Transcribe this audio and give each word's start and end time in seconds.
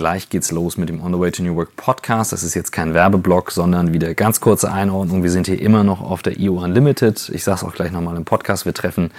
Gleich 0.00 0.30
geht's 0.30 0.50
los 0.50 0.78
mit 0.78 0.88
dem 0.88 1.02
On 1.02 1.12
the 1.12 1.20
Way 1.20 1.30
to 1.30 1.42
New 1.42 1.56
Work 1.56 1.76
Podcast. 1.76 2.32
Das 2.32 2.42
ist 2.42 2.54
jetzt 2.54 2.72
kein 2.72 2.94
Werbeblock, 2.94 3.50
sondern 3.50 3.92
wieder 3.92 4.14
ganz 4.14 4.40
kurze 4.40 4.72
Einordnung. 4.72 5.22
Wir 5.22 5.30
sind 5.30 5.46
hier 5.46 5.60
immer 5.60 5.84
noch 5.84 6.00
auf 6.00 6.22
der 6.22 6.36
EU 6.40 6.52
Unlimited. 6.52 7.30
Ich 7.34 7.44
sage 7.44 7.56
es 7.56 7.64
auch 7.64 7.74
gleich 7.74 7.92
nochmal 7.92 8.16
im 8.16 8.24
Podcast. 8.24 8.64
Wir 8.64 8.72
treffen 8.72 9.10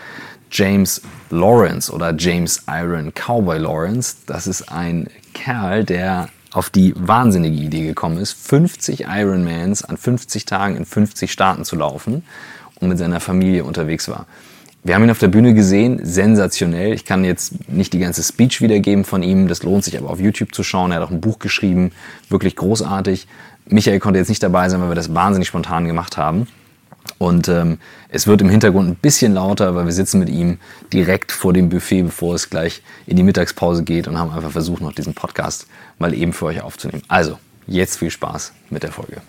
James 0.49 0.99
Lawrence 1.29 1.94
oder 1.94 2.15
James 2.17 2.63
Iron 2.67 3.13
Cowboy 3.13 3.59
Lawrence. 3.59 4.15
Das 4.25 4.47
ist 4.47 4.71
ein 4.71 5.07
Kerl, 5.36 5.83
der 5.83 6.29
auf 6.51 6.71
die 6.71 6.95
wahnsinnige 6.97 7.61
Idee 7.61 7.85
gekommen 7.85 8.17
ist, 8.17 8.31
50 8.31 9.05
Ironmans 9.07 9.85
an 9.85 9.97
50 9.97 10.45
Tagen 10.45 10.77
in 10.77 10.85
50 10.87 11.31
Staaten 11.31 11.63
zu 11.63 11.75
laufen 11.75 12.23
und 12.79 12.89
mit 12.89 12.97
seiner 12.97 13.19
Familie 13.19 13.65
unterwegs 13.65 14.09
war. 14.09 14.25
Wir 14.83 14.95
haben 14.95 15.03
ihn 15.03 15.11
auf 15.11 15.19
der 15.19 15.27
Bühne 15.27 15.53
gesehen, 15.53 15.99
sensationell. 16.03 16.93
Ich 16.93 17.05
kann 17.05 17.23
jetzt 17.23 17.70
nicht 17.70 17.93
die 17.93 17.99
ganze 17.99 18.23
Speech 18.23 18.61
wiedergeben 18.61 19.05
von 19.05 19.21
ihm, 19.21 19.48
das 19.48 19.61
lohnt 19.61 19.84
sich 19.84 19.95
aber 19.98 20.09
auf 20.09 20.20
YouTube 20.20 20.55
zu 20.55 20.63
schauen. 20.63 20.91
Er 20.91 20.98
hat 20.98 21.07
auch 21.07 21.11
ein 21.11 21.21
Buch 21.21 21.38
geschrieben, 21.38 21.91
wirklich 22.30 22.55
großartig. 22.55 23.27
Michael 23.67 23.99
konnte 23.99 24.17
jetzt 24.17 24.30
nicht 24.30 24.41
dabei 24.41 24.70
sein, 24.70 24.81
weil 24.81 24.89
wir 24.89 24.95
das 24.95 25.13
wahnsinnig 25.13 25.48
spontan 25.48 25.86
gemacht 25.86 26.17
haben. 26.17 26.48
Und 27.20 27.48
ähm, 27.48 27.77
es 28.09 28.25
wird 28.25 28.41
im 28.41 28.49
Hintergrund 28.49 28.89
ein 28.89 28.95
bisschen 28.95 29.36
lauter, 29.36 29.75
weil 29.75 29.86
wir 29.86 29.91
sitzen 29.91 30.20
mit 30.20 30.30
ihm 30.30 30.58
direkt 30.91 31.31
vor 31.31 31.53
dem 31.53 31.70
Buffet, 31.70 32.03
bevor 32.03 32.34
es 32.34 32.50
gleich 32.50 32.81
in 33.05 33.17
die 33.17 33.23
Mittagspause 33.23 33.84
geht 33.84 34.08
und 34.08 34.17
haben 34.17 34.31
einfach 34.31 34.52
versucht, 34.52 34.81
noch 34.81 34.94
diesen 34.94 35.13
Podcast 35.13 35.67
mal 36.00 36.13
eben 36.13 36.34
für 36.34 36.45
euch 36.45 36.61
aufzunehmen. 36.61 37.03
Also, 37.08 37.38
jetzt 37.67 38.00
viel 38.00 38.09
Spaß 38.09 38.53
mit 38.72 38.81
der 38.81 38.91
Folge. 38.91 39.22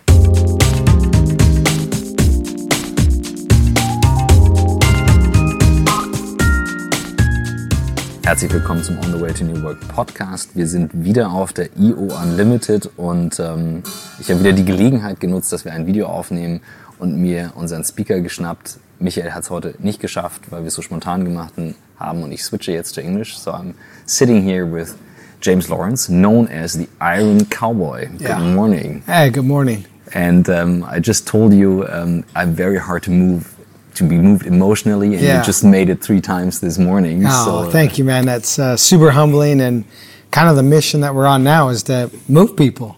Herzlich 8.24 8.52
willkommen 8.52 8.84
zum 8.84 8.98
On 8.98 9.12
the 9.12 9.20
Way 9.20 9.34
to 9.34 9.44
New 9.44 9.62
Work 9.64 9.80
Podcast. 9.88 10.54
Wir 10.54 10.68
sind 10.68 11.04
wieder 11.04 11.32
auf 11.32 11.52
der 11.52 11.76
IO 11.76 12.08
Unlimited 12.22 12.88
und 12.96 13.40
ähm, 13.40 13.82
ich 14.20 14.30
habe 14.30 14.38
wieder 14.40 14.52
die 14.52 14.64
Gelegenheit 14.64 15.18
genutzt, 15.18 15.52
dass 15.52 15.64
wir 15.64 15.72
ein 15.72 15.86
Video 15.88 16.06
aufnehmen 16.06 16.60
und 17.00 17.20
mir 17.20 17.50
unseren 17.56 17.82
Speaker 17.82 18.20
geschnappt. 18.20 18.78
Michael 19.00 19.32
hat 19.32 19.42
es 19.42 19.50
heute 19.50 19.74
nicht 19.80 20.00
geschafft, 20.00 20.50
weil 20.50 20.62
wir 20.62 20.68
es 20.68 20.74
so 20.74 20.82
spontan 20.82 21.24
gemacht 21.24 21.54
haben 21.98 22.22
und 22.22 22.30
ich 22.30 22.44
switche 22.44 22.70
jetzt 22.70 22.94
zu 22.94 23.00
Englisch. 23.00 23.36
So 23.36 23.50
I'm 23.50 23.74
sitting 24.06 24.40
here 24.42 24.72
with 24.72 24.94
James 25.40 25.68
Lawrence, 25.68 26.06
known 26.06 26.46
as 26.48 26.74
the 26.74 26.88
Iron 27.00 27.48
Cowboy. 27.50 28.08
Yeah. 28.20 28.38
Good 28.38 28.54
morning. 28.54 29.02
Hey, 29.04 29.30
good 29.30 29.44
morning. 29.44 29.84
And 30.14 30.48
um, 30.48 30.84
I 30.84 31.00
just 31.00 31.26
told 31.26 31.52
you 31.52 31.86
um, 31.88 32.24
I'm 32.36 32.54
very 32.54 32.78
hard 32.78 33.02
to 33.04 33.10
move, 33.10 33.51
to 33.94 34.04
be 34.04 34.16
moved 34.18 34.46
emotionally, 34.46 35.14
and 35.14 35.20
Yeah. 35.22 35.38
you 35.38 35.44
just 35.44 35.64
made 35.64 35.88
it 35.88 36.00
three 36.02 36.20
times 36.20 36.60
this 36.60 36.78
morning. 36.78 37.24
Oh, 37.26 37.44
so, 37.44 37.56
uh, 37.58 37.70
thank 37.70 37.98
you, 37.98 38.04
man. 38.04 38.24
That's 38.26 38.58
uh, 38.58 38.76
super 38.76 39.10
humbling, 39.10 39.60
and 39.60 39.84
kind 40.30 40.48
of 40.48 40.56
the 40.56 40.62
mission 40.62 41.00
that 41.02 41.14
we're 41.14 41.26
on 41.26 41.44
now 41.44 41.68
is 41.68 41.82
to 41.84 42.10
move 42.28 42.56
people. 42.56 42.96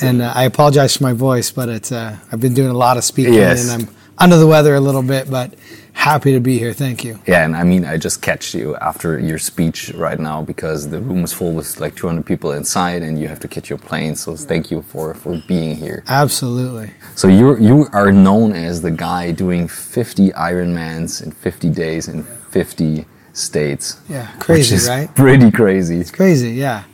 And 0.00 0.22
uh, 0.22 0.32
I 0.34 0.44
apologize 0.44 0.96
for 0.96 1.02
my 1.02 1.12
voice, 1.12 1.50
but 1.50 1.68
it's 1.68 1.92
uh, 1.92 2.16
I've 2.30 2.40
been 2.40 2.54
doing 2.54 2.70
a 2.70 2.74
lot 2.76 2.96
of 2.96 3.04
speaking, 3.04 3.34
Yes. 3.34 3.68
and 3.68 3.82
I'm 3.82 3.88
under 4.18 4.36
the 4.38 4.46
weather 4.46 4.74
a 4.74 4.80
little 4.80 5.02
bit, 5.02 5.30
but 5.30 5.52
happy 5.92 6.32
to 6.32 6.40
be 6.40 6.58
here. 6.58 6.72
Thank 6.72 7.04
you. 7.04 7.18
Yeah, 7.26 7.44
and 7.44 7.56
I 7.56 7.64
mean, 7.64 7.84
I 7.84 7.96
just 7.96 8.22
catch 8.22 8.54
you 8.54 8.76
after 8.76 9.18
your 9.18 9.38
speech 9.38 9.90
right 9.94 10.18
now 10.18 10.42
because 10.42 10.88
the 10.88 11.00
room 11.00 11.24
is 11.24 11.32
full 11.32 11.52
with 11.52 11.80
like 11.80 11.94
200 11.96 12.24
people 12.26 12.52
inside, 12.52 13.02
and 13.02 13.18
you 13.18 13.28
have 13.28 13.40
to 13.40 13.48
catch 13.48 13.70
your 13.70 13.78
plane. 13.78 14.16
So 14.16 14.36
thank 14.36 14.70
you 14.70 14.82
for 14.82 15.14
for 15.14 15.40
being 15.46 15.76
here. 15.76 16.02
Absolutely. 16.08 16.90
So 17.14 17.28
you 17.28 17.56
you 17.58 17.86
are 17.92 18.12
known 18.12 18.52
as 18.52 18.82
the 18.82 18.90
guy 18.90 19.32
doing 19.32 19.68
50 19.68 20.30
Ironmans 20.30 21.22
in 21.22 21.30
50 21.30 21.70
days 21.70 22.08
in 22.08 22.24
50 22.50 23.06
states. 23.32 24.00
Yeah, 24.08 24.28
crazy, 24.38 24.88
right? 24.88 25.14
Pretty 25.14 25.50
crazy. 25.50 25.98
It's 26.00 26.10
crazy, 26.10 26.50
yeah. 26.52 26.84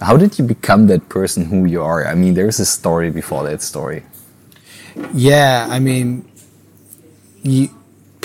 How 0.00 0.16
did 0.16 0.38
you 0.38 0.44
become 0.44 0.88
that 0.88 1.08
person 1.08 1.46
who 1.46 1.64
you 1.64 1.82
are? 1.82 2.06
I 2.06 2.14
mean, 2.14 2.34
there's 2.34 2.60
a 2.60 2.66
story 2.66 3.10
before 3.10 3.44
that 3.44 3.62
story. 3.62 4.04
Yeah, 5.14 5.66
I 5.70 5.78
mean, 5.78 6.28
you, 7.42 7.68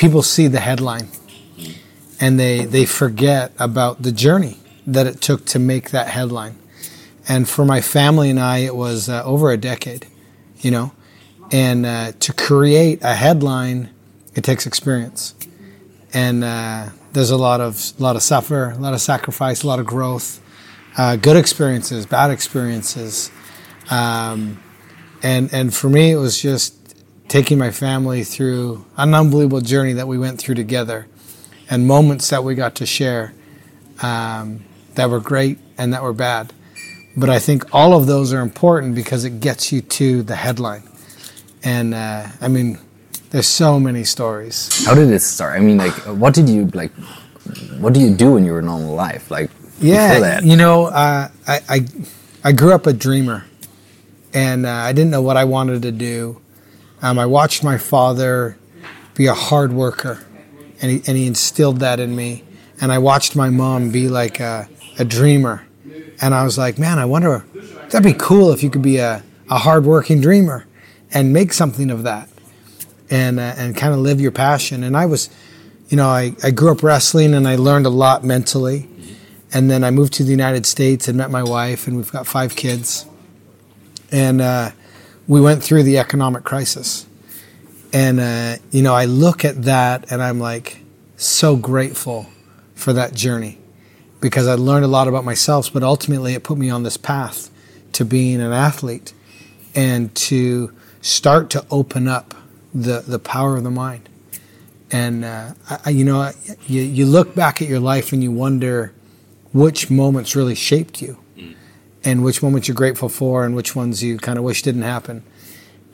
people 0.01 0.23
see 0.23 0.47
the 0.47 0.59
headline 0.59 1.07
and 2.19 2.39
they, 2.39 2.65
they 2.65 2.85
forget 2.85 3.51
about 3.59 4.01
the 4.01 4.11
journey 4.11 4.57
that 4.87 5.05
it 5.05 5.21
took 5.21 5.45
to 5.45 5.59
make 5.59 5.91
that 5.91 6.07
headline. 6.07 6.57
And 7.27 7.47
for 7.47 7.63
my 7.65 7.81
family 7.81 8.31
and 8.31 8.39
I, 8.39 8.57
it 8.59 8.75
was 8.75 9.09
uh, 9.09 9.23
over 9.23 9.51
a 9.51 9.57
decade, 9.57 10.07
you 10.59 10.71
know. 10.71 10.91
And 11.51 11.85
uh, 11.85 12.13
to 12.19 12.33
create 12.33 13.03
a 13.03 13.13
headline, 13.13 13.91
it 14.33 14.43
takes 14.43 14.65
experience. 14.65 15.35
And 16.11 16.43
uh, 16.43 16.89
there's 17.13 17.29
a 17.29 17.37
lot 17.37 17.61
of, 17.61 17.93
lot 17.99 18.15
of 18.15 18.23
suffer, 18.23 18.71
a 18.71 18.77
lot 18.77 18.95
of 18.95 19.01
sacrifice, 19.01 19.61
a 19.61 19.67
lot 19.67 19.79
of 19.79 19.85
growth, 19.85 20.41
uh, 20.97 21.15
good 21.15 21.37
experiences, 21.37 22.07
bad 22.07 22.31
experiences. 22.31 23.29
Um, 23.91 24.59
and 25.21 25.53
and 25.53 25.71
for 25.71 25.89
me 25.89 26.11
it 26.11 26.17
was 26.17 26.41
just 26.41 26.80
taking 27.31 27.57
my 27.57 27.71
family 27.71 28.25
through 28.25 28.85
an 28.97 29.13
unbelievable 29.13 29.61
journey 29.61 29.93
that 29.93 30.05
we 30.05 30.17
went 30.17 30.37
through 30.37 30.53
together 30.53 31.07
and 31.69 31.87
moments 31.87 32.29
that 32.29 32.43
we 32.43 32.53
got 32.53 32.75
to 32.75 32.85
share 32.85 33.33
um, 34.01 34.61
that 34.95 35.09
were 35.09 35.21
great 35.21 35.57
and 35.77 35.93
that 35.93 36.03
were 36.03 36.11
bad 36.11 36.51
but 37.15 37.29
i 37.29 37.39
think 37.39 37.63
all 37.73 37.93
of 37.93 38.05
those 38.05 38.33
are 38.33 38.41
important 38.41 38.93
because 38.93 39.23
it 39.23 39.39
gets 39.39 39.71
you 39.71 39.79
to 39.79 40.23
the 40.23 40.35
headline 40.35 40.83
and 41.63 41.93
uh, 41.93 42.27
i 42.41 42.49
mean 42.49 42.77
there's 43.29 43.47
so 43.47 43.79
many 43.79 44.03
stories 44.03 44.85
How 44.85 44.93
did 44.93 45.09
it 45.09 45.21
start? 45.21 45.55
I 45.55 45.61
mean, 45.61 45.77
like, 45.77 45.93
what 46.03 46.33
did 46.33 46.49
you 46.49 46.65
like? 46.73 46.91
What 47.79 47.93
do 47.93 48.01
you 48.01 48.13
do 48.13 48.35
in 48.35 48.43
your 48.43 48.61
normal 48.61 48.93
life? 48.93 49.31
Like, 49.31 49.49
yeah 49.79 50.19
that? 50.19 50.43
you 50.43 50.57
know 50.57 50.87
uh, 50.87 51.29
I, 51.47 51.59
I 51.69 51.85
i 52.43 52.51
grew 52.51 52.73
up 52.73 52.87
a 52.87 52.93
dreamer 52.93 53.45
and 54.33 54.65
uh, 54.65 54.69
i 54.69 54.91
didn't 54.91 55.11
know 55.11 55.21
what 55.21 55.37
i 55.37 55.45
wanted 55.45 55.81
to 55.83 55.93
do 55.93 56.40
um, 57.01 57.19
i 57.19 57.25
watched 57.25 57.63
my 57.63 57.77
father 57.77 58.57
be 59.15 59.27
a 59.27 59.33
hard 59.33 59.73
worker 59.73 60.25
and 60.81 60.91
he, 60.91 61.01
and 61.07 61.17
he 61.17 61.27
instilled 61.27 61.79
that 61.79 61.99
in 61.99 62.15
me. 62.15 62.43
And 62.79 62.91
i 62.91 62.97
watched 62.97 63.35
my 63.35 63.49
mom 63.49 63.91
be 63.91 64.07
like 64.07 64.39
a, 64.39 64.67
a 64.97 65.05
dreamer. 65.05 65.65
And 66.21 66.33
i 66.33 66.43
was 66.43 66.57
like 66.57 66.79
man 66.79 66.99
i 66.99 67.05
wonder 67.05 67.45
that'd 67.89 68.03
be 68.03 68.17
cool 68.17 68.51
if 68.51 68.63
you 68.63 68.69
could 68.69 68.81
be 68.81 68.97
a, 68.97 69.23
a 69.49 69.57
hard-working 69.57 70.21
dreamer 70.21 70.65
and 71.13 71.33
make 71.33 71.53
something 71.53 71.91
of 71.91 72.03
that 72.03 72.29
and 73.09 73.39
uh, 73.39 73.53
and 73.57 73.75
kind 73.75 73.93
of 73.93 73.99
live 73.99 74.21
your 74.21 74.31
passion. 74.31 74.83
And 74.83 74.95
i 74.97 75.05
was 75.05 75.29
you 75.89 75.97
know 75.97 76.07
I, 76.07 76.35
I 76.43 76.51
grew 76.51 76.71
up 76.71 76.83
wrestling 76.83 77.33
and 77.33 77.47
i 77.47 77.55
learned 77.55 77.85
a 77.85 77.89
lot 77.89 78.23
mentally. 78.23 78.87
And 79.53 79.69
then 79.69 79.83
I 79.83 79.91
moved 79.91 80.13
to 80.13 80.23
the 80.23 80.31
United 80.31 80.65
States 80.65 81.07
and 81.07 81.17
met 81.17 81.29
my 81.29 81.43
wife, 81.43 81.85
and 81.85 81.97
we've 81.97 82.11
got 82.11 82.25
five 82.25 82.55
kids. 82.55 83.05
And 84.11 84.39
uh, 84.39 84.71
we 85.27 85.41
went 85.41 85.63
through 85.63 85.83
the 85.83 85.97
economic 85.97 86.43
crisis. 86.43 87.05
And, 87.93 88.19
uh, 88.19 88.55
you 88.71 88.81
know, 88.81 88.93
I 88.93 89.05
look 89.05 89.43
at 89.43 89.63
that 89.63 90.11
and 90.11 90.21
I'm 90.21 90.39
like 90.39 90.81
so 91.17 91.55
grateful 91.55 92.27
for 92.73 92.93
that 92.93 93.13
journey 93.13 93.59
because 94.21 94.47
I 94.47 94.55
learned 94.55 94.85
a 94.85 94.87
lot 94.87 95.07
about 95.07 95.25
myself, 95.25 95.71
but 95.73 95.83
ultimately 95.83 96.33
it 96.33 96.43
put 96.43 96.57
me 96.57 96.69
on 96.69 96.83
this 96.83 96.97
path 96.97 97.49
to 97.93 98.05
being 98.05 98.41
an 98.41 98.53
athlete 98.53 99.13
and 99.75 100.13
to 100.15 100.73
start 101.01 101.49
to 101.51 101.65
open 101.69 102.07
up 102.07 102.33
the, 102.73 103.01
the 103.01 103.19
power 103.19 103.57
of 103.57 103.63
the 103.63 103.71
mind. 103.71 104.07
And, 104.91 105.25
uh, 105.25 105.53
I, 105.85 105.89
you 105.89 106.03
know, 106.03 106.31
you, 106.67 106.81
you 106.81 107.05
look 107.05 107.33
back 107.35 107.61
at 107.61 107.67
your 107.67 107.79
life 107.79 108.13
and 108.13 108.21
you 108.23 108.31
wonder, 108.31 108.93
which 109.53 109.89
moments 109.89 110.35
really 110.35 110.55
shaped 110.55 111.01
you 111.01 111.17
and 112.03 112.23
which 112.23 112.41
moments 112.41 112.67
you're 112.67 112.75
grateful 112.75 113.09
for 113.09 113.45
and 113.45 113.55
which 113.55 113.75
ones 113.75 114.03
you 114.03 114.17
kind 114.17 114.37
of 114.37 114.43
wish 114.43 114.61
didn't 114.61 114.81
happen. 114.81 115.23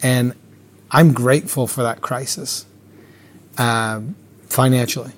And 0.02 0.34
I'm 0.92 1.14
grateful 1.14 1.68
for 1.68 1.84
that 1.84 2.02
crisis 2.02 2.66
um, 3.58 4.16
financially 4.48 5.12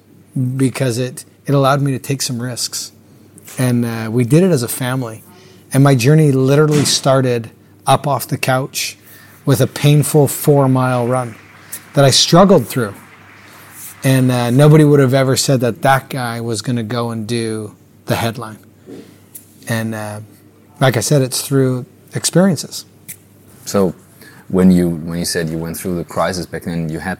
because 0.57 0.97
it, 0.97 1.25
it 1.45 1.53
allowed 1.53 1.81
me 1.81 1.91
to 1.91 2.00
take 2.00 2.22
some 2.22 2.41
risks. 2.41 2.91
And 3.57 3.85
uh, 3.85 4.09
we 4.11 4.23
did 4.23 4.44
it 4.44 4.51
as 4.51 4.63
a 4.63 4.67
family. 4.67 5.23
And 5.72 5.83
my 5.83 5.95
journey 5.95 6.31
literally 6.31 6.86
started 6.86 7.51
up 7.85 8.07
off 8.07 8.27
the 8.27 8.38
couch 8.38 8.97
with 9.45 9.62
a 9.62 9.68
painful 9.68 10.27
four 10.27 10.68
mile 10.68 11.07
run 11.07 11.35
that 11.94 12.06
I 12.06 12.09
struggled 12.12 12.68
through. 12.68 12.95
And 14.03 14.31
uh, 14.31 14.50
nobody 14.50 14.83
would 14.83 15.00
have 15.00 15.13
ever 15.13 15.35
said 15.35 15.59
that 15.62 15.81
that 15.81 16.09
guy 16.09 16.39
was 16.39 16.62
going 16.62 16.77
to 16.77 16.83
go 16.83 17.12
and 17.12 17.27
do 17.27 17.75
the 18.06 18.15
headline. 18.15 18.57
And 19.68 19.94
uh, 19.94 20.21
like 20.80 20.98
I 20.98 21.02
said, 21.02 21.22
it's 21.22 21.42
through 21.48 21.86
experiences. 22.16 22.86
So, 23.66 23.94
when 24.48 24.72
you 24.72 24.90
when 24.90 25.20
you 25.20 25.26
said 25.26 25.50
you 25.50 25.58
went 25.58 25.78
through 25.78 25.96
the 25.96 26.04
crisis 26.06 26.46
back 26.46 26.64
then, 26.64 26.90
you 26.90 27.00
had 27.00 27.18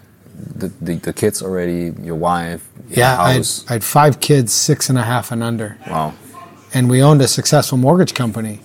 the, 0.56 0.68
the, 0.82 0.96
the 0.96 1.14
kids 1.14 1.42
already, 1.44 1.94
your 2.02 2.16
wife, 2.16 2.68
your 2.90 3.00
Yeah, 3.00 3.22
I 3.22 3.34
had. 3.34 3.48
I 3.70 3.74
had 3.74 3.84
five 3.84 4.20
kids, 4.20 4.54
six 4.54 4.90
and 4.90 4.98
a 4.98 5.04
half 5.04 5.32
and 5.32 5.44
under. 5.44 5.78
wow. 5.88 6.14
And 6.74 6.90
we 6.90 7.02
owned 7.04 7.22
a 7.22 7.28
successful 7.28 7.78
mortgage 7.78 8.14
company. 8.14 8.60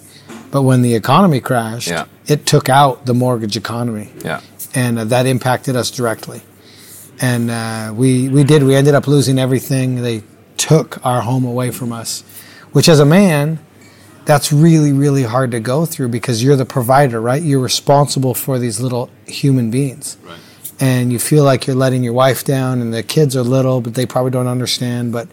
But 0.50 0.62
when 0.62 0.82
the 0.82 0.94
economy 0.94 1.40
crashed, 1.40 1.88
Yeah. 1.88 2.04
it 2.26 2.46
took 2.46 2.68
out 2.68 3.06
the 3.06 3.14
mortgage 3.14 3.56
economy. 3.56 4.12
Yeah. 4.24 4.40
and 4.74 4.98
uh, 4.98 5.04
that 5.04 5.26
impacted 5.26 5.74
us 5.76 5.90
directly. 5.90 6.42
And 7.20 7.50
uh, 7.50 7.92
we 7.94 8.28
we 8.28 8.44
did. 8.44 8.62
We 8.62 8.74
ended 8.74 8.94
up 8.94 9.06
losing 9.06 9.38
everything. 9.38 10.02
They 10.02 10.22
took 10.56 11.04
our 11.04 11.20
home 11.22 11.44
away 11.44 11.70
from 11.70 11.92
us, 11.92 12.22
which 12.72 12.88
as 12.88 12.98
a 13.00 13.04
man, 13.04 13.58
that's 14.24 14.52
really 14.52 14.92
really 14.92 15.22
hard 15.22 15.50
to 15.52 15.60
go 15.60 15.86
through 15.86 16.08
because 16.08 16.42
you're 16.42 16.56
the 16.56 16.64
provider, 16.64 17.20
right? 17.20 17.42
You're 17.42 17.60
responsible 17.60 18.34
for 18.34 18.58
these 18.58 18.80
little 18.80 19.10
human 19.26 19.70
beings. 19.70 20.16
Right. 20.22 20.38
And 20.80 21.12
you 21.12 21.18
feel 21.18 21.44
like 21.44 21.66
you're 21.66 21.76
letting 21.76 22.02
your 22.02 22.12
wife 22.14 22.44
down 22.44 22.80
and 22.80 22.92
the 22.92 23.02
kids 23.02 23.36
are 23.36 23.42
little, 23.42 23.80
but 23.80 23.94
they 23.94 24.06
probably 24.06 24.32
don't 24.32 24.48
understand, 24.48 25.12
but 25.12 25.28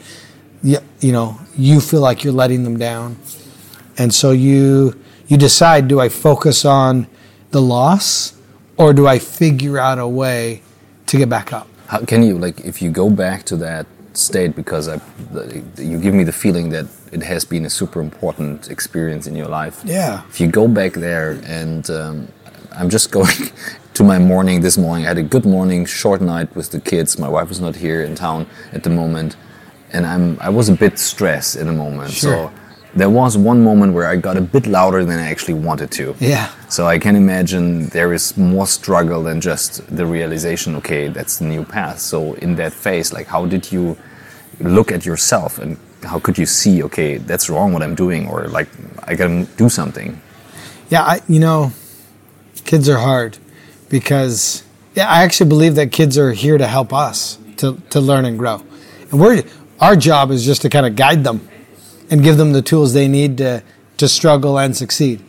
you, 0.61 0.77
you 0.99 1.11
know, 1.11 1.39
you 1.57 1.81
feel 1.81 2.01
like 2.01 2.23
you're 2.23 2.33
letting 2.33 2.63
them 2.63 2.77
down. 2.77 3.17
And 3.97 4.13
so 4.13 4.31
you 4.31 4.99
you 5.27 5.37
decide 5.37 5.87
do 5.87 5.99
I 5.99 6.09
focus 6.09 6.65
on 6.65 7.07
the 7.51 7.61
loss 7.61 8.33
or 8.77 8.93
do 8.93 9.07
I 9.07 9.19
figure 9.19 9.77
out 9.77 9.99
a 9.99 10.07
way 10.07 10.61
to 11.07 11.17
get 11.17 11.29
back 11.29 11.53
up? 11.53 11.67
How 11.87 11.99
can 11.99 12.23
you 12.23 12.37
like 12.37 12.61
if 12.61 12.81
you 12.81 12.91
go 12.91 13.09
back 13.09 13.43
to 13.45 13.57
that 13.57 13.85
state 14.13 14.55
because 14.55 14.87
I, 14.87 14.99
you 15.77 15.99
give 15.99 16.13
me 16.13 16.23
the 16.23 16.31
feeling 16.31 16.69
that 16.69 16.85
it 17.11 17.23
has 17.23 17.45
been 17.45 17.65
a 17.65 17.69
super 17.69 18.01
important 18.01 18.69
experience 18.69 19.27
in 19.27 19.35
your 19.35 19.47
life. 19.47 19.81
Yeah. 19.85 20.23
If 20.29 20.39
you 20.39 20.47
go 20.47 20.67
back 20.67 20.93
there 20.93 21.39
and 21.45 21.89
um, 21.89 22.27
I'm 22.73 22.89
just 22.89 23.11
going 23.11 23.51
to 23.93 24.03
my 24.03 24.19
morning 24.19 24.61
this 24.61 24.77
morning. 24.77 25.05
I 25.05 25.09
had 25.09 25.17
a 25.17 25.23
good 25.23 25.45
morning, 25.45 25.85
short 25.85 26.21
night 26.21 26.55
with 26.55 26.71
the 26.71 26.79
kids. 26.79 27.19
My 27.19 27.27
wife 27.27 27.49
was 27.49 27.59
not 27.59 27.75
here 27.75 28.03
in 28.03 28.15
town 28.15 28.47
at 28.71 28.83
the 28.83 28.89
moment, 28.89 29.35
and 29.91 30.05
I'm 30.05 30.39
I 30.39 30.49
was 30.49 30.69
a 30.69 30.75
bit 30.75 30.97
stressed 30.97 31.55
in 31.57 31.67
the 31.67 31.73
moment. 31.73 32.11
Sure. 32.11 32.49
So 32.49 32.60
there 32.93 33.09
was 33.09 33.37
one 33.37 33.63
moment 33.63 33.93
where 33.93 34.05
I 34.05 34.17
got 34.17 34.37
a 34.37 34.41
bit 34.41 34.67
louder 34.67 35.05
than 35.05 35.17
I 35.19 35.29
actually 35.29 35.53
wanted 35.53 35.91
to. 35.91 36.15
Yeah. 36.19 36.51
So 36.67 36.87
I 36.87 36.99
can 36.99 37.15
imagine 37.15 37.87
there 37.87 38.13
is 38.13 38.35
more 38.37 38.67
struggle 38.67 39.23
than 39.23 39.39
just 39.39 39.95
the 39.95 40.05
realization, 40.05 40.75
okay, 40.77 41.07
that's 41.07 41.39
the 41.39 41.45
new 41.45 41.63
path. 41.63 41.99
So 41.99 42.33
in 42.35 42.55
that 42.55 42.73
phase, 42.73 43.13
like 43.13 43.27
how 43.27 43.45
did 43.45 43.71
you 43.71 43.97
look 44.59 44.91
at 44.91 45.05
yourself 45.05 45.57
and 45.57 45.77
how 46.03 46.19
could 46.19 46.37
you 46.37 46.45
see, 46.45 46.83
okay, 46.83 47.17
that's 47.17 47.49
wrong 47.49 47.73
what 47.73 47.81
I'm 47.81 47.95
doing 47.95 48.27
or 48.27 48.47
like 48.47 48.67
I 49.03 49.15
gotta 49.15 49.45
do 49.57 49.69
something? 49.69 50.21
Yeah, 50.89 51.03
I, 51.03 51.21
you 51.29 51.39
know, 51.39 51.71
kids 52.65 52.89
are 52.89 52.97
hard 52.97 53.37
because 53.89 54.63
yeah, 54.95 55.09
I 55.09 55.23
actually 55.23 55.49
believe 55.49 55.75
that 55.75 55.93
kids 55.93 56.17
are 56.17 56.33
here 56.33 56.57
to 56.57 56.67
help 56.67 56.91
us 56.91 57.37
to, 57.57 57.81
to 57.91 58.01
learn 58.01 58.25
and 58.25 58.37
grow. 58.37 58.61
And 59.11 59.19
we're 59.19 59.43
our 59.79 59.95
job 59.95 60.31
is 60.31 60.45
just 60.45 60.61
to 60.63 60.69
kind 60.69 60.85
of 60.85 60.95
guide 60.95 61.23
them 61.23 61.47
and 62.11 62.21
give 62.21 62.37
them 62.37 62.51
the 62.51 62.61
tools 62.61 62.93
they 62.93 63.07
need 63.07 63.37
to, 63.37 63.63
to 63.97 64.07
struggle 64.07 64.59
and 64.59 64.75
succeed. 64.75 65.23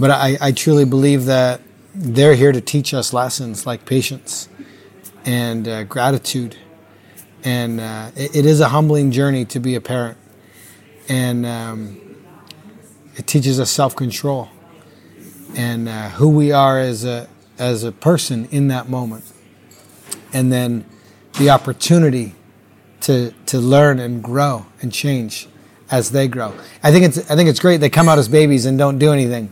But 0.00 0.10
I, 0.10 0.38
I 0.40 0.52
truly 0.52 0.86
believe 0.86 1.26
that 1.26 1.60
they're 1.94 2.34
here 2.34 2.52
to 2.52 2.60
teach 2.60 2.94
us 2.94 3.12
lessons 3.12 3.66
like 3.66 3.84
patience 3.84 4.48
and 5.26 5.68
uh, 5.68 5.84
gratitude. 5.84 6.56
And 7.44 7.80
uh, 7.80 8.10
it, 8.16 8.34
it 8.34 8.46
is 8.46 8.60
a 8.60 8.68
humbling 8.70 9.10
journey 9.10 9.44
to 9.46 9.60
be 9.60 9.74
a 9.74 9.80
parent. 9.80 10.16
And 11.08 11.44
um, 11.44 12.00
it 13.14 13.26
teaches 13.26 13.60
us 13.60 13.70
self 13.70 13.94
control 13.94 14.48
and 15.54 15.88
uh, 15.88 16.10
who 16.10 16.28
we 16.28 16.50
are 16.50 16.78
as 16.78 17.04
a, 17.04 17.28
as 17.58 17.84
a 17.84 17.92
person 17.92 18.46
in 18.46 18.68
that 18.68 18.88
moment. 18.88 19.24
And 20.32 20.50
then 20.50 20.86
the 21.38 21.50
opportunity 21.50 22.34
to, 23.02 23.32
to 23.46 23.58
learn 23.58 23.98
and 23.98 24.22
grow 24.22 24.66
and 24.80 24.92
change 24.92 25.48
as 25.90 26.10
they 26.10 26.28
grow. 26.28 26.52
I 26.82 26.90
think 26.90 27.04
it's 27.04 27.30
I 27.30 27.36
think 27.36 27.48
it's 27.48 27.60
great 27.60 27.78
they 27.78 27.90
come 27.90 28.08
out 28.08 28.18
as 28.18 28.28
babies 28.28 28.66
and 28.66 28.78
don't 28.78 28.98
do 28.98 29.12
anything. 29.12 29.50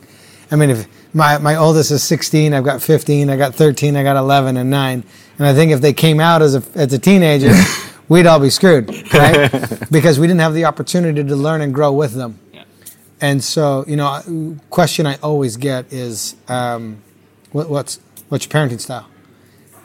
I 0.51 0.57
mean, 0.57 0.71
if 0.71 1.15
my 1.15 1.39
my 1.39 1.57
oldest 1.57 1.91
is 1.91 2.03
16, 2.03 2.53
I've 2.53 2.65
got 2.65 2.83
15, 2.83 3.31
I 3.31 3.37
got 3.37 3.55
13, 3.55 3.97
I 3.97 4.03
got 4.03 4.17
11 4.17 4.57
and 4.57 4.71
9, 4.71 5.05
and 5.39 5.47
I 5.47 5.55
think 5.55 5.73
if 5.73 5.81
they 5.81 5.93
came 5.93 6.21
out 6.21 6.43
as 6.43 6.55
a 6.55 6.63
as 6.75 6.93
a 6.93 6.99
teenager, 6.99 7.53
we'd 8.09 8.27
all 8.27 8.41
be 8.41 8.51
screwed, 8.51 8.89
right? 9.13 9.51
because 9.91 10.19
we 10.19 10.27
didn't 10.27 10.41
have 10.41 10.55
the 10.55 10.65
opportunity 10.65 11.23
to 11.23 11.37
learn 11.37 11.61
and 11.61 11.73
grow 11.73 11.93
with 11.93 12.15
them. 12.15 12.39
Yeah. 12.53 12.65
And 13.21 13.43
so, 13.43 13.85
you 13.87 13.97
know, 13.97 14.59
question 14.71 15.07
I 15.07 15.17
always 15.17 15.57
get 15.57 15.93
is, 15.93 16.37
um, 16.49 17.03
what, 17.53 17.69
what's 17.69 18.01
what's 18.29 18.47
your 18.47 18.51
parenting 18.51 18.81
style? 18.81 19.09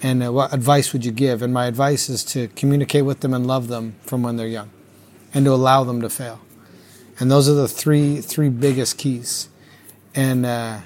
And 0.02 0.24
uh, 0.24 0.31
what 0.31 0.54
advice 0.54 0.94
would 0.94 1.04
you 1.04 1.12
give? 1.12 1.42
And 1.42 1.54
my 1.54 1.66
advice 1.66 2.10
is 2.10 2.24
to 2.25 2.48
communicate 2.50 3.04
with 3.04 3.19
them 3.19 3.34
and 3.34 3.45
love 3.45 3.68
them 3.68 3.95
from 4.02 4.24
when 4.24 4.38
they're 4.38 4.48
young 4.48 4.72
and 5.34 5.46
to 5.46 5.52
allow 5.52 5.84
them 5.84 6.02
to 6.02 6.10
fail. 6.10 6.40
And 7.20 7.30
those 7.30 7.50
are 7.50 7.54
the 7.54 7.68
three 7.68 8.22
three 8.22 8.50
biggest 8.50 8.98
keys. 8.98 9.50
And 10.16 10.46
uh, 10.46 10.80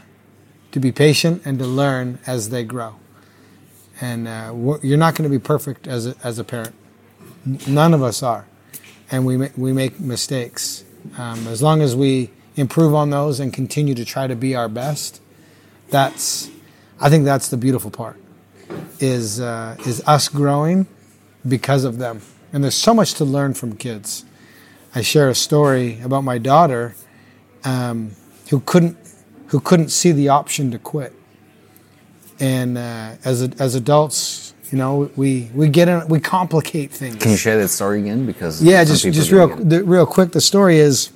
to 0.73 0.79
be 0.79 0.91
patient 0.91 1.43
and 1.45 1.59
to 1.59 1.65
learn 1.65 2.19
as 2.25 2.49
they 2.49 2.63
grow. 2.63 2.95
And 4.01 4.27
uh, 4.27 4.77
you're 4.81 4.97
not 4.97 5.15
going 5.15 5.29
to 5.29 5.29
be 5.29 5.39
perfect 5.39 5.87
as 5.87 6.07
a, 6.07 6.15
as 6.23 6.39
a 6.39 6.43
parent. 6.43 6.73
None 7.67 7.93
of 7.93 8.01
us 8.01 8.23
are, 8.23 8.47
and 9.11 9.25
we 9.25 9.37
ma- 9.37 9.53
we 9.55 9.71
make 9.71 9.99
mistakes. 9.99 10.83
Um, 11.17 11.47
as 11.47 11.61
long 11.61 11.81
as 11.81 11.95
we 11.95 12.31
improve 12.55 12.95
on 12.95 13.11
those 13.11 13.39
and 13.39 13.53
continue 13.53 13.93
to 13.95 14.03
try 14.03 14.27
to 14.27 14.35
be 14.35 14.55
our 14.55 14.67
best, 14.67 15.21
that's 15.89 16.49
I 16.99 17.09
think 17.09 17.23
that's 17.23 17.49
the 17.49 17.57
beautiful 17.57 17.91
part. 17.91 18.17
Is 18.99 19.39
uh, 19.39 19.77
is 19.85 20.01
us 20.07 20.27
growing 20.27 20.87
because 21.47 21.83
of 21.83 21.99
them, 21.99 22.21
and 22.51 22.63
there's 22.63 22.75
so 22.75 22.93
much 22.93 23.13
to 23.15 23.25
learn 23.25 23.53
from 23.53 23.75
kids. 23.75 24.25
I 24.95 25.01
share 25.01 25.29
a 25.29 25.35
story 25.35 25.99
about 26.01 26.23
my 26.23 26.37
daughter 26.37 26.95
um, 27.63 28.11
who 28.49 28.59
couldn't 28.59 28.97
who 29.47 29.59
couldn't 29.59 29.89
see 29.89 30.11
the 30.11 30.29
option 30.29 30.71
to 30.71 30.79
quit. 30.79 31.13
And 32.39 32.77
uh, 32.77 33.15
as 33.23 33.41
as 33.59 33.75
adults, 33.75 34.53
you 34.71 34.77
know, 34.77 35.09
we 35.15 35.49
we 35.53 35.69
get 35.69 35.87
in, 35.87 36.07
we 36.07 36.19
complicate 36.19 36.91
things. 36.91 37.15
Can 37.17 37.31
you 37.31 37.37
share 37.37 37.57
that 37.57 37.69
story 37.69 38.01
again? 38.01 38.25
Because 38.25 38.61
yeah, 38.61 38.83
just 38.83 39.03
just 39.03 39.31
real 39.31 39.55
the, 39.55 39.83
real 39.83 40.05
quick. 40.05 40.31
The 40.31 40.41
story 40.41 40.77
is, 40.77 41.11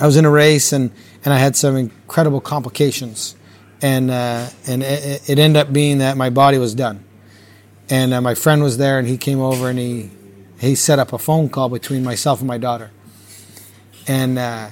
I 0.00 0.06
was 0.06 0.16
in 0.16 0.24
a 0.24 0.30
race 0.30 0.72
and 0.72 0.90
and 1.24 1.32
I 1.32 1.38
had 1.38 1.54
some 1.54 1.76
incredible 1.76 2.40
complications, 2.40 3.36
and 3.80 4.10
uh, 4.10 4.48
and 4.66 4.82
it, 4.82 5.28
it, 5.28 5.38
ended 5.38 5.60
up 5.60 5.72
being 5.72 5.98
that 5.98 6.16
my 6.16 6.30
body 6.30 6.58
was 6.58 6.74
done, 6.74 7.04
and 7.90 8.12
uh, 8.12 8.20
my 8.20 8.34
friend 8.34 8.62
was 8.62 8.78
there 8.78 8.98
and 8.98 9.06
he 9.06 9.18
came 9.18 9.40
over 9.40 9.68
and 9.68 9.78
he 9.78 10.10
he 10.58 10.74
set 10.74 10.98
up 10.98 11.12
a 11.12 11.18
phone 11.18 11.48
call 11.48 11.68
between 11.68 12.02
myself 12.02 12.40
and 12.40 12.48
my 12.48 12.58
daughter 12.58 12.90
and 14.06 14.38
uh, 14.38 14.68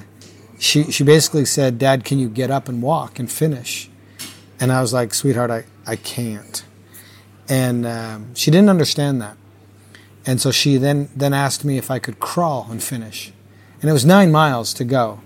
she 0.59 0.91
she 0.91 1.03
basically 1.03 1.45
said, 1.45 1.77
"Dad, 1.77 2.05
can 2.05 2.19
you 2.19 2.29
get 2.29 2.51
up 2.51 2.69
and 2.69 2.81
walk 2.81 3.19
and 3.19 3.31
finish?" 3.31 3.89
And 4.59 4.71
I 4.71 4.81
was 4.81 4.93
like, 4.93 5.13
"Sweetheart, 5.13 5.51
I 5.51 5.65
I 5.85 5.95
can't." 5.95 6.63
And 7.49 7.85
um, 7.85 8.33
she 8.35 8.51
didn't 8.51 8.69
understand 8.69 9.21
that, 9.21 9.35
and 10.25 10.39
so 10.39 10.51
she 10.51 10.77
then 10.77 11.09
then 11.15 11.33
asked 11.33 11.65
me 11.65 11.77
if 11.77 11.91
I 11.91 11.99
could 11.99 12.19
crawl 12.19 12.67
and 12.69 12.81
finish, 12.81 13.33
and 13.81 13.89
it 13.89 13.93
was 13.93 14.05
nine 14.05 14.31
miles 14.31 14.73
to 14.75 14.83
go, 14.83 15.19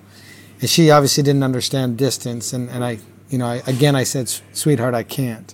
and 0.59 0.69
she 0.69 0.89
obviously 0.89 1.23
didn't 1.23 1.43
understand 1.43 1.97
distance, 1.97 2.53
and 2.53 2.69
and 2.69 2.83
I 2.83 2.99
you 3.29 3.37
know 3.37 3.47
I, 3.47 3.61
again 3.67 3.95
I 3.95 4.03
said, 4.03 4.29
"Sweetheart, 4.53 4.93
I 4.93 5.03
can't." 5.03 5.53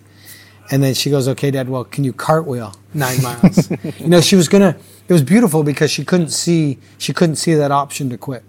And 0.71 0.81
then 0.81 0.93
she 0.93 1.09
goes, 1.09 1.27
"Okay, 1.27 1.51
Dad. 1.51 1.67
Well, 1.67 1.83
can 1.83 2.05
you 2.05 2.13
cartwheel 2.13 2.75
nine 2.93 3.21
miles?" 3.21 3.69
you 3.99 4.07
know, 4.07 4.21
she 4.21 4.37
was 4.37 4.47
gonna 4.47 4.77
it 5.07 5.13
was 5.13 5.21
beautiful 5.21 5.63
because 5.63 5.91
she 5.91 6.05
couldn't 6.05 6.29
see 6.29 6.79
she 6.97 7.13
couldn't 7.13 7.35
see 7.35 7.53
that 7.53 7.71
option 7.71 8.09
to 8.09 8.17
quit. 8.17 8.43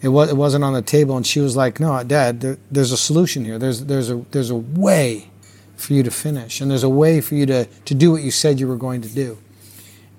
It 0.00 0.08
was 0.08 0.30
it 0.30 0.36
wasn't 0.36 0.64
on 0.64 0.74
the 0.74 0.82
table, 0.82 1.16
and 1.16 1.26
she 1.26 1.40
was 1.40 1.56
like, 1.56 1.80
"No, 1.80 2.02
Dad, 2.04 2.40
there, 2.40 2.58
there's 2.70 2.92
a 2.92 2.96
solution 2.96 3.44
here. 3.44 3.58
There's 3.58 3.84
there's 3.86 4.10
a 4.10 4.24
there's 4.30 4.50
a 4.50 4.56
way 4.56 5.30
for 5.76 5.94
you 5.94 6.02
to 6.02 6.10
finish, 6.10 6.60
and 6.60 6.70
there's 6.70 6.84
a 6.84 6.88
way 6.88 7.20
for 7.20 7.34
you 7.34 7.46
to 7.46 7.64
to 7.64 7.94
do 7.94 8.12
what 8.12 8.22
you 8.22 8.30
said 8.30 8.60
you 8.60 8.68
were 8.68 8.76
going 8.76 9.00
to 9.02 9.08
do." 9.08 9.38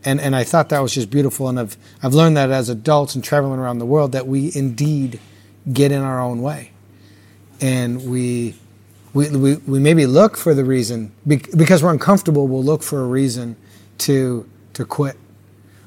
And 0.03 0.19
and 0.19 0.35
I 0.35 0.43
thought 0.43 0.69
that 0.69 0.81
was 0.81 0.93
just 0.93 1.09
beautiful, 1.09 1.47
and 1.47 1.59
I've 1.59 1.77
I've 2.01 2.13
learned 2.13 2.35
that 2.35 2.49
as 2.49 2.67
adults 2.69 3.15
and 3.15 3.23
traveling 3.23 3.59
around 3.59 3.79
the 3.79 3.85
world 3.85 4.11
that 4.13 4.27
we 4.27 4.51
indeed 4.55 5.19
get 5.71 5.91
in 5.91 6.01
our 6.01 6.19
own 6.19 6.41
way, 6.41 6.71
and 7.61 8.09
we 8.09 8.55
we, 9.13 9.29
we, 9.29 9.55
we 9.55 9.79
maybe 9.79 10.05
look 10.05 10.35
for 10.35 10.53
the 10.53 10.65
reason 10.65 11.11
because 11.25 11.83
we're 11.83 11.91
uncomfortable. 11.91 12.47
We'll 12.47 12.63
look 12.63 12.83
for 12.83 13.01
a 13.01 13.07
reason 13.07 13.55
to 13.99 14.49
to 14.73 14.85
quit 14.85 15.15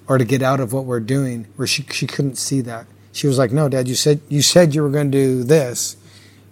or 0.09 0.19
to 0.19 0.25
get 0.25 0.43
out 0.43 0.61
of 0.61 0.73
what 0.73 0.85
we're 0.85 1.01
doing 1.01 1.47
where 1.57 1.67
she, 1.67 1.85
she 1.91 2.07
couldn't 2.07 2.37
see 2.37 2.61
that. 2.63 2.87
She 3.13 3.27
was 3.27 3.39
like 3.39 3.53
no 3.53 3.69
dad 3.69 3.89
you 3.89 3.95
said 3.95 4.21
you 4.29 4.43
said 4.43 4.75
you 4.75 4.83
were 4.83 4.91
going 4.91 5.11
to 5.11 5.19
do 5.19 5.45
this. 5.45 5.97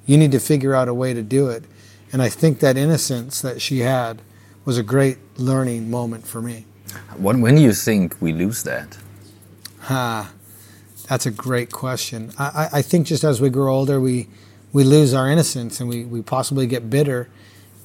You 0.06 0.18
need 0.18 0.32
to 0.32 0.40
figure 0.40 0.74
out 0.74 0.88
a 0.88 0.94
way 0.94 1.14
to 1.14 1.22
do 1.22 1.48
it. 1.48 1.64
And 2.12 2.22
i 2.22 2.28
think 2.28 2.60
that 2.60 2.76
innocence 2.76 3.40
that 3.40 3.62
she 3.62 3.80
had 3.80 4.22
was 4.64 4.76
a 4.76 4.82
great 4.82 5.18
learning 5.38 5.90
moment 5.90 6.26
for 6.26 6.42
me. 6.42 6.66
When, 7.16 7.40
when 7.40 7.54
do 7.54 7.62
you 7.62 7.72
think 7.72 8.16
we 8.20 8.32
lose 8.32 8.62
that? 8.64 8.98
Ah, 9.88 10.32
that's 11.08 11.24
a 11.24 11.30
great 11.30 11.72
question. 11.72 12.32
I, 12.38 12.68
I 12.72 12.82
think 12.82 13.06
just 13.06 13.24
as 13.24 13.40
we 13.40 13.48
grow 13.48 13.74
older 13.74 14.00
we 14.00 14.28
we 14.72 14.84
lose 14.84 15.14
our 15.14 15.28
innocence 15.28 15.80
and 15.80 15.88
we, 15.88 16.04
we 16.04 16.22
possibly 16.22 16.66
get 16.66 16.90
bitter. 16.90 17.28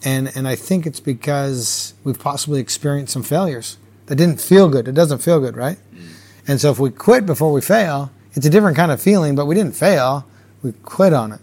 And 0.04 0.32
and 0.36 0.48
I 0.48 0.56
think 0.56 0.86
it's 0.86 1.00
because 1.00 1.94
we've 2.04 2.20
possibly 2.20 2.60
experienced 2.60 3.14
some 3.14 3.24
failures 3.24 3.78
that 4.08 4.16
didn't 4.16 4.42
feel 4.42 4.70
good. 4.70 4.88
It 4.88 4.94
doesn't 4.94 5.20
feel 5.20 5.40
good, 5.40 5.56
right? 5.56 5.78
Mm. 5.94 6.08
And 6.48 6.62
so 6.62 6.72
if 6.72 6.80
we 6.80 6.92
quit 6.92 7.26
before 7.26 7.52
we 7.52 7.62
fail, 7.62 8.12
it's 8.34 8.46
a 8.46 8.50
different 8.50 8.78
kind 8.78 8.92
of 8.92 9.02
feeling, 9.02 9.36
but 9.36 9.46
we 9.46 9.56
didn't 9.56 9.76
fail. 9.76 10.26
We 10.62 10.74
quit 10.84 11.14
on 11.14 11.32
it. 11.32 11.42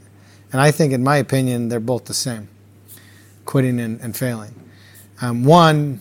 And 0.52 0.60
I 0.60 0.70
think, 0.70 0.92
in 0.92 1.02
my 1.02 1.16
opinion, 1.16 1.68
they're 1.68 1.80
both 1.80 2.04
the 2.04 2.14
same 2.14 2.48
quitting 3.46 3.80
and, 3.80 4.00
and 4.00 4.16
failing. 4.16 4.54
Um, 5.20 5.44
one, 5.44 6.00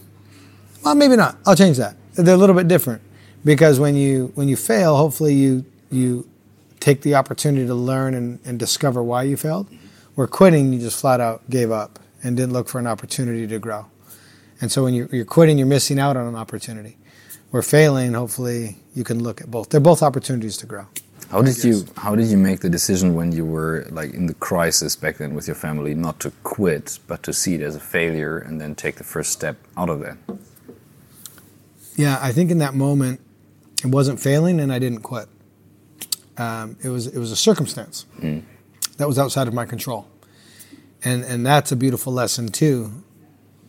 well, 0.83 0.95
maybe 0.95 1.15
not. 1.15 1.37
I'll 1.45 1.55
change 1.55 1.77
that. 1.77 1.95
They're 2.13 2.35
a 2.35 2.37
little 2.37 2.55
bit 2.55 2.67
different 2.67 3.01
because 3.45 3.79
when 3.79 3.95
you 3.95 4.31
when 4.35 4.47
you 4.49 4.55
fail, 4.55 4.97
hopefully 4.97 5.33
you 5.33 5.65
you 5.89 6.27
take 6.79 7.01
the 7.01 7.15
opportunity 7.15 7.65
to 7.67 7.75
learn 7.75 8.13
and, 8.13 8.39
and 8.43 8.59
discover 8.59 9.01
why 9.01 9.23
you 9.23 9.37
failed. 9.37 9.67
Where 10.15 10.27
quitting, 10.27 10.73
you 10.73 10.79
just 10.79 10.99
flat 10.99 11.21
out 11.21 11.49
gave 11.49 11.71
up 11.71 11.99
and 12.23 12.35
didn't 12.35 12.53
look 12.53 12.67
for 12.67 12.79
an 12.79 12.87
opportunity 12.87 13.47
to 13.47 13.59
grow. 13.59 13.85
And 14.61 14.71
so 14.71 14.83
when 14.83 14.93
you're, 14.93 15.09
you're 15.11 15.25
quitting, 15.25 15.57
you're 15.57 15.67
missing 15.67 15.99
out 15.99 16.15
on 16.15 16.27
an 16.27 16.35
opportunity. 16.35 16.97
We're 17.51 17.63
failing, 17.63 18.13
hopefully, 18.13 18.77
you 18.95 19.03
can 19.03 19.21
look 19.21 19.41
at 19.41 19.51
both. 19.51 19.69
They're 19.69 19.81
both 19.81 20.01
opportunities 20.01 20.55
to 20.57 20.65
grow. 20.65 20.87
How 21.29 21.41
did 21.41 21.63
you 21.63 21.85
How 21.95 22.13
did 22.13 22.27
you 22.27 22.37
make 22.37 22.59
the 22.59 22.69
decision 22.69 23.15
when 23.15 23.31
you 23.31 23.45
were 23.45 23.87
like 23.89 24.13
in 24.13 24.27
the 24.27 24.33
crisis 24.33 24.97
back 24.97 25.17
then 25.17 25.33
with 25.33 25.47
your 25.47 25.55
family 25.55 25.95
not 25.95 26.19
to 26.21 26.31
quit, 26.43 26.99
but 27.07 27.23
to 27.23 27.31
see 27.31 27.55
it 27.55 27.61
as 27.61 27.75
a 27.75 27.79
failure 27.79 28.37
and 28.37 28.59
then 28.59 28.75
take 28.75 28.95
the 28.95 29.05
first 29.05 29.31
step 29.31 29.57
out 29.77 29.89
of 29.89 30.01
that? 30.01 30.17
Yeah, 31.95 32.19
I 32.21 32.33
think 32.33 32.51
in 32.51 32.57
that 32.57 32.73
moment, 32.73 33.21
it 33.83 33.87
wasn't 33.87 34.19
failing, 34.19 34.59
and 34.59 34.73
I 34.73 34.79
didn't 34.79 35.01
quit. 35.01 35.27
Um, 36.37 36.75
it 36.83 36.89
was 36.89 37.07
it 37.07 37.17
was 37.17 37.31
a 37.31 37.37
circumstance 37.37 38.05
mm. 38.19 38.43
that 38.97 39.07
was 39.07 39.17
outside 39.17 39.47
of 39.47 39.53
my 39.53 39.65
control, 39.65 40.07
and 41.03 41.23
and 41.23 41.45
that's 41.45 41.71
a 41.71 41.77
beautiful 41.77 42.11
lesson 42.11 42.49
too. 42.49 43.03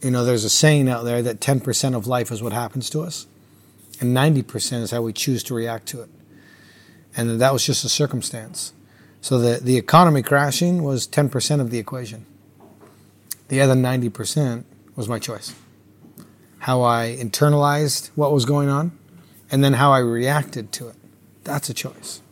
You 0.02 0.10
know, 0.10 0.24
there's 0.24 0.44
a 0.44 0.50
saying 0.50 0.88
out 0.88 1.04
there 1.04 1.22
that 1.22 1.40
10% 1.40 1.94
of 1.94 2.06
life 2.06 2.30
is 2.30 2.42
what 2.42 2.52
happens 2.52 2.90
to 2.90 3.00
us, 3.00 3.26
and 4.00 4.16
90% 4.16 4.82
is 4.82 4.90
how 4.90 5.02
we 5.02 5.12
choose 5.12 5.42
to 5.44 5.54
react 5.54 5.86
to 5.88 6.02
it 6.02 6.10
and 7.16 7.40
that 7.40 7.52
was 7.52 7.64
just 7.64 7.84
a 7.84 7.88
circumstance. 7.88 8.72
So 9.20 9.38
the, 9.38 9.58
the 9.62 9.76
economy 9.76 10.22
crashing 10.22 10.82
was 10.82 11.06
10% 11.06 11.60
of 11.60 11.70
the 11.70 11.78
equation. 11.78 12.26
The 13.48 13.60
other 13.60 13.74
90% 13.74 14.64
was 14.96 15.08
my 15.08 15.18
choice. 15.18 15.54
How 16.60 16.82
I 16.82 17.16
internalized 17.18 18.10
what 18.14 18.32
was 18.32 18.44
going 18.44 18.68
on, 18.68 18.96
and 19.50 19.62
then 19.62 19.74
how 19.74 19.92
I 19.92 19.98
reacted 19.98 20.72
to 20.72 20.88
it. 20.88 20.96
That's 21.44 21.68
a 21.68 21.74
choice. 21.74 22.22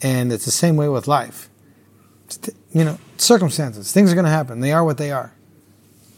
And 0.00 0.32
it's 0.32 0.44
the 0.44 0.50
same 0.50 0.76
way 0.76 0.88
with 0.88 1.06
life. 1.06 1.48
You 2.72 2.84
know, 2.84 2.98
circumstances, 3.18 3.92
things 3.92 4.10
are 4.10 4.14
going 4.14 4.24
to 4.24 4.30
happen. 4.30 4.60
They 4.60 4.72
are 4.72 4.84
what 4.84 4.98
they 4.98 5.12
are. 5.12 5.32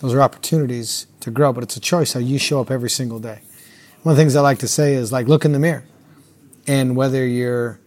Those 0.04 0.12
are 0.12 0.20
opportunities 0.20 1.06
to 1.20 1.30
grow, 1.30 1.50
but 1.54 1.62
it's 1.62 1.78
a 1.78 1.80
choice 1.80 2.12
how 2.12 2.20
you 2.20 2.38
show 2.38 2.60
up 2.60 2.70
every 2.70 2.90
single 2.90 3.18
day. 3.18 3.40
One 4.02 4.12
of 4.12 4.18
the 4.18 4.22
things 4.22 4.36
I 4.36 4.42
like 4.42 4.58
to 4.58 4.68
say 4.68 4.92
is 4.92 5.10
like, 5.10 5.28
look 5.28 5.46
in 5.46 5.52
the 5.52 5.58
mirror 5.58 5.84
and 6.66 6.94
whether 6.94 7.26
you're 7.26 7.80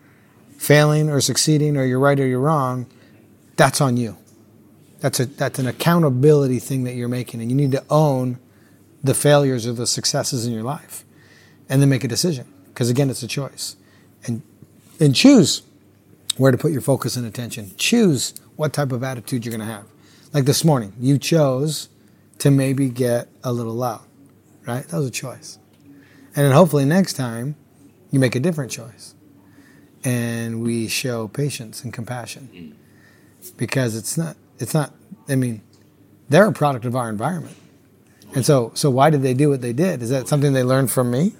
failing 0.58 1.12
or 1.12 1.22
succeeding 1.22 1.78
or 1.78 1.86
you're 1.86 2.00
right 2.00 2.20
or 2.20 2.26
you're 2.26 2.40
wrong, 2.40 2.88
that's 3.56 3.82
on 3.82 3.98
you. 3.98 4.18
That's 5.00 5.20
a 5.20 5.28
that's 5.28 5.60
an 5.60 5.68
accountability 5.68 6.58
thing 6.58 6.86
that 6.86 6.96
you're 6.96 7.08
making, 7.08 7.40
and 7.40 7.52
you 7.52 7.56
need 7.56 7.72
to 7.74 7.84
own 7.88 8.40
the 9.04 9.14
failures 9.14 9.68
or 9.68 9.74
the 9.74 9.86
successes 9.86 10.48
in 10.48 10.54
your 10.54 10.64
life, 10.64 11.06
and 11.70 11.84
then 11.84 11.90
make 11.90 12.04
a 12.04 12.08
decision. 12.08 12.52
Because 12.70 12.90
again, 12.90 13.12
it's 13.12 13.22
a 13.22 13.28
choice, 13.28 13.76
and 14.26 14.42
and 15.00 15.14
choose 15.14 15.62
where 16.38 16.52
to 16.52 16.58
put 16.58 16.72
your 16.72 16.82
focus 16.82 17.16
and 17.16 17.28
attention. 17.28 17.74
Choose 17.78 18.34
what 18.56 18.74
type 18.74 18.92
of 18.92 19.04
attitude 19.04 19.46
you're 19.46 19.56
going 19.56 19.68
to 19.68 19.72
have. 19.72 19.86
Like 20.34 20.46
this 20.46 20.66
morning, 20.66 20.94
you 21.00 21.20
chose 21.20 21.90
to 22.40 22.52
maybe 22.52 22.90
get 22.90 23.28
a 23.44 23.52
little 23.52 23.74
loud, 23.74 24.06
right? 24.66 24.88
That 24.88 24.98
was 24.98 25.08
a 25.08 25.12
choice, 25.12 25.60
and 26.36 26.46
then 26.46 26.52
hopefully 26.52 26.86
next 26.86 27.14
time 27.14 27.56
you 28.12 28.20
make 28.20 28.36
a 28.36 28.40
different 28.40 28.72
choice. 28.72 29.14
And 30.04 30.62
we 30.62 30.88
show 30.88 31.28
patience 31.28 31.84
and 31.84 31.92
compassion 31.92 32.78
because 33.58 33.96
it's 33.96 34.18
not, 34.18 34.38
it's 34.60 34.74
not, 34.74 34.94
I 35.28 35.36
mean, 35.36 35.62
they're 36.30 36.48
a 36.48 36.54
product 36.54 36.86
of 36.86 36.96
our 36.96 37.10
environment. 37.10 37.58
And 38.36 38.46
so, 38.46 38.72
so 38.74 38.90
why 38.90 39.10
did 39.10 39.22
they 39.22 39.34
do 39.34 39.50
what 39.50 39.62
they 39.62 39.74
did? 39.74 40.02
Is 40.02 40.10
that 40.12 40.28
something 40.28 40.54
they 40.54 40.64
learned 40.64 40.92
from 40.92 41.12
me? 41.12 41.34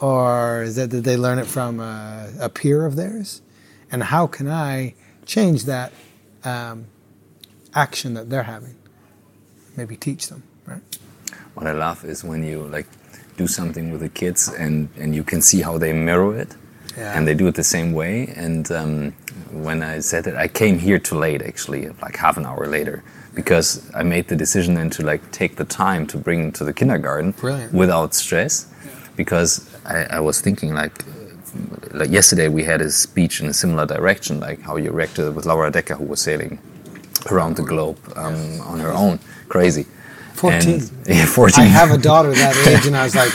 Or 0.00 0.62
is 0.62 0.76
that 0.76 0.90
did 0.90 1.04
they 1.04 1.16
learn 1.16 1.38
it 1.38 1.46
from 1.46 1.80
a, 1.80 2.32
a 2.40 2.48
peer 2.48 2.84
of 2.86 2.96
theirs? 2.96 3.42
And 3.90 4.02
how 4.02 4.26
can 4.26 4.48
I 4.48 4.94
change 5.24 5.64
that 5.64 5.92
um, 6.44 6.86
action 7.74 8.14
that 8.14 8.30
they're 8.30 8.44
having? 8.44 8.76
Maybe 9.76 9.96
teach 9.96 10.28
them, 10.28 10.42
right? 10.66 10.80
What 11.54 11.66
I 11.66 11.72
love 11.72 12.04
is 12.04 12.24
when 12.24 12.42
you 12.44 12.62
like 12.62 12.86
do 13.36 13.46
something 13.46 13.90
with 13.90 14.00
the 14.00 14.08
kids 14.08 14.48
and, 14.48 14.88
and 14.96 15.14
you 15.14 15.22
can 15.22 15.40
see 15.40 15.60
how 15.62 15.78
they 15.78 15.92
mirror 15.92 16.36
it. 16.36 16.54
Yeah. 16.96 17.16
And 17.16 17.28
they 17.28 17.34
do 17.34 17.46
it 17.46 17.54
the 17.54 17.64
same 17.64 17.92
way. 17.92 18.32
And 18.36 18.70
um, 18.72 19.12
when 19.52 19.82
I 19.82 20.00
said 20.00 20.26
it, 20.26 20.34
I 20.34 20.48
came 20.48 20.78
here 20.78 20.98
too 20.98 21.16
late, 21.16 21.42
actually, 21.42 21.88
like 22.00 22.16
half 22.16 22.38
an 22.38 22.46
hour 22.46 22.66
later, 22.66 23.04
because 23.34 23.90
I 23.94 24.02
made 24.02 24.28
the 24.28 24.36
decision 24.36 24.74
then 24.74 24.88
to 24.90 25.04
like 25.04 25.30
take 25.30 25.56
the 25.56 25.66
time 25.66 26.06
to 26.06 26.16
bring 26.16 26.40
them 26.40 26.52
to 26.52 26.64
the 26.64 26.72
kindergarten 26.72 27.32
Brilliant. 27.32 27.74
without 27.74 28.14
stress. 28.14 28.66
Yeah. 28.84 28.92
Because 29.14 29.68
I, 29.84 30.04
I 30.04 30.20
was 30.20 30.40
thinking 30.40 30.72
like, 30.72 31.04
like 31.92 32.10
yesterday 32.10 32.48
we 32.48 32.64
had 32.64 32.80
a 32.80 32.90
speech 32.90 33.40
in 33.42 33.46
a 33.48 33.52
similar 33.52 33.84
direction, 33.84 34.40
like 34.40 34.62
how 34.62 34.76
you 34.76 34.90
reacted 34.90 35.34
with 35.34 35.44
Laura 35.44 35.70
Dekker, 35.70 35.98
who 35.98 36.04
was 36.04 36.20
sailing 36.22 36.58
around 37.30 37.56
the 37.56 37.62
globe 37.62 37.98
um, 38.16 38.60
on 38.62 38.80
her 38.80 38.92
own, 38.92 39.18
crazy. 39.48 39.86
14. 40.34 40.74
And, 40.74 40.92
yeah, 41.06 41.26
14. 41.26 41.64
I 41.64 41.66
have 41.66 41.90
a 41.90 41.98
daughter 41.98 42.32
that 42.32 42.56
age, 42.66 42.86
and 42.86 42.96
I 42.96 43.04
was 43.04 43.16
like, 43.16 43.32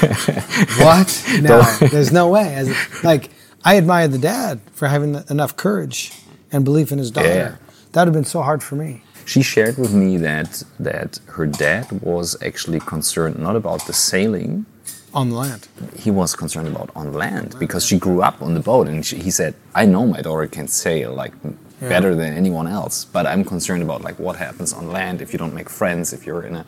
what? 0.80 1.18
No, 1.42 1.62
there's 1.88 2.12
no 2.12 2.30
way. 2.30 2.54
As, 2.54 3.04
like, 3.04 3.30
I 3.64 3.76
admired 3.76 4.12
the 4.12 4.20
dad 4.20 4.62
for 4.74 4.88
having 4.88 5.24
enough 5.30 5.56
courage 5.56 6.12
and 6.52 6.64
belief 6.64 6.92
in 6.92 6.98
his 6.98 7.12
daughter. 7.12 7.28
Yeah. 7.28 7.56
That 7.92 8.02
would 8.02 8.08
have 8.08 8.14
been 8.14 8.26
so 8.26 8.42
hard 8.42 8.64
for 8.64 8.76
me. 8.76 9.04
She 9.26 9.42
shared 9.44 9.78
with 9.78 9.94
me 9.94 10.18
that 10.18 10.64
that 10.80 11.20
her 11.28 11.46
dad 11.46 12.02
was 12.02 12.36
actually 12.42 12.80
concerned 12.80 13.38
not 13.38 13.56
about 13.56 13.86
the 13.86 13.94
sailing 13.94 14.66
on 15.14 15.30
the 15.30 15.36
land. 15.36 15.68
He 15.96 16.10
was 16.10 16.36
concerned 16.36 16.68
about 16.68 16.90
on 16.96 17.14
land 17.14 17.56
because 17.60 17.86
she 17.86 17.98
grew 17.98 18.22
up 18.22 18.42
on 18.42 18.56
the 18.56 18.60
boat, 18.60 18.88
and 18.88 19.06
she, 19.06 19.18
he 19.18 19.32
said, 19.32 19.54
"I 19.76 19.86
know 19.86 20.06
my 20.08 20.22
daughter 20.22 20.48
can 20.48 20.68
sail 20.68 21.14
like 21.14 21.34
yeah. 21.82 21.90
better 21.90 22.16
than 22.16 22.34
anyone 22.34 22.68
else. 22.68 23.06
But 23.06 23.26
I'm 23.26 23.44
concerned 23.44 23.84
about 23.84 24.02
like 24.02 24.20
what 24.20 24.36
happens 24.36 24.74
on 24.74 24.92
land 24.92 25.22
if 25.22 25.34
you 25.34 25.40
don't 25.40 25.54
make 25.54 25.70
friends, 25.70 26.14
if 26.14 26.26
you're 26.26 26.44
in 26.44 26.56
a 26.56 26.66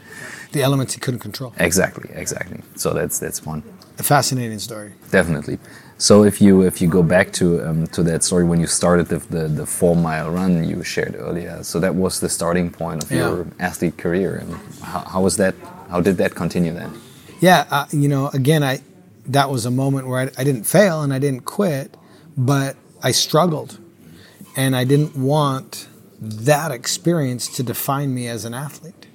the 0.51 0.61
elements 0.61 0.95
you 0.95 1.01
couldn't 1.01 1.19
control. 1.19 1.53
Exactly, 1.57 2.09
exactly. 2.13 2.61
So 2.75 2.93
that's 2.93 3.19
that's 3.19 3.45
one. 3.45 3.63
A 3.99 4.03
fascinating 4.03 4.59
story. 4.59 4.93
Definitely. 5.11 5.59
So 5.97 6.23
if 6.23 6.41
you 6.41 6.61
if 6.61 6.81
you 6.81 6.87
go 6.87 7.03
back 7.03 7.31
to 7.33 7.61
um, 7.67 7.87
to 7.87 8.03
that 8.03 8.23
story 8.23 8.43
when 8.43 8.59
you 8.59 8.67
started 8.67 9.07
the, 9.07 9.19
the, 9.19 9.47
the 9.47 9.65
four 9.65 9.95
mile 9.95 10.31
run 10.31 10.63
you 10.67 10.83
shared 10.83 11.15
earlier, 11.15 11.63
so 11.63 11.79
that 11.79 11.95
was 11.95 12.19
the 12.19 12.29
starting 12.29 12.69
point 12.71 13.03
of 13.03 13.11
yeah. 13.11 13.19
your 13.19 13.47
athlete 13.59 13.97
career. 13.97 14.37
And 14.37 14.53
how, 14.81 14.99
how 14.99 15.21
was 15.21 15.37
that? 15.37 15.55
How 15.89 16.01
did 16.01 16.17
that 16.17 16.33
continue 16.35 16.73
then? 16.73 16.91
Yeah, 17.39 17.65
uh, 17.69 17.85
you 17.91 18.07
know, 18.07 18.29
again, 18.33 18.63
I 18.63 18.81
that 19.27 19.49
was 19.49 19.65
a 19.65 19.71
moment 19.71 20.07
where 20.07 20.19
I, 20.19 20.41
I 20.41 20.43
didn't 20.43 20.63
fail 20.63 21.01
and 21.01 21.13
I 21.13 21.19
didn't 21.19 21.45
quit, 21.45 21.95
but 22.35 22.75
I 23.01 23.11
struggled 23.11 23.77
and 24.55 24.75
I 24.75 24.83
didn't 24.83 25.15
want 25.15 25.87
that 26.19 26.71
experience 26.71 27.47
to 27.55 27.63
define 27.63 28.13
me 28.13 28.27
as 28.27 28.45
an 28.45 28.53
athlete. 28.53 29.07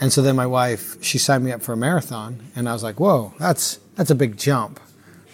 And 0.00 0.12
so 0.12 0.22
then 0.22 0.36
my 0.36 0.46
wife, 0.46 1.02
she 1.02 1.18
signed 1.18 1.44
me 1.44 1.52
up 1.52 1.60
for 1.60 1.74
a 1.74 1.76
marathon, 1.76 2.50
and 2.56 2.68
I 2.68 2.72
was 2.72 2.82
like, 2.82 2.98
"Whoa, 2.98 3.34
that's 3.38 3.78
that's 3.96 4.10
a 4.10 4.14
big 4.14 4.38
jump, 4.38 4.80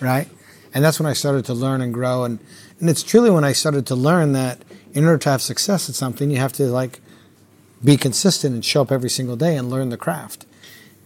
right?" 0.00 0.28
And 0.74 0.84
that's 0.84 0.98
when 0.98 1.06
I 1.06 1.12
started 1.12 1.44
to 1.46 1.54
learn 1.54 1.80
and 1.80 1.94
grow, 1.94 2.24
and 2.24 2.40
and 2.80 2.90
it's 2.90 3.04
truly 3.04 3.30
when 3.30 3.44
I 3.44 3.52
started 3.52 3.86
to 3.86 3.94
learn 3.94 4.32
that 4.32 4.62
in 4.92 5.04
order 5.04 5.18
to 5.18 5.30
have 5.30 5.42
success 5.42 5.88
at 5.88 5.94
something, 5.94 6.30
you 6.30 6.38
have 6.38 6.52
to 6.54 6.64
like 6.64 7.00
be 7.84 7.96
consistent 7.96 8.54
and 8.54 8.64
show 8.64 8.82
up 8.82 8.90
every 8.90 9.10
single 9.10 9.36
day 9.36 9.56
and 9.56 9.70
learn 9.70 9.90
the 9.90 9.96
craft. 9.96 10.46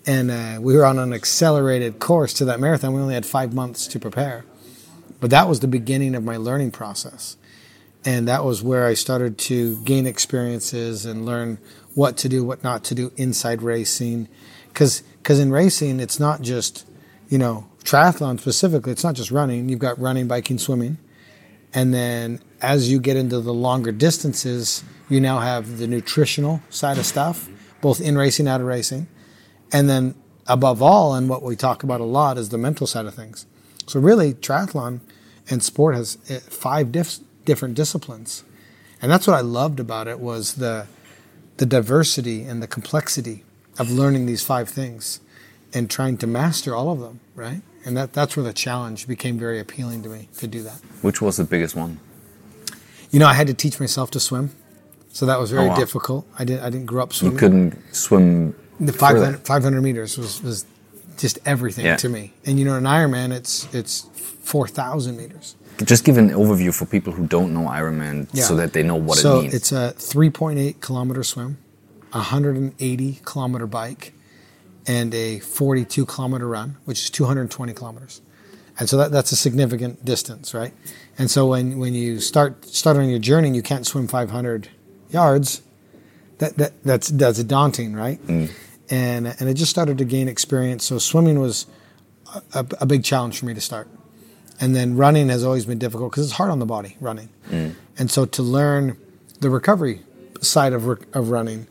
And 0.06 0.30
uh, 0.30 0.58
we 0.60 0.74
were 0.74 0.86
on 0.86 0.98
an 0.98 1.12
accelerated 1.12 1.98
course 1.98 2.32
to 2.34 2.46
that 2.46 2.58
marathon. 2.58 2.94
We 2.94 3.02
only 3.02 3.14
had 3.14 3.26
five 3.26 3.52
months 3.52 3.86
to 3.88 4.00
prepare, 4.00 4.46
but 5.20 5.28
that 5.30 5.46
was 5.46 5.60
the 5.60 5.68
beginning 5.68 6.14
of 6.14 6.24
my 6.24 6.38
learning 6.38 6.70
process 6.70 7.36
and 8.04 8.26
that 8.28 8.44
was 8.44 8.62
where 8.62 8.86
I 8.86 8.94
started 8.94 9.38
to 9.38 9.82
gain 9.84 10.06
experiences 10.06 11.04
and 11.04 11.26
learn 11.26 11.58
what 11.94 12.16
to 12.18 12.28
do, 12.28 12.44
what 12.44 12.64
not 12.64 12.84
to 12.84 12.94
do 12.94 13.12
inside 13.16 13.62
racing. 13.62 14.28
Because 14.68 15.02
because 15.22 15.38
in 15.38 15.50
racing, 15.50 16.00
it's 16.00 16.18
not 16.18 16.40
just 16.40 16.86
you 17.28 17.38
know 17.38 17.66
triathlon 17.84 18.40
specifically. 18.40 18.92
It's 18.92 19.04
not 19.04 19.14
just 19.14 19.30
running. 19.30 19.68
You've 19.68 19.78
got 19.78 19.98
running, 19.98 20.28
biking, 20.28 20.58
swimming, 20.58 20.98
and 21.74 21.92
then 21.92 22.40
as 22.62 22.90
you 22.90 23.00
get 23.00 23.16
into 23.16 23.40
the 23.40 23.54
longer 23.54 23.92
distances, 23.92 24.84
you 25.08 25.20
now 25.20 25.40
have 25.40 25.78
the 25.78 25.86
nutritional 25.86 26.62
side 26.70 26.98
of 26.98 27.06
stuff, 27.06 27.48
both 27.80 28.00
in 28.00 28.16
racing, 28.16 28.48
out 28.48 28.60
of 28.60 28.66
racing, 28.66 29.08
and 29.72 29.88
then 29.88 30.14
above 30.46 30.82
all, 30.82 31.14
and 31.14 31.28
what 31.28 31.42
we 31.42 31.56
talk 31.56 31.82
about 31.82 32.00
a 32.00 32.04
lot 32.04 32.38
is 32.38 32.48
the 32.48 32.58
mental 32.58 32.86
side 32.86 33.06
of 33.06 33.14
things. 33.14 33.46
So 33.86 34.00
really, 34.00 34.34
triathlon 34.34 35.00
and 35.48 35.62
sport 35.62 35.96
has 35.96 36.18
eh, 36.28 36.38
five 36.38 36.88
diffs 36.88 37.20
different 37.44 37.74
disciplines. 37.74 38.44
And 39.02 39.10
that's 39.10 39.26
what 39.26 39.36
I 39.36 39.40
loved 39.40 39.80
about 39.80 40.08
it 40.08 40.20
was 40.20 40.54
the 40.54 40.86
the 41.56 41.66
diversity 41.66 42.44
and 42.44 42.62
the 42.62 42.66
complexity 42.66 43.44
of 43.78 43.90
learning 43.90 44.24
these 44.26 44.42
five 44.42 44.68
things 44.68 45.20
and 45.74 45.90
trying 45.90 46.16
to 46.18 46.26
master 46.26 46.74
all 46.74 46.90
of 46.90 47.00
them, 47.00 47.20
right? 47.34 47.60
And 47.84 47.96
that, 47.96 48.14
that's 48.14 48.34
where 48.36 48.44
the 48.44 48.52
challenge 48.54 49.06
became 49.06 49.38
very 49.38 49.60
appealing 49.60 50.02
to 50.04 50.08
me 50.08 50.28
to 50.38 50.46
do 50.46 50.62
that. 50.62 50.80
Which 51.02 51.20
was 51.20 51.36
the 51.36 51.44
biggest 51.44 51.76
one? 51.76 52.00
You 53.10 53.18
know, 53.20 53.26
I 53.26 53.34
had 53.34 53.46
to 53.46 53.54
teach 53.54 53.78
myself 53.78 54.10
to 54.12 54.20
swim. 54.20 54.50
So 55.12 55.26
that 55.26 55.38
was 55.38 55.50
very 55.50 55.66
oh, 55.66 55.68
wow. 55.70 55.76
difficult. 55.76 56.26
I 56.38 56.44
didn't 56.44 56.64
I 56.64 56.70
didn't 56.70 56.86
grow 56.86 57.02
up 57.02 57.12
swimming. 57.12 57.34
You 57.34 57.38
couldn't 57.38 57.94
swim 57.94 58.54
the 58.78 58.92
500, 58.92 59.40
500 59.40 59.82
meters 59.82 60.16
was, 60.16 60.42
was 60.42 60.64
just 61.18 61.38
everything 61.44 61.84
Yeah. 61.84 61.96
to 61.96 62.08
me. 62.08 62.32
And 62.46 62.58
you 62.58 62.64
know, 62.64 62.76
an 62.76 62.84
Ironman, 62.84 63.32
it's 63.32 63.72
it's 63.74 64.06
four 64.42 64.66
thousand 64.66 65.16
meters. 65.16 65.54
Just 65.84 66.04
give 66.04 66.18
an 66.18 66.30
overview 66.30 66.74
for 66.74 66.86
people 66.86 67.12
who 67.12 67.26
don't 67.26 67.52
know 67.54 67.68
Ironman 67.68 68.28
Yeah. 68.32 68.44
so 68.44 68.56
that 68.56 68.72
they 68.72 68.82
know 68.82 68.96
what 68.96 69.18
so 69.18 69.38
it 69.38 69.42
means. 69.42 69.54
it's 69.54 69.72
a 69.72 69.94
3.8 69.96 70.80
kilometer 70.80 71.22
swim, 71.22 71.58
a 72.12 72.18
180 72.18 73.20
kilometer 73.24 73.66
bike, 73.66 74.12
and 74.86 75.14
a 75.14 75.38
42 75.40 76.06
kilometer 76.06 76.46
run, 76.48 76.76
which 76.84 77.00
is 77.02 77.10
220 77.10 77.72
kilometers. 77.72 78.20
And 78.78 78.88
so 78.88 78.96
that, 78.96 79.10
that's 79.12 79.30
a 79.32 79.36
significant 79.36 80.04
distance, 80.04 80.54
right? 80.54 80.72
And 81.18 81.30
so 81.30 81.46
when, 81.46 81.78
when 81.78 81.92
you 81.94 82.18
start 82.20 82.64
start 82.64 82.96
on 82.96 83.08
your 83.08 83.18
journey 83.18 83.48
and 83.48 83.56
you 83.56 83.62
can't 83.62 83.86
swim 83.86 84.08
500 84.08 84.68
yards, 85.10 85.62
that, 86.38 86.56
that 86.56 86.82
that's 86.82 87.08
that's 87.08 87.42
daunting, 87.44 87.94
right? 87.94 88.18
Mm. 88.26 88.50
And 88.88 89.26
and 89.38 89.48
I 89.48 89.52
just 89.52 89.70
started 89.70 89.98
to 89.98 90.04
gain 90.04 90.28
experience. 90.28 90.84
So 90.84 90.98
swimming 90.98 91.38
was 91.38 91.66
a, 92.54 92.64
a 92.80 92.86
big 92.86 93.04
challenge 93.04 93.38
for 93.38 93.46
me 93.46 93.54
to 93.54 93.60
start. 93.60 93.88
And 94.60 94.76
then 94.76 94.96
running 94.96 95.28
has 95.30 95.42
always 95.42 95.64
been 95.64 95.78
difficult 95.78 96.12
because 96.12 96.24
it's 96.26 96.34
hard 96.34 96.50
on 96.50 96.58
the 96.58 96.66
body 96.66 96.96
running. 97.00 97.30
And 97.98 98.10
so 98.10 98.26
to 98.26 98.42
learn 98.42 98.96
the 99.40 99.48
recovery 99.50 100.00
side 100.42 100.72
of, 100.74 100.86
re- 100.86 100.96
of 101.14 101.30
running 101.30 101.66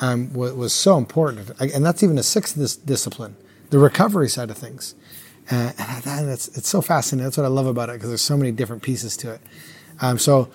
um, 0.00 0.32
was, 0.32 0.54
was 0.54 0.72
so 0.72 0.96
important. 0.96 1.50
I- 1.60 1.66
And 1.66 1.84
that's 1.84 2.02
even 2.02 2.16
a 2.18 2.22
sixth 2.22 2.56
dis- 2.56 2.76
discipline, 2.76 3.36
the 3.68 3.78
recovery 3.78 4.28
side 4.30 4.50
of 4.50 4.56
things. 4.56 4.94
Uh, 5.50 5.72
and 5.78 6.06
I- 6.06 6.22
that's, 6.24 6.48
it's 6.56 6.68
so 6.68 6.80
fascinating. 6.80 7.24
That's 7.24 7.36
what 7.36 7.44
I 7.44 7.50
love 7.50 7.66
about 7.66 7.90
it 7.90 7.94
because 7.94 8.08
there's 8.08 8.22
so 8.22 8.36
many 8.38 8.52
different 8.52 8.82
pieces 8.82 9.16
to 9.18 9.32
it. 9.34 9.40
Um, 10.00 10.18
so 10.18 10.48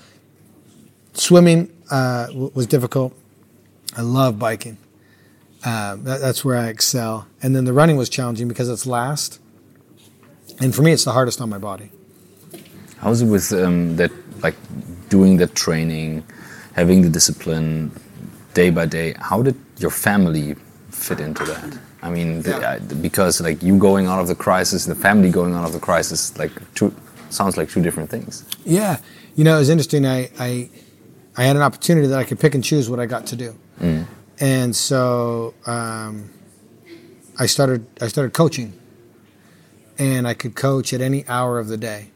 swimming 1.14 1.72
uh, 1.92 2.28
w- 2.28 2.52
was 2.56 2.66
difficult. 2.68 3.16
I 3.96 4.02
love 4.02 4.40
biking. 4.40 4.78
Uh, 5.64 5.96
that, 5.98 6.20
that's 6.22 6.44
where 6.44 6.58
I 6.58 6.68
excel. 6.68 7.28
And 7.42 7.56
then 7.56 7.66
the 7.66 7.74
running 7.74 7.98
was 7.98 8.10
challenging 8.10 8.48
because 8.48 8.70
it's 8.70 8.86
last. 8.88 9.40
And 10.60 10.74
for 10.74 10.82
me, 10.82 10.92
it's 10.92 11.04
the 11.04 11.12
hardest 11.12 11.42
on 11.42 11.50
my 11.50 11.58
body. 11.58 11.92
How's 13.00 13.22
it 13.22 13.28
with 13.28 13.52
um, 13.54 13.96
that, 13.98 14.12
like 14.42 14.56
doing 15.10 15.38
that 15.38 15.54
training, 15.56 16.24
having 16.74 17.02
the 17.02 17.10
discipline 17.10 17.92
day 18.54 18.70
by 18.70 18.86
day? 18.86 19.16
How 19.20 19.42
did 19.42 19.56
your 19.80 19.92
family 19.92 20.56
fit 20.90 21.20
into 21.20 21.44
that? 21.46 21.78
I 22.02 22.10
mean, 22.10 22.42
the, 22.44 22.52
Yeah. 22.52 22.80
uh, 22.80 22.96
because 23.02 23.42
like 23.42 23.62
you 23.64 23.78
going 23.78 24.06
out 24.08 24.20
of 24.20 24.28
the 24.28 24.36
crisis, 24.36 24.86
the 24.86 24.96
family 24.96 25.30
going 25.30 25.54
out 25.56 25.66
of 25.66 25.74
the 25.74 25.80
crisis, 25.80 26.38
like 26.38 26.52
two 26.76 26.94
sounds 27.30 27.58
like 27.58 27.70
two 27.70 27.82
different 27.82 28.10
things. 28.10 28.46
Yeah, 28.64 28.98
you 29.36 29.44
know, 29.44 29.56
it 29.56 29.60
was 29.60 29.70
interesting. 29.70 30.06
I, 30.06 30.30
I 30.40 30.70
I 31.36 31.44
had 31.44 31.56
an 31.58 31.64
opportunity 31.64 32.08
that 32.08 32.18
I 32.20 32.24
could 32.24 32.40
pick 32.40 32.56
and 32.56 32.64
choose 32.64 32.90
what 32.90 33.00
I 33.00 33.08
got 33.08 33.26
to 33.28 33.36
do, 33.36 33.56
and 34.40 34.74
so 34.76 35.54
um, 35.66 36.30
I 37.40 37.46
started 37.48 37.86
I 38.02 38.08
started 38.08 38.34
coaching, 38.34 38.72
and 39.98 40.28
I 40.28 40.34
could 40.34 40.56
coach 40.56 40.94
at 40.94 41.02
any 41.02 41.28
hour 41.28 41.60
of 41.60 41.68
the 41.68 41.78
day, 41.78 42.12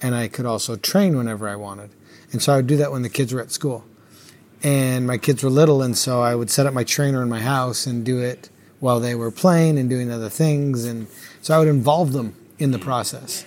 and 0.00 0.14
I 0.14 0.28
could 0.28 0.46
also 0.46 0.76
train 0.76 1.16
whenever 1.16 1.48
I 1.48 1.56
wanted, 1.56 1.90
and 2.32 2.42
so 2.42 2.52
I 2.52 2.56
would 2.56 2.66
do 2.66 2.76
that 2.76 2.92
when 2.92 3.02
the 3.02 3.08
kids 3.08 3.32
were 3.32 3.40
at 3.40 3.52
school, 3.52 3.84
and 4.62 5.06
my 5.06 5.18
kids 5.18 5.42
were 5.42 5.50
little, 5.50 5.82
and 5.82 5.96
so 5.96 6.22
I 6.22 6.34
would 6.34 6.50
set 6.50 6.66
up 6.66 6.74
my 6.74 6.84
trainer 6.84 7.22
in 7.22 7.28
my 7.28 7.40
house 7.40 7.86
and 7.86 8.04
do 8.04 8.18
it 8.18 8.50
while 8.78 9.00
they 9.00 9.14
were 9.14 9.30
playing 9.30 9.78
and 9.78 9.88
doing 9.88 10.10
other 10.10 10.28
things, 10.28 10.84
and 10.84 11.06
so 11.40 11.54
I 11.54 11.58
would 11.58 11.68
involve 11.68 12.12
them 12.12 12.34
in 12.58 12.70
the 12.70 12.78
process. 12.78 13.44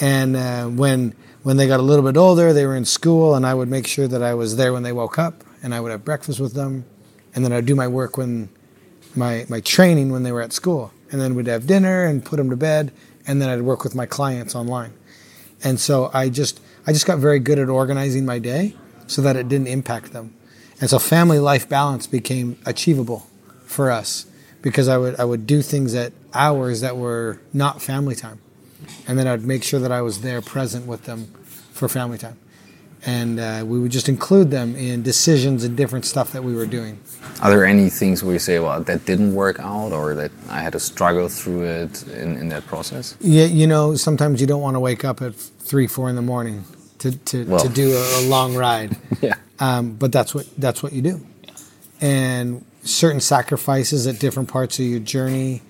And 0.00 0.36
uh, 0.36 0.66
when 0.66 1.14
when 1.42 1.56
they 1.56 1.66
got 1.66 1.80
a 1.80 1.82
little 1.82 2.04
bit 2.04 2.16
older, 2.16 2.52
they 2.52 2.66
were 2.66 2.76
in 2.76 2.84
school, 2.84 3.34
and 3.34 3.44
I 3.44 3.54
would 3.54 3.68
make 3.68 3.86
sure 3.86 4.06
that 4.06 4.22
I 4.22 4.34
was 4.34 4.56
there 4.56 4.72
when 4.72 4.84
they 4.84 4.92
woke 4.92 5.18
up, 5.18 5.42
and 5.62 5.74
I 5.74 5.80
would 5.80 5.90
have 5.90 6.04
breakfast 6.04 6.38
with 6.40 6.54
them, 6.54 6.84
and 7.34 7.44
then 7.44 7.52
I'd 7.52 7.66
do 7.66 7.74
my 7.74 7.88
work 7.88 8.16
when 8.16 8.48
my 9.14 9.44
my 9.48 9.60
training 9.60 10.10
when 10.10 10.22
they 10.22 10.32
were 10.32 10.42
at 10.42 10.52
school, 10.52 10.92
and 11.12 11.20
then 11.20 11.36
we'd 11.36 11.46
have 11.46 11.66
dinner 11.66 12.04
and 12.04 12.24
put 12.24 12.38
them 12.38 12.50
to 12.50 12.56
bed, 12.56 12.90
and 13.26 13.40
then 13.40 13.48
I'd 13.48 13.62
work 13.62 13.84
with 13.84 13.94
my 13.94 14.06
clients 14.06 14.56
online. 14.56 14.92
And 15.62 15.78
so 15.78 16.10
I 16.12 16.28
just 16.28 16.60
I 16.86 16.92
just 16.92 17.06
got 17.06 17.18
very 17.18 17.38
good 17.38 17.60
at 17.60 17.68
organizing 17.68 18.26
my 18.26 18.40
day 18.40 18.74
so 19.06 19.22
that 19.22 19.36
it 19.36 19.48
didn't 19.48 19.68
impact 19.68 20.12
them, 20.12 20.34
and 20.80 20.90
so 20.90 20.98
family 20.98 21.38
life 21.38 21.68
balance 21.68 22.08
became 22.08 22.58
achievable 22.66 23.28
for 23.66 23.92
us 23.92 24.26
because 24.62 24.88
I 24.88 24.98
would 24.98 25.20
I 25.20 25.24
would 25.24 25.46
do 25.46 25.62
things 25.62 25.94
at 25.94 26.12
hours 26.34 26.80
that 26.80 26.96
were 26.96 27.40
not 27.52 27.80
family 27.80 28.16
time 28.16 28.40
and 29.06 29.18
then 29.18 29.26
I'd 29.26 29.44
make 29.44 29.62
sure 29.62 29.80
that 29.80 29.92
I 29.92 30.02
was 30.02 30.20
there 30.20 30.40
present 30.40 30.86
with 30.86 31.04
them 31.04 31.26
for 31.72 31.88
family 31.88 32.18
time. 32.18 32.38
And 33.04 33.40
uh, 33.40 33.64
we 33.66 33.80
would 33.80 33.90
just 33.90 34.08
include 34.08 34.50
them 34.52 34.76
in 34.76 35.02
decisions 35.02 35.64
and 35.64 35.76
different 35.76 36.04
stuff 36.04 36.30
that 36.32 36.44
we 36.44 36.54
were 36.54 36.66
doing. 36.66 37.00
Are 37.42 37.50
there 37.50 37.64
any 37.64 37.90
things 37.90 38.22
where 38.22 38.32
you 38.32 38.38
say, 38.38 38.60
well, 38.60 38.80
that 38.80 39.04
didn't 39.04 39.34
work 39.34 39.58
out, 39.58 39.92
or 39.92 40.14
that 40.14 40.30
I 40.48 40.60
had 40.62 40.72
to 40.74 40.78
struggle 40.80 41.28
through 41.28 41.64
it 41.64 42.06
in, 42.08 42.36
in 42.36 42.48
that 42.50 42.64
process? 42.66 43.16
Yeah, 43.20 43.46
you 43.46 43.66
know, 43.66 43.96
sometimes 43.96 44.40
you 44.40 44.46
don't 44.46 44.62
want 44.62 44.76
to 44.76 44.80
wake 44.80 45.04
up 45.04 45.20
at 45.20 45.34
three, 45.34 45.88
four 45.88 46.08
in 46.10 46.14
the 46.16 46.22
morning 46.22 46.64
to, 47.00 47.10
to, 47.10 47.44
Well. 47.44 47.60
to 47.60 47.68
do 47.68 47.92
a, 47.96 48.20
a 48.20 48.22
long 48.28 48.54
ride. 48.54 48.96
Yeah. 49.20 49.34
um, 49.58 49.94
but 49.94 50.12
that's 50.12 50.32
what 50.34 50.46
that's 50.56 50.82
what 50.82 50.92
you 50.92 51.02
do. 51.02 51.20
And 52.00 52.64
certain 52.82 53.20
sacrifices 53.20 54.06
at 54.06 54.18
different 54.18 54.48
parts 54.48 54.78
of 54.78 54.84
your 54.86 54.98
journey 55.00 55.62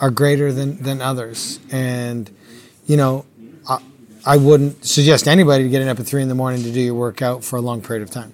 are 0.00 0.10
greater 0.10 0.52
than 0.52 0.82
than 0.82 1.00
others. 1.00 1.60
And 1.70 2.30
you 2.86 2.96
know, 2.96 3.24
I, 4.26 4.36
wouldn't 4.36 4.84
suggest 4.84 5.26
anybody 5.28 5.68
getting 5.68 5.88
up 5.88 5.98
at 6.00 6.06
three 6.06 6.22
in 6.22 6.28
the 6.28 6.34
morning 6.34 6.62
to 6.62 6.72
do 6.72 6.80
your 6.80 6.94
workout 6.94 7.44
for 7.44 7.56
a 7.56 7.60
long 7.60 7.80
period 7.82 8.02
of 8.02 8.10
time. 8.10 8.32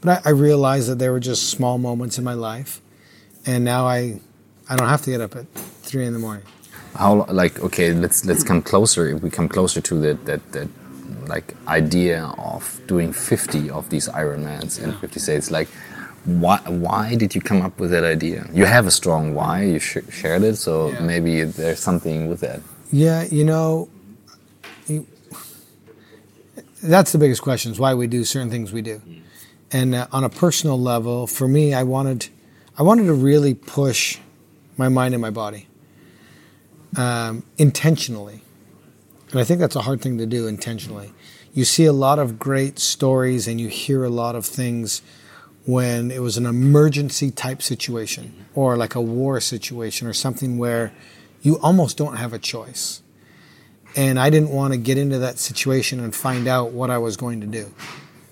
But 0.00 0.26
I, 0.26 0.30
I 0.30 0.32
realized 0.32 0.88
that 0.88 0.98
there 0.98 1.12
were 1.12 1.20
just 1.20 1.50
small 1.50 1.78
moments 1.78 2.18
in 2.18 2.24
my 2.24 2.34
life, 2.34 2.80
and 3.46 3.64
now 3.64 3.86
I 3.86 4.20
I 4.68 4.76
don't 4.76 4.88
have 4.88 5.02
to 5.02 5.10
get 5.10 5.20
up 5.20 5.36
at 5.36 5.46
three 5.82 6.06
in 6.06 6.12
the 6.12 6.18
morning. 6.18 6.44
How 6.94 7.24
like 7.28 7.60
okay, 7.60 7.92
let's 7.92 8.24
let's 8.24 8.42
come 8.44 8.62
closer. 8.62 9.08
If 9.08 9.22
we 9.22 9.30
come 9.30 9.48
closer 9.48 9.80
to 9.80 9.94
that 10.00 10.24
that 10.26 10.52
that 10.52 10.68
like 11.26 11.54
idea 11.66 12.24
of 12.38 12.80
doing 12.86 13.12
50 13.12 13.70
of 13.70 13.90
these 13.90 14.08
Ironmans 14.08 14.80
in 14.82 14.92
50 14.92 15.18
states, 15.20 15.50
like 15.50 15.68
why 16.24 16.58
why 16.66 17.14
did 17.16 17.34
you 17.34 17.40
come 17.40 17.62
up 17.62 17.78
with 17.80 17.90
that 17.90 18.04
idea? 18.04 18.46
You 18.52 18.64
have 18.66 18.86
a 18.86 18.90
strong 18.90 19.34
why. 19.34 19.64
You 19.64 19.78
sh 19.78 19.98
shared 20.10 20.42
it, 20.42 20.56
so 20.56 20.90
Yeah. 20.90 21.00
maybe 21.00 21.44
there's 21.44 21.80
something 21.80 22.28
with 22.28 22.40
that. 22.40 22.60
Yeah, 22.92 23.24
you 23.24 23.44
know, 23.44 23.88
that's 26.82 27.12
the 27.12 27.18
biggest 27.18 27.42
question: 27.42 27.72
is 27.72 27.78
why 27.78 27.94
we 27.94 28.06
do 28.06 28.24
certain 28.24 28.50
things 28.50 28.72
we 28.72 28.82
do. 28.82 29.02
And 29.72 29.94
uh, 29.94 30.06
on 30.12 30.24
a 30.24 30.28
personal 30.28 30.80
level, 30.80 31.26
for 31.26 31.48
me, 31.48 31.74
I 31.74 31.82
wanted, 31.82 32.28
I 32.78 32.82
wanted 32.82 33.06
to 33.06 33.14
really 33.14 33.54
push 33.54 34.18
my 34.76 34.88
mind 34.88 35.14
and 35.14 35.20
my 35.20 35.30
body 35.30 35.66
um, 36.96 37.44
intentionally, 37.58 38.42
and 39.30 39.40
I 39.40 39.44
think 39.44 39.60
that's 39.60 39.76
a 39.76 39.82
hard 39.82 40.00
thing 40.00 40.18
to 40.18 40.26
do 40.26 40.46
intentionally. 40.46 41.12
You 41.52 41.64
see 41.64 41.86
a 41.86 41.92
lot 41.92 42.18
of 42.18 42.38
great 42.38 42.78
stories, 42.78 43.48
and 43.48 43.60
you 43.60 43.68
hear 43.68 44.04
a 44.04 44.10
lot 44.10 44.36
of 44.36 44.46
things 44.46 45.02
when 45.64 46.12
it 46.12 46.22
was 46.22 46.36
an 46.36 46.46
emergency 46.46 47.30
type 47.30 47.60
situation 47.60 48.46
or 48.54 48.76
like 48.76 48.94
a 48.94 49.00
war 49.00 49.40
situation 49.40 50.06
or 50.06 50.12
something 50.12 50.58
where 50.58 50.92
you 51.42 51.58
almost 51.58 51.96
don't 51.96 52.16
have 52.16 52.32
a 52.32 52.38
choice. 52.38 53.02
And 53.94 54.18
I 54.18 54.30
didn't 54.30 54.50
want 54.50 54.72
to 54.72 54.78
get 54.78 54.98
into 54.98 55.18
that 55.20 55.38
situation 55.38 56.00
and 56.00 56.14
find 56.14 56.48
out 56.48 56.72
what 56.72 56.90
I 56.90 56.98
was 56.98 57.16
going 57.16 57.40
to 57.40 57.46
do. 57.46 57.72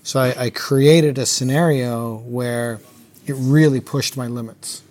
So 0.03 0.21
I, 0.21 0.45
I 0.45 0.51
created 0.51 1.17
a 1.17 1.25
scenario 1.25 2.19
where 2.19 2.81
it 3.27 3.35
really 3.39 3.81
pushed 3.81 4.17
my 4.17 4.27
limits 4.27 4.83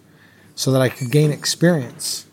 so 0.56 0.72
that 0.72 0.82
I 0.82 0.90
could 0.90 1.12
gain 1.12 1.32
experience. 1.32 2.26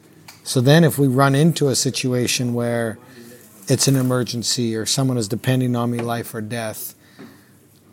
So 0.42 0.60
then, 0.60 0.84
if 0.84 0.98
we 0.98 1.06
run 1.06 1.34
into 1.34 1.68
a 1.68 1.76
situation 1.76 2.54
where 2.54 2.98
it's 3.68 3.86
an 3.86 3.96
emergency 3.96 4.74
or 4.74 4.86
someone 4.86 5.16
is 5.16 5.28
depending 5.28 5.76
on 5.76 5.90
me, 5.90 5.98
life 5.98 6.34
or 6.34 6.40
death, 6.40 6.94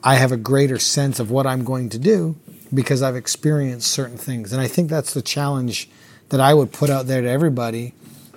I 0.03 0.15
have 0.15 0.31
a 0.31 0.37
greater 0.37 0.79
sense 0.79 1.19
of 1.19 1.29
what 1.29 1.45
I'm 1.45 1.63
going 1.63 1.89
to 1.89 1.99
do 1.99 2.35
because 2.73 3.01
I've 3.01 3.15
experienced 3.15 3.91
certain 3.91 4.17
things. 4.17 4.53
And 4.53 4.61
I 4.61 4.67
think 4.67 4.89
that's 4.89 5.13
the 5.13 5.21
challenge 5.21 5.89
that 6.29 6.39
I 6.39 6.53
would 6.53 6.71
put 6.71 6.89
out 6.89 7.07
there 7.07 7.21
to 7.21 7.29
everybody 7.29 7.93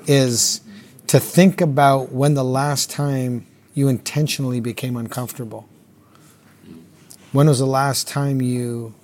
is 0.06 0.60
to 1.10 1.18
think 1.18 1.60
about 1.60 2.12
when 2.12 2.34
the 2.34 2.44
last 2.44 2.88
time 2.88 3.44
you 3.74 3.88
intentionally 3.88 4.60
became 4.60 4.96
uncomfortable. 4.96 5.68
When 7.32 7.48
was 7.48 7.58
the 7.58 7.66
last 7.66 8.06
time 8.06 8.40
you 8.40 8.94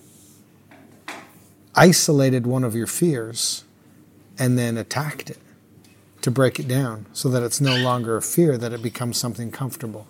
isolated 1.75 2.47
one 2.47 2.63
of 2.63 2.77
your 2.77 2.87
fears 2.87 3.65
and 4.39 4.57
then 4.57 4.77
attacked 4.77 5.31
it 5.31 5.39
to 6.23 6.31
break 6.31 6.61
it 6.61 6.69
down 6.69 7.07
so 7.13 7.29
that 7.29 7.43
it's 7.43 7.61
no 7.61 7.77
longer 7.77 8.17
a 8.17 8.23
fear, 8.23 8.57
that 8.57 8.73
it 8.73 8.85
becomes 8.85 9.17
something 9.17 9.51
comfortable? 9.51 10.07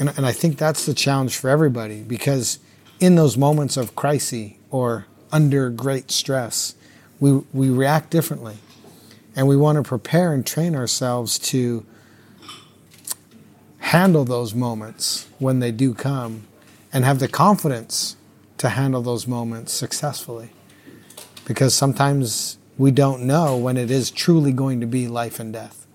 And, 0.00 0.12
and 0.16 0.26
I 0.26 0.32
think 0.32 0.58
that's 0.58 0.86
the 0.86 0.94
challenge 0.94 1.36
for 1.36 1.48
everybody 1.48 2.02
because 2.02 2.58
in 2.98 3.14
those 3.14 3.36
moments 3.36 3.76
of 3.76 3.94
crisis 3.94 4.54
or 4.72 5.06
under 5.30 5.70
great 5.70 6.10
stress, 6.10 6.74
we, 7.20 7.44
we 7.52 7.70
react 7.70 8.10
differently. 8.10 8.56
And 9.36 9.46
we 9.46 9.56
want 9.56 9.76
to 9.76 9.82
prepare 9.82 10.32
and 10.32 10.44
train 10.44 10.74
ourselves 10.74 11.38
to 11.50 11.84
handle 13.78 14.24
those 14.24 14.54
moments 14.54 15.28
when 15.38 15.60
they 15.60 15.70
do 15.70 15.94
come 15.94 16.46
and 16.92 17.04
have 17.04 17.18
the 17.18 17.28
confidence 17.28 18.16
to 18.58 18.70
handle 18.70 19.02
those 19.02 19.26
moments 19.26 19.72
successfully. 19.72 20.48
Because 21.46 21.74
sometimes 21.74 22.56
we 22.78 22.90
don't 22.90 23.22
know 23.22 23.56
when 23.56 23.76
it 23.76 23.90
is 23.90 24.10
truly 24.10 24.52
going 24.52 24.80
to 24.80 24.86
be 24.86 25.06
life 25.06 25.38
and 25.38 25.52
death. 25.52 25.86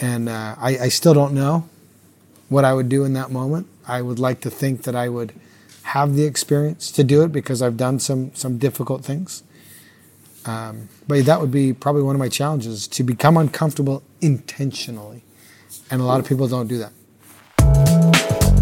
And 0.00 0.28
uh, 0.28 0.54
I, 0.58 0.78
I 0.78 0.88
still 0.88 1.14
don't 1.14 1.34
know 1.34 1.68
what 2.48 2.64
I 2.64 2.72
would 2.72 2.88
do 2.88 3.04
in 3.04 3.12
that 3.14 3.30
moment. 3.30 3.66
I 3.86 4.00
would 4.00 4.18
like 4.18 4.40
to 4.42 4.50
think 4.50 4.84
that 4.84 4.94
I 4.94 5.08
would 5.08 5.32
have 5.82 6.14
the 6.14 6.24
experience 6.24 6.90
to 6.92 7.04
do 7.04 7.22
it 7.22 7.32
because 7.32 7.62
I've 7.62 7.76
done 7.76 7.98
some 7.98 8.30
some 8.34 8.58
difficult 8.58 9.04
things. 9.04 9.42
Um, 10.48 10.88
but 11.06 11.26
that 11.26 11.40
would 11.42 11.50
be 11.50 11.74
probably 11.74 12.02
one 12.02 12.14
of 12.14 12.18
my 12.18 12.30
challenges 12.30 12.88
to 12.88 13.04
become 13.04 13.36
uncomfortable 13.36 14.02
intentionally, 14.22 15.22
and 15.90 16.00
a 16.00 16.04
lot 16.04 16.20
of 16.20 16.26
people 16.26 16.48
don't 16.48 16.68
do 16.68 16.78
that. 16.78 16.92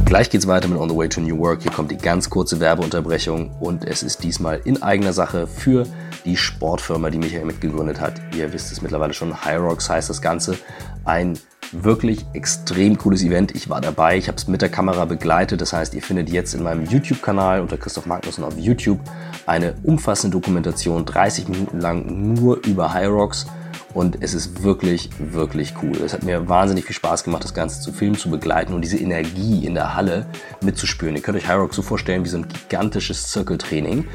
Gleich 0.04 0.30
geht's 0.30 0.48
weiter 0.48 0.66
mit 0.66 0.78
On 0.78 0.88
the 0.88 0.96
Way 0.96 1.08
to 1.08 1.20
New 1.20 1.38
Work. 1.38 1.62
Hier 1.62 1.70
kommt 1.70 1.92
die 1.92 1.96
ganz 1.96 2.28
kurze 2.28 2.58
Werbeunterbrechung 2.58 3.50
und 3.60 3.84
es 3.84 4.02
ist 4.02 4.24
diesmal 4.24 4.60
in 4.64 4.82
eigener 4.82 5.12
Sache 5.12 5.46
für 5.46 5.86
die 6.24 6.36
Sportfirma, 6.36 7.10
die 7.10 7.18
Michael 7.18 7.44
mitgegründet 7.44 8.00
hat. 8.00 8.20
Ihr 8.34 8.52
wisst 8.52 8.72
es 8.72 8.82
mittlerweile 8.82 9.14
schon, 9.14 9.44
Hyrox 9.44 9.88
heißt 9.88 10.10
das 10.10 10.20
Ganze. 10.20 10.58
Ein 11.04 11.38
wirklich 11.72 12.24
extrem 12.32 12.98
cooles 12.98 13.22
Event. 13.22 13.54
Ich 13.54 13.68
war 13.68 13.80
dabei, 13.80 14.16
ich 14.16 14.28
habe 14.28 14.36
es 14.36 14.48
mit 14.48 14.62
der 14.62 14.68
Kamera 14.68 15.04
begleitet. 15.04 15.60
Das 15.60 15.72
heißt, 15.72 15.94
ihr 15.94 16.02
findet 16.02 16.30
jetzt 16.30 16.54
in 16.54 16.62
meinem 16.62 16.84
YouTube-Kanal 16.84 17.60
unter 17.60 17.76
Christoph 17.76 18.06
Magnussen 18.06 18.44
auf 18.44 18.58
YouTube 18.58 19.00
eine 19.46 19.74
umfassende 19.82 20.36
Dokumentation, 20.36 21.04
30 21.04 21.48
Minuten 21.48 21.80
lang 21.80 22.34
nur 22.34 22.64
über 22.66 22.94
Hyrox. 22.94 23.46
Und 23.94 24.22
es 24.22 24.34
ist 24.34 24.62
wirklich, 24.62 25.08
wirklich 25.18 25.74
cool. 25.82 25.96
Es 26.04 26.12
hat 26.12 26.22
mir 26.22 26.48
wahnsinnig 26.48 26.84
viel 26.84 26.94
Spaß 26.94 27.24
gemacht, 27.24 27.44
das 27.44 27.54
Ganze 27.54 27.80
zu 27.80 27.92
filmen, 27.92 28.16
zu 28.16 28.28
begleiten 28.28 28.74
und 28.74 28.82
diese 28.82 28.98
Energie 28.98 29.64
in 29.64 29.72
der 29.72 29.94
Halle 29.94 30.26
mitzuspüren. 30.60 31.16
Ihr 31.16 31.22
könnt 31.22 31.38
euch 31.38 31.48
Hyrox 31.48 31.76
so 31.76 31.82
vorstellen 31.82 32.22
wie 32.22 32.28
so 32.28 32.36
ein 32.36 32.46
gigantisches 32.46 33.28
Zirkeltraining. 33.28 34.06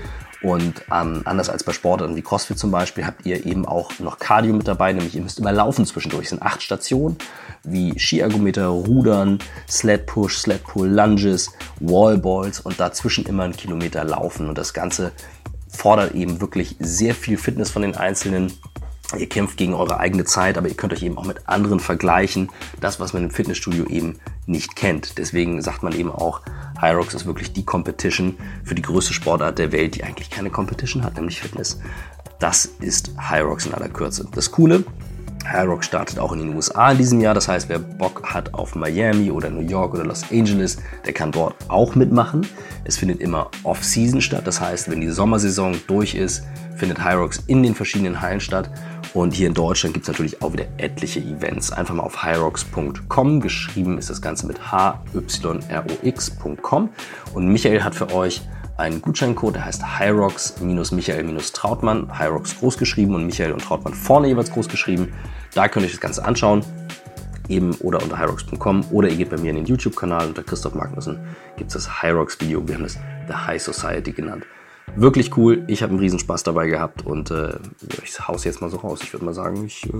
Und 0.41 0.81
ähm, 0.91 1.21
anders 1.25 1.49
als 1.49 1.63
bei 1.63 1.71
Sportarten 1.71 2.15
wie 2.15 2.23
CrossFit 2.23 2.57
zum 2.57 2.71
Beispiel, 2.71 3.05
habt 3.05 3.25
ihr 3.25 3.45
eben 3.45 3.65
auch 3.65 3.91
noch 3.99 4.17
Cardio 4.17 4.53
mit 4.53 4.67
dabei, 4.67 4.91
nämlich 4.91 5.15
ihr 5.15 5.21
müsst 5.21 5.39
immer 5.39 5.51
laufen 5.51 5.85
zwischendurch. 5.85 6.23
Es 6.23 6.29
sind 6.29 6.41
acht 6.41 6.63
Stationen 6.63 7.17
wie 7.63 7.97
Skiergometer, 7.99 8.67
Rudern, 8.67 9.37
Sled 9.69 10.07
Push, 10.07 10.37
Sled 10.39 10.63
Pull, 10.63 10.89
Lunges, 10.89 11.51
Wallballs 11.79 12.59
und 12.59 12.79
dazwischen 12.79 13.25
immer 13.25 13.43
einen 13.43 13.55
Kilometer 13.55 14.03
laufen. 14.03 14.49
Und 14.49 14.57
das 14.57 14.73
Ganze 14.73 15.11
fordert 15.67 16.15
eben 16.15 16.41
wirklich 16.41 16.75
sehr 16.79 17.13
viel 17.13 17.37
Fitness 17.37 17.69
von 17.69 17.83
den 17.83 17.95
Einzelnen. 17.95 18.51
Ihr 19.19 19.29
kämpft 19.29 19.57
gegen 19.57 19.73
eure 19.73 19.99
eigene 19.99 20.25
Zeit, 20.25 20.57
aber 20.57 20.67
ihr 20.67 20.75
könnt 20.75 20.93
euch 20.93 21.03
eben 21.03 21.17
auch 21.17 21.25
mit 21.25 21.47
anderen 21.47 21.79
vergleichen. 21.79 22.49
Das, 22.79 22.99
was 22.99 23.13
man 23.13 23.23
im 23.23 23.31
Fitnessstudio 23.31 23.85
eben 23.85 24.19
nicht 24.45 24.75
kennt. 24.75 25.17
Deswegen 25.17 25.61
sagt 25.61 25.83
man 25.83 25.93
eben 25.93 26.11
auch, 26.11 26.41
Hyrox 26.79 27.13
ist 27.13 27.25
wirklich 27.25 27.53
die 27.53 27.65
Competition 27.65 28.37
für 28.63 28.75
die 28.75 28.81
größte 28.81 29.13
Sportart 29.13 29.59
der 29.59 29.71
Welt, 29.71 29.95
die 29.95 30.03
eigentlich 30.03 30.29
keine 30.29 30.49
Competition 30.49 31.03
hat, 31.03 31.15
nämlich 31.15 31.41
Fitness. 31.41 31.79
Das 32.39 32.65
ist 32.65 33.11
Hyrox 33.17 33.67
in 33.67 33.73
aller 33.73 33.89
Kürze. 33.89 34.27
Das 34.33 34.51
Coole, 34.51 34.83
Hyrox 35.45 35.85
startet 35.85 36.19
auch 36.19 36.31
in 36.33 36.39
den 36.39 36.55
USA 36.55 36.91
in 36.91 36.97
diesem 36.97 37.19
Jahr. 37.21 37.33
Das 37.33 37.47
heißt, 37.47 37.69
wer 37.69 37.79
Bock 37.79 38.23
hat 38.23 38.53
auf 38.53 38.75
Miami 38.75 39.31
oder 39.31 39.49
New 39.49 39.67
York 39.67 39.93
oder 39.93 40.05
Los 40.05 40.23
Angeles, 40.31 40.77
der 41.05 41.13
kann 41.13 41.31
dort 41.31 41.55
auch 41.67 41.95
mitmachen. 41.95 42.45
Es 42.83 42.97
findet 42.97 43.21
immer 43.21 43.49
Off-Season 43.63 44.21
statt. 44.21 44.45
Das 44.45 44.61
heißt, 44.61 44.89
wenn 44.89 45.01
die 45.01 45.09
Sommersaison 45.09 45.75
durch 45.87 46.15
ist, 46.15 46.43
findet 46.75 47.03
Hyrox 47.03 47.43
in 47.47 47.63
den 47.63 47.75
verschiedenen 47.75 48.21
Hallen 48.21 48.39
statt. 48.39 48.71
Und 49.13 49.33
hier 49.33 49.47
in 49.47 49.53
Deutschland 49.53 49.93
gibt 49.93 50.05
es 50.05 50.07
natürlich 50.07 50.41
auch 50.41 50.53
wieder 50.53 50.65
etliche 50.77 51.19
Events. 51.19 51.71
Einfach 51.71 51.93
mal 51.93 52.03
auf 52.03 52.23
hyrox.com. 52.23 53.41
Geschrieben 53.41 53.97
ist 53.97 54.09
das 54.09 54.21
Ganze 54.21 54.47
mit 54.47 54.71
hyrox.com. 54.71 56.89
Und 57.33 57.47
Michael 57.47 57.83
hat 57.83 57.93
für 57.93 58.13
euch 58.13 58.41
einen 58.77 59.01
Gutscheincode, 59.01 59.55
der 59.55 59.65
heißt 59.65 59.99
Hyrox-Michael-Trautmann. 59.99 62.17
Hyrox 62.17 62.59
groß 62.59 62.77
geschrieben 62.77 63.15
und 63.15 63.25
Michael 63.25 63.51
und 63.51 63.61
Trautmann 63.61 63.93
vorne 63.93 64.29
jeweils 64.29 64.51
groß 64.51 64.69
geschrieben. 64.69 65.11
Da 65.53 65.67
könnt 65.67 65.85
ihr 65.85 65.87
euch 65.87 65.93
das 65.93 66.01
Ganze 66.01 66.23
anschauen. 66.23 66.63
Eben 67.49 67.73
oder 67.81 68.01
unter 68.01 68.17
hyrox.com 68.17 68.85
oder 68.91 69.09
ihr 69.09 69.17
geht 69.17 69.29
bei 69.29 69.37
mir 69.37 69.49
in 69.49 69.57
den 69.57 69.65
YouTube-Kanal 69.65 70.27
unter 70.27 70.43
Christoph 70.43 70.73
Magnussen 70.73 71.19
gibt 71.57 71.67
es 71.67 71.73
das 71.73 72.01
Hyrox-Video. 72.01 72.65
Wir 72.65 72.75
haben 72.75 72.83
das 72.83 72.97
The 73.27 73.33
High 73.33 73.61
Society 73.61 74.13
genannt. 74.13 74.45
Wirklich 74.95 75.37
cool. 75.37 75.63
Ich 75.67 75.83
habe 75.83 75.91
einen 75.91 75.99
Riesenspaß 75.99 76.43
dabei 76.43 76.67
gehabt 76.67 77.05
und 77.05 77.31
äh, 77.31 77.53
ich 78.03 78.27
hau's 78.27 78.43
jetzt 78.43 78.61
mal 78.61 78.69
so 78.69 78.77
raus. 78.77 78.99
Ich 79.03 79.13
würde 79.13 79.25
mal 79.25 79.33
sagen, 79.33 79.65
ich 79.65 79.85
äh, 79.85 79.91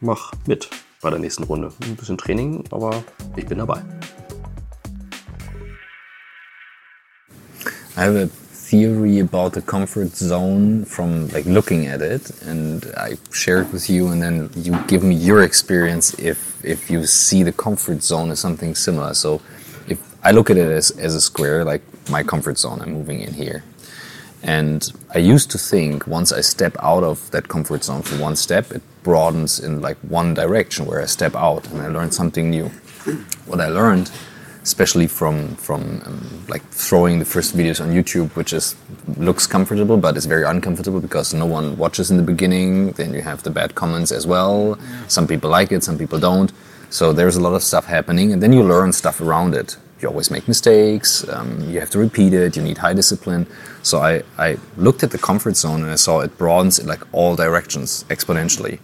mach 0.00 0.32
mit 0.46 0.68
bei 1.00 1.10
der 1.10 1.18
nächsten 1.18 1.44
Runde. 1.44 1.72
Ein 1.82 1.96
bisschen 1.96 2.18
Training, 2.18 2.64
aber 2.70 3.04
ich 3.36 3.46
bin 3.46 3.58
dabei. 3.58 3.82
I 7.96 8.00
have 8.00 8.16
a 8.16 8.28
theory 8.72 9.20
about 9.20 9.50
the 9.52 9.60
comfort 9.60 10.16
zone 10.16 10.86
from 10.86 11.28
like 11.28 11.44
looking 11.44 11.86
at 11.86 12.00
it 12.00 12.32
and 12.48 12.86
I 12.96 13.18
share 13.30 13.60
it 13.60 13.70
with 13.70 13.90
you 13.90 14.08
and 14.08 14.22
then 14.22 14.48
you 14.56 14.74
give 14.86 15.04
me 15.04 15.14
your 15.14 15.42
experience 15.42 16.14
if 16.18 16.38
if 16.64 16.90
you 16.90 17.04
see 17.04 17.42
the 17.44 17.52
comfort 17.52 18.02
zone 18.02 18.32
as 18.32 18.40
something 18.40 18.74
similar. 18.74 19.14
So 19.14 19.42
if 19.88 19.98
I 20.24 20.32
look 20.32 20.48
at 20.50 20.56
it 20.56 20.70
as, 20.70 20.90
as 20.92 21.14
a 21.14 21.20
square, 21.20 21.64
like 21.64 21.82
my 22.08 22.22
comfort 22.22 22.56
zone, 22.56 22.80
I'm 22.80 22.92
moving 22.92 23.20
in 23.20 23.34
here. 23.34 23.62
And 24.42 24.92
I 25.14 25.18
used 25.18 25.50
to 25.52 25.58
think 25.58 26.06
once 26.06 26.32
I 26.32 26.40
step 26.40 26.76
out 26.80 27.04
of 27.04 27.30
that 27.30 27.48
comfort 27.48 27.84
zone 27.84 28.02
for 28.02 28.16
one 28.20 28.34
step, 28.36 28.72
it 28.72 28.82
broadens 29.02 29.60
in 29.60 29.80
like 29.80 29.96
one 29.98 30.34
direction 30.34 30.86
where 30.86 31.00
I 31.00 31.06
step 31.06 31.34
out 31.36 31.68
and 31.70 31.80
I 31.80 31.88
learn 31.88 32.10
something 32.10 32.50
new. 32.50 32.68
What 33.46 33.60
I 33.60 33.68
learned, 33.68 34.10
especially 34.62 35.06
from 35.06 35.56
from 35.56 36.02
um, 36.06 36.44
like 36.48 36.62
throwing 36.70 37.18
the 37.20 37.24
first 37.24 37.56
videos 37.56 37.80
on 37.80 37.92
YouTube, 37.92 38.34
which 38.34 38.52
is 38.52 38.74
looks 39.16 39.46
comfortable 39.46 39.96
but 39.96 40.16
is 40.16 40.26
very 40.26 40.44
uncomfortable 40.44 41.00
because 41.00 41.32
no 41.34 41.46
one 41.46 41.76
watches 41.76 42.10
in 42.10 42.16
the 42.16 42.22
beginning. 42.22 42.92
Then 42.92 43.14
you 43.14 43.22
have 43.22 43.42
the 43.44 43.50
bad 43.50 43.74
comments 43.74 44.10
as 44.10 44.26
well. 44.26 44.76
Some 45.08 45.26
people 45.26 45.50
like 45.50 45.70
it, 45.70 45.84
some 45.84 45.98
people 45.98 46.18
don't. 46.18 46.52
So 46.90 47.12
there's 47.12 47.36
a 47.36 47.40
lot 47.40 47.54
of 47.54 47.62
stuff 47.62 47.86
happening, 47.86 48.32
and 48.32 48.42
then 48.42 48.52
you 48.52 48.62
learn 48.62 48.92
stuff 48.92 49.20
around 49.20 49.54
it 49.54 49.76
you 50.02 50.08
always 50.08 50.30
make 50.30 50.48
mistakes, 50.48 51.26
um, 51.28 51.60
you 51.70 51.80
have 51.80 51.90
to 51.90 51.98
repeat 51.98 52.32
it, 52.32 52.56
you 52.56 52.62
need 52.62 52.78
high 52.78 52.94
discipline. 52.94 53.46
So 53.82 54.00
I, 54.00 54.22
I 54.38 54.58
looked 54.76 55.02
at 55.02 55.10
the 55.10 55.18
comfort 55.18 55.56
zone 55.56 55.82
and 55.82 55.90
I 55.90 55.96
saw 55.96 56.20
it 56.20 56.36
broadens 56.36 56.78
in 56.78 56.86
like 56.86 57.02
all 57.12 57.36
directions 57.36 58.04
exponentially. 58.08 58.80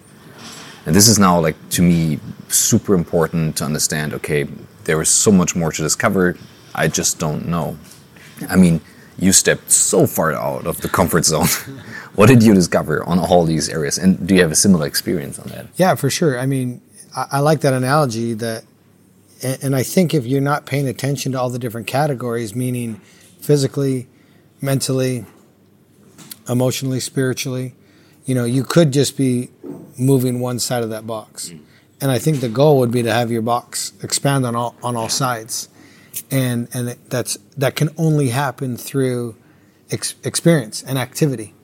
And 0.86 0.94
this 0.94 1.08
is 1.08 1.18
now 1.18 1.38
like 1.38 1.56
to 1.70 1.82
me 1.82 2.18
super 2.48 2.94
important 2.94 3.56
to 3.56 3.64
understand, 3.64 4.14
okay, 4.14 4.46
there 4.84 5.00
is 5.02 5.08
so 5.08 5.30
much 5.30 5.54
more 5.54 5.70
to 5.70 5.82
discover. 5.82 6.36
I 6.74 6.88
just 6.88 7.18
don't 7.18 7.46
know. 7.46 7.76
I 8.48 8.56
mean, 8.56 8.80
you 9.18 9.32
stepped 9.32 9.70
so 9.70 10.06
far 10.06 10.32
out 10.32 10.66
of 10.66 10.80
the 10.80 10.88
comfort 10.88 11.24
zone. 11.24 11.46
what 12.14 12.28
did 12.28 12.42
you 12.42 12.54
discover 12.54 13.04
on 13.04 13.18
all 13.18 13.44
these 13.44 13.68
areas? 13.68 13.98
And 13.98 14.26
do 14.26 14.34
you 14.34 14.42
have 14.42 14.52
a 14.52 14.56
similar 14.56 14.86
experience 14.86 15.38
on 15.38 15.48
that? 15.48 15.66
Yeah, 15.76 15.94
for 15.96 16.08
sure. 16.08 16.38
I 16.38 16.46
mean, 16.46 16.80
I, 17.14 17.26
I 17.32 17.38
like 17.40 17.60
that 17.60 17.74
analogy 17.74 18.34
that 18.34 18.64
and, 19.42 19.64
and 19.64 19.76
I 19.76 19.82
think 19.82 20.14
if 20.14 20.26
you're 20.26 20.40
not 20.40 20.66
paying 20.66 20.88
attention 20.88 21.32
to 21.32 21.40
all 21.40 21.50
the 21.50 21.58
different 21.58 21.86
categories, 21.86 22.54
meaning 22.54 23.00
physically, 23.40 24.08
mentally, 24.60 25.24
emotionally, 26.48 27.00
spiritually, 27.00 27.74
you 28.24 28.34
know, 28.34 28.44
you 28.44 28.64
could 28.64 28.92
just 28.92 29.16
be 29.16 29.50
moving 29.98 30.40
one 30.40 30.58
side 30.58 30.82
of 30.82 30.90
that 30.90 31.06
box. 31.06 31.50
Mm. 31.50 31.60
And 32.00 32.10
I 32.10 32.18
think 32.18 32.40
the 32.40 32.48
goal 32.48 32.78
would 32.78 32.90
be 32.90 33.02
to 33.02 33.12
have 33.12 33.30
your 33.30 33.42
box 33.42 33.92
expand 34.02 34.46
on 34.46 34.54
all 34.54 34.76
on 34.82 34.96
all 34.96 35.08
sides, 35.08 35.68
and 36.30 36.68
and 36.72 36.96
that's 37.08 37.38
that 37.56 37.74
can 37.74 37.90
only 37.96 38.28
happen 38.28 38.76
through 38.76 39.34
ex- 39.90 40.14
experience 40.22 40.82
and 40.82 40.96
activity. 40.96 41.54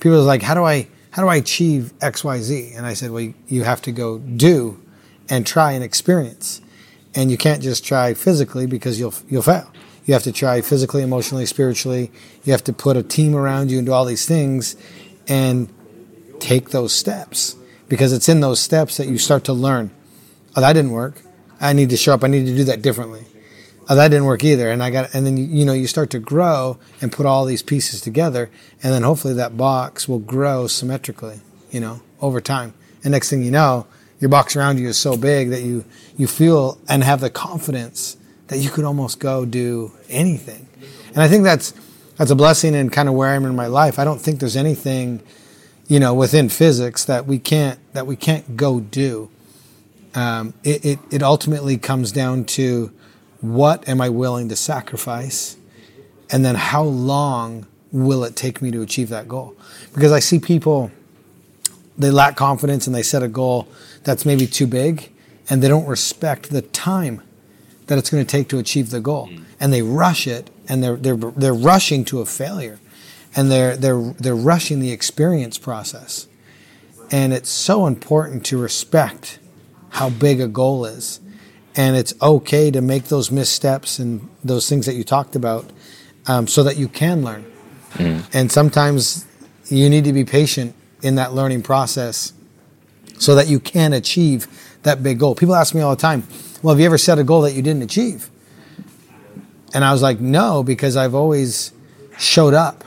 People 0.00 0.18
are 0.18 0.22
like, 0.22 0.42
how 0.42 0.54
do 0.54 0.64
I 0.64 0.88
how 1.10 1.22
do 1.22 1.28
I 1.28 1.36
achieve 1.36 1.92
X 2.00 2.24
Y 2.24 2.38
Z? 2.40 2.72
And 2.74 2.86
I 2.86 2.94
said, 2.94 3.12
well, 3.12 3.20
you, 3.20 3.34
you 3.46 3.62
have 3.62 3.82
to 3.82 3.92
go 3.92 4.18
do 4.18 4.82
and 5.28 5.46
try 5.46 5.72
and 5.72 5.84
experience 5.84 6.60
and 7.14 7.30
you 7.30 7.36
can't 7.36 7.62
just 7.62 7.84
try 7.84 8.14
physically 8.14 8.66
because 8.66 8.98
you'll 8.98 9.14
you'll 9.28 9.42
fail. 9.42 9.70
You 10.04 10.14
have 10.14 10.22
to 10.24 10.32
try 10.32 10.60
physically, 10.60 11.02
emotionally, 11.02 11.46
spiritually. 11.46 12.10
You 12.44 12.52
have 12.52 12.64
to 12.64 12.72
put 12.72 12.96
a 12.96 13.02
team 13.02 13.34
around 13.34 13.70
you 13.70 13.78
and 13.78 13.86
do 13.86 13.92
all 13.92 14.04
these 14.04 14.26
things, 14.26 14.76
and 15.26 15.72
take 16.40 16.70
those 16.70 16.92
steps 16.92 17.56
because 17.88 18.12
it's 18.12 18.28
in 18.28 18.40
those 18.40 18.60
steps 18.60 18.96
that 18.96 19.06
you 19.06 19.18
start 19.18 19.44
to 19.44 19.52
learn. 19.52 19.90
Oh, 20.56 20.60
that 20.60 20.72
didn't 20.74 20.92
work. 20.92 21.22
I 21.60 21.72
need 21.72 21.90
to 21.90 21.96
show 21.96 22.14
up. 22.14 22.24
I 22.24 22.28
need 22.28 22.46
to 22.46 22.54
do 22.54 22.64
that 22.64 22.82
differently. 22.82 23.24
Oh, 23.88 23.94
that 23.94 24.08
didn't 24.08 24.24
work 24.24 24.44
either. 24.44 24.70
And 24.70 24.82
I 24.82 24.90
got, 24.90 25.14
and 25.14 25.26
then 25.26 25.36
you, 25.36 25.44
you 25.44 25.64
know, 25.64 25.72
you 25.72 25.86
start 25.86 26.10
to 26.10 26.18
grow 26.18 26.78
and 27.00 27.12
put 27.12 27.26
all 27.26 27.44
these 27.44 27.62
pieces 27.62 28.00
together, 28.00 28.50
and 28.82 28.92
then 28.92 29.02
hopefully 29.02 29.34
that 29.34 29.56
box 29.56 30.08
will 30.08 30.18
grow 30.18 30.66
symmetrically, 30.66 31.40
you 31.70 31.80
know, 31.80 32.00
over 32.20 32.40
time. 32.40 32.72
And 33.02 33.12
next 33.12 33.28
thing 33.28 33.42
you 33.42 33.50
know, 33.50 33.86
your 34.20 34.28
box 34.28 34.56
around 34.56 34.78
you 34.78 34.88
is 34.88 34.96
so 34.96 35.16
big 35.16 35.50
that 35.50 35.62
you 35.62 35.84
you 36.16 36.26
feel 36.26 36.78
and 36.88 37.02
have 37.04 37.20
the 37.20 37.30
confidence 37.30 38.16
that 38.48 38.58
you 38.58 38.70
could 38.70 38.84
almost 38.84 39.18
go 39.18 39.44
do 39.44 39.92
anything. 40.08 40.68
And 41.08 41.22
I 41.22 41.28
think 41.28 41.44
that's 41.44 41.72
that's 42.16 42.30
a 42.30 42.36
blessing 42.36 42.74
and 42.74 42.92
kind 42.92 43.08
of 43.08 43.14
where 43.14 43.30
I'm 43.30 43.44
in 43.44 43.56
my 43.56 43.66
life. 43.66 43.98
I 43.98 44.04
don't 44.04 44.20
think 44.20 44.40
there's 44.40 44.56
anything, 44.56 45.22
you 45.88 45.98
know, 45.98 46.14
within 46.14 46.48
physics 46.48 47.04
that 47.04 47.26
we 47.26 47.38
can't 47.38 47.78
that 47.92 48.06
we 48.06 48.16
can't 48.16 48.56
go 48.56 48.80
do. 48.80 49.30
Um, 50.14 50.54
it, 50.62 50.84
it 50.84 50.98
it 51.10 51.22
ultimately 51.22 51.76
comes 51.76 52.12
down 52.12 52.44
to 52.44 52.92
what 53.40 53.88
am 53.88 54.00
I 54.00 54.08
willing 54.08 54.48
to 54.48 54.56
sacrifice, 54.56 55.56
and 56.30 56.44
then 56.44 56.54
how 56.54 56.82
long 56.82 57.66
will 57.90 58.24
it 58.24 58.36
take 58.36 58.62
me 58.62 58.70
to 58.70 58.82
achieve 58.82 59.08
that 59.08 59.28
goal? 59.28 59.56
Because 59.92 60.12
I 60.12 60.20
see 60.20 60.38
people 60.38 60.90
they 61.96 62.10
lack 62.10 62.36
confidence 62.36 62.86
and 62.86 62.94
they 62.94 63.02
set 63.02 63.22
a 63.22 63.28
goal 63.28 63.68
that's 64.02 64.26
maybe 64.26 64.46
too 64.46 64.66
big 64.66 65.10
and 65.48 65.62
they 65.62 65.68
don't 65.68 65.86
respect 65.86 66.50
the 66.50 66.62
time 66.62 67.22
that 67.86 67.98
it's 67.98 68.10
going 68.10 68.24
to 68.24 68.30
take 68.30 68.48
to 68.48 68.58
achieve 68.58 68.90
the 68.90 69.00
goal. 69.00 69.28
And 69.60 69.72
they 69.72 69.82
rush 69.82 70.26
it 70.26 70.50
and 70.68 70.82
they're 70.82 70.96
they're 70.96 71.16
they're 71.16 71.54
rushing 71.54 72.04
to 72.06 72.20
a 72.20 72.26
failure. 72.26 72.78
And 73.36 73.50
they're 73.50 73.76
they're 73.76 74.14
they're 74.18 74.34
rushing 74.34 74.80
the 74.80 74.90
experience 74.90 75.58
process. 75.58 76.26
And 77.10 77.32
it's 77.32 77.50
so 77.50 77.86
important 77.86 78.44
to 78.46 78.58
respect 78.58 79.38
how 79.90 80.10
big 80.10 80.40
a 80.40 80.48
goal 80.48 80.84
is. 80.86 81.20
And 81.76 81.96
it's 81.96 82.14
okay 82.22 82.70
to 82.70 82.80
make 82.80 83.04
those 83.04 83.30
missteps 83.30 83.98
and 83.98 84.28
those 84.42 84.68
things 84.68 84.86
that 84.86 84.94
you 84.94 85.04
talked 85.04 85.36
about 85.36 85.70
um, 86.26 86.46
so 86.46 86.62
that 86.62 86.76
you 86.76 86.88
can 86.88 87.22
learn. 87.22 87.44
And 88.32 88.50
sometimes 88.50 89.26
you 89.66 89.88
need 89.90 90.04
to 90.04 90.12
be 90.12 90.24
patient 90.24 90.74
in 91.04 91.16
that 91.16 91.34
learning 91.34 91.62
process 91.62 92.32
so 93.18 93.34
that 93.34 93.46
you 93.46 93.60
can 93.60 93.92
achieve 93.92 94.48
that 94.82 95.02
big 95.02 95.18
goal. 95.18 95.34
People 95.34 95.54
ask 95.54 95.74
me 95.74 95.82
all 95.82 95.94
the 95.94 96.00
time, 96.00 96.26
well, 96.62 96.74
have 96.74 96.80
you 96.80 96.86
ever 96.86 96.98
set 96.98 97.18
a 97.18 97.24
goal 97.24 97.42
that 97.42 97.52
you 97.52 97.62
didn't 97.62 97.82
achieve? 97.82 98.30
And 99.74 99.84
I 99.84 99.92
was 99.92 100.02
like, 100.02 100.18
no, 100.18 100.62
because 100.62 100.96
I've 100.96 101.14
always 101.14 101.72
showed 102.18 102.54
up 102.54 102.84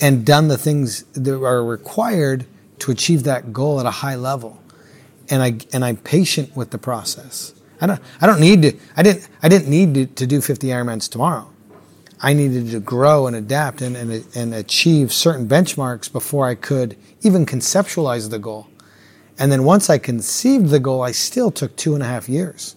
and 0.00 0.24
done 0.24 0.48
the 0.48 0.56
things 0.56 1.02
that 1.12 1.34
are 1.34 1.64
required 1.64 2.46
to 2.78 2.90
achieve 2.90 3.24
that 3.24 3.52
goal 3.52 3.80
at 3.80 3.86
a 3.86 3.90
high 3.90 4.14
level. 4.14 4.62
And 5.28 5.42
I 5.42 5.58
and 5.72 5.84
I'm 5.84 5.96
patient 5.96 6.56
with 6.56 6.70
the 6.70 6.78
process. 6.78 7.52
I 7.80 7.86
don't 7.86 8.00
I 8.20 8.26
don't 8.26 8.40
need 8.40 8.62
to 8.62 8.72
I 8.96 9.02
didn't 9.02 9.28
I 9.42 9.48
didn't 9.48 9.68
need 9.68 9.94
to, 9.94 10.06
to 10.06 10.26
do 10.26 10.40
50 10.40 10.68
Ironmans 10.68 11.10
tomorrow. 11.10 11.50
I 12.20 12.32
needed 12.32 12.70
to 12.70 12.80
grow 12.80 13.26
and 13.26 13.36
adapt 13.36 13.82
and, 13.82 13.96
and, 13.96 14.24
and 14.34 14.54
achieve 14.54 15.12
certain 15.12 15.46
benchmarks 15.46 16.10
before 16.10 16.46
I 16.46 16.54
could 16.54 16.96
even 17.22 17.44
conceptualize 17.44 18.30
the 18.30 18.38
goal. 18.38 18.68
And 19.38 19.52
then 19.52 19.64
once 19.64 19.90
I 19.90 19.98
conceived 19.98 20.70
the 20.70 20.80
goal, 20.80 21.02
I 21.02 21.12
still 21.12 21.50
took 21.50 21.76
two 21.76 21.94
and 21.94 22.02
a 22.02 22.06
half 22.06 22.28
years 22.28 22.74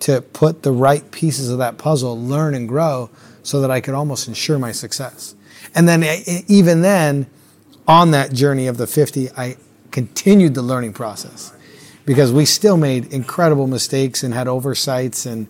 to 0.00 0.22
put 0.22 0.62
the 0.62 0.72
right 0.72 1.10
pieces 1.10 1.50
of 1.50 1.58
that 1.58 1.76
puzzle, 1.76 2.18
learn 2.18 2.54
and 2.54 2.66
grow, 2.66 3.10
so 3.42 3.60
that 3.60 3.70
I 3.70 3.80
could 3.80 3.94
almost 3.94 4.28
ensure 4.28 4.58
my 4.58 4.72
success. 4.72 5.34
And 5.74 5.86
then, 5.86 6.02
even 6.48 6.80
then, 6.80 7.26
on 7.86 8.12
that 8.12 8.32
journey 8.32 8.66
of 8.66 8.78
the 8.78 8.86
50, 8.86 9.30
I 9.32 9.56
continued 9.90 10.54
the 10.54 10.62
learning 10.62 10.94
process 10.94 11.52
because 12.06 12.32
we 12.32 12.46
still 12.46 12.76
made 12.76 13.12
incredible 13.12 13.66
mistakes 13.66 14.22
and 14.22 14.32
had 14.32 14.48
oversights, 14.48 15.26
and 15.26 15.48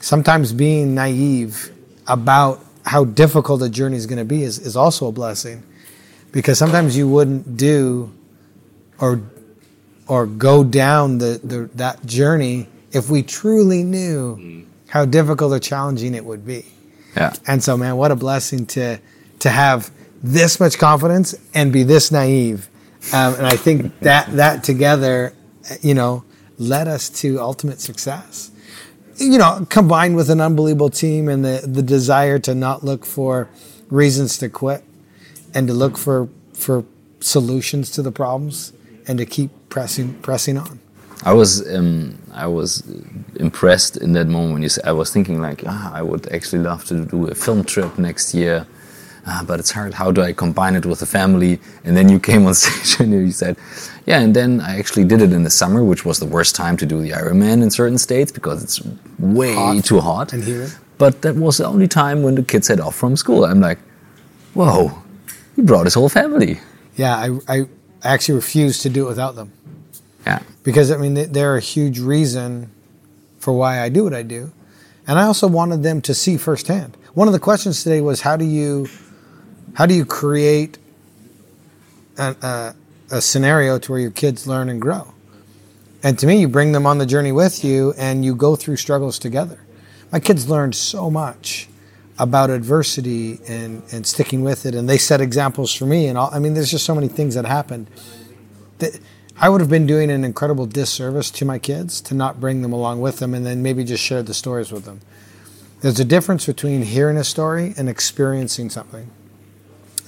sometimes 0.00 0.52
being 0.52 0.94
naive 0.94 1.72
about 2.06 2.64
how 2.84 3.04
difficult 3.04 3.62
a 3.62 3.68
journey 3.68 3.96
is 3.96 4.06
going 4.06 4.18
to 4.18 4.24
be 4.24 4.42
is, 4.42 4.58
is 4.58 4.76
also 4.76 5.08
a 5.08 5.12
blessing 5.12 5.62
because 6.32 6.58
sometimes 6.58 6.96
you 6.96 7.08
wouldn't 7.08 7.56
do 7.56 8.12
or 9.00 9.20
or 10.08 10.26
go 10.26 10.62
down 10.62 11.18
the, 11.18 11.40
the 11.42 11.68
that 11.74 12.04
journey 12.06 12.68
if 12.92 13.10
we 13.10 13.22
truly 13.22 13.82
knew 13.82 14.64
how 14.88 15.04
difficult 15.04 15.52
or 15.52 15.58
challenging 15.58 16.14
it 16.14 16.24
would 16.24 16.46
be. 16.46 16.64
Yeah. 17.16 17.32
And 17.46 17.62
so, 17.62 17.76
man, 17.76 17.96
what 17.96 18.10
a 18.10 18.16
blessing 18.16 18.66
to 18.66 18.98
to 19.40 19.50
have 19.50 19.90
this 20.22 20.60
much 20.60 20.78
confidence 20.78 21.34
and 21.54 21.72
be 21.72 21.82
this 21.82 22.10
naive. 22.10 22.68
Um, 23.12 23.34
and 23.34 23.46
I 23.46 23.56
think 23.56 23.98
that 24.00 24.30
that 24.36 24.64
together, 24.64 25.34
you 25.80 25.94
know, 25.94 26.24
led 26.58 26.88
us 26.88 27.08
to 27.20 27.40
ultimate 27.40 27.80
success. 27.80 28.50
You 29.18 29.38
know, 29.38 29.66
combined 29.70 30.16
with 30.16 30.30
an 30.30 30.40
unbelievable 30.40 30.90
team 30.90 31.28
and 31.28 31.44
the 31.44 31.62
the 31.66 31.82
desire 31.82 32.38
to 32.40 32.54
not 32.54 32.84
look 32.84 33.06
for 33.06 33.48
reasons 33.88 34.38
to 34.38 34.48
quit 34.48 34.84
and 35.54 35.66
to 35.68 35.74
look 35.74 35.96
for 35.96 36.28
for 36.52 36.84
solutions 37.20 37.90
to 37.90 38.02
the 38.02 38.12
problems 38.12 38.72
and 39.08 39.18
to 39.18 39.26
keep 39.26 39.50
pressing 39.68 40.14
pressing 40.22 40.58
on. 40.58 40.80
I 41.24 41.32
was 41.32 41.66
um, 41.74 42.18
I 42.32 42.46
was 42.46 42.82
impressed 43.36 43.96
in 43.96 44.12
that 44.12 44.26
moment 44.26 44.52
when 44.52 44.62
you 44.62 44.68
said 44.68 44.84
I 44.84 44.92
was 44.92 45.10
thinking 45.10 45.40
like 45.40 45.62
ah, 45.66 45.92
I 45.94 46.02
would 46.02 46.30
actually 46.32 46.62
love 46.62 46.84
to 46.86 47.04
do 47.06 47.28
a 47.28 47.34
film 47.34 47.64
trip 47.64 47.98
next 47.98 48.34
year, 48.34 48.66
ah, 49.26 49.42
but 49.46 49.58
it's 49.60 49.70
hard. 49.72 49.94
How 49.94 50.10
do 50.12 50.22
I 50.22 50.32
combine 50.32 50.74
it 50.76 50.86
with 50.86 51.00
the 51.00 51.06
family? 51.06 51.58
And 51.84 51.96
then 51.96 52.08
you 52.08 52.18
came 52.20 52.46
on 52.46 52.54
stage 52.62 53.00
and 53.00 53.12
you 53.12 53.32
said, 53.32 53.56
yeah. 54.06 54.20
And 54.20 54.34
then 54.34 54.60
I 54.60 54.78
actually 54.78 55.04
did 55.04 55.20
it 55.22 55.32
in 55.32 55.42
the 55.44 55.50
summer, 55.50 55.82
which 55.84 56.04
was 56.04 56.18
the 56.18 56.26
worst 56.26 56.54
time 56.56 56.76
to 56.78 56.86
do 56.86 57.00
the 57.02 57.10
Ironman 57.10 57.62
in 57.62 57.70
certain 57.70 57.98
states 57.98 58.30
because 58.32 58.62
it's 58.62 58.80
way 59.18 59.54
Hot 59.54 59.84
too 59.84 60.00
hot. 60.00 60.32
and 60.32 60.42
humid. 60.44 60.72
But 60.98 61.22
that 61.22 61.34
was 61.36 61.58
the 61.58 61.66
only 61.66 61.88
time 61.88 62.22
when 62.22 62.34
the 62.36 62.42
kids 62.42 62.68
had 62.68 62.80
off 62.80 62.94
from 62.94 63.16
school. 63.16 63.44
I'm 63.44 63.60
like, 63.60 63.78
whoa, 64.54 65.02
he 65.54 65.62
brought 65.62 65.84
his 65.84 65.94
whole 65.94 66.08
family. 66.08 66.60
Yeah, 66.96 67.14
I, 67.16 67.38
I 67.58 67.66
actually 68.02 68.36
refused 68.36 68.80
to 68.82 68.88
do 68.88 69.04
it 69.06 69.08
without 69.08 69.34
them. 69.36 69.52
Yeah. 70.26 70.40
because 70.64 70.90
I 70.90 70.96
mean 70.96 71.14
they're 71.30 71.56
a 71.56 71.60
huge 71.60 72.00
reason 72.00 72.70
for 73.38 73.52
why 73.52 73.80
I 73.80 73.88
do 73.88 74.02
what 74.02 74.12
I 74.14 74.22
do, 74.22 74.50
and 75.06 75.20
I 75.20 75.22
also 75.24 75.46
wanted 75.46 75.84
them 75.84 76.00
to 76.02 76.14
see 76.14 76.36
firsthand. 76.36 76.96
One 77.14 77.28
of 77.28 77.32
the 77.32 77.38
questions 77.38 77.84
today 77.84 78.00
was 78.00 78.22
how 78.22 78.36
do 78.36 78.44
you 78.44 78.86
how 79.76 79.84
do 79.84 79.92
you 79.92 80.06
create 80.06 80.78
a, 82.16 82.34
a, 82.40 82.74
a 83.16 83.20
scenario 83.20 83.78
to 83.78 83.92
where 83.92 84.00
your 84.00 84.10
kids 84.10 84.46
learn 84.46 84.70
and 84.70 84.80
grow? 84.80 85.12
And 86.02 86.18
to 86.18 86.26
me, 86.26 86.40
you 86.40 86.48
bring 86.48 86.72
them 86.72 86.86
on 86.86 86.96
the 86.96 87.04
journey 87.04 87.30
with 87.30 87.62
you, 87.62 87.92
and 87.98 88.24
you 88.24 88.34
go 88.34 88.56
through 88.56 88.76
struggles 88.76 89.18
together. 89.18 89.60
My 90.10 90.18
kids 90.18 90.48
learned 90.48 90.74
so 90.74 91.10
much 91.10 91.68
about 92.18 92.48
adversity 92.48 93.38
and, 93.46 93.82
and 93.92 94.06
sticking 94.06 94.40
with 94.40 94.64
it, 94.64 94.74
and 94.74 94.88
they 94.88 94.96
set 94.96 95.20
examples 95.20 95.74
for 95.74 95.84
me. 95.84 96.06
And 96.06 96.16
all, 96.16 96.30
I 96.32 96.38
mean, 96.38 96.54
there's 96.54 96.70
just 96.70 96.86
so 96.86 96.94
many 96.94 97.08
things 97.08 97.34
that 97.34 97.44
happened 97.44 97.88
that 98.78 98.98
I 99.38 99.50
would 99.50 99.60
have 99.60 99.68
been 99.68 99.86
doing 99.86 100.10
an 100.10 100.24
incredible 100.24 100.64
disservice 100.64 101.30
to 101.32 101.44
my 101.44 101.58
kids 101.58 102.00
to 102.02 102.14
not 102.14 102.40
bring 102.40 102.62
them 102.62 102.72
along 102.72 103.02
with 103.02 103.18
them 103.18 103.34
and 103.34 103.44
then 103.44 103.62
maybe 103.62 103.84
just 103.84 104.02
share 104.02 104.22
the 104.22 104.32
stories 104.32 104.72
with 104.72 104.86
them. 104.86 105.02
There's 105.82 106.00
a 106.00 106.04
difference 106.06 106.46
between 106.46 106.80
hearing 106.80 107.18
a 107.18 107.24
story 107.24 107.74
and 107.76 107.90
experiencing 107.90 108.70
something. 108.70 109.10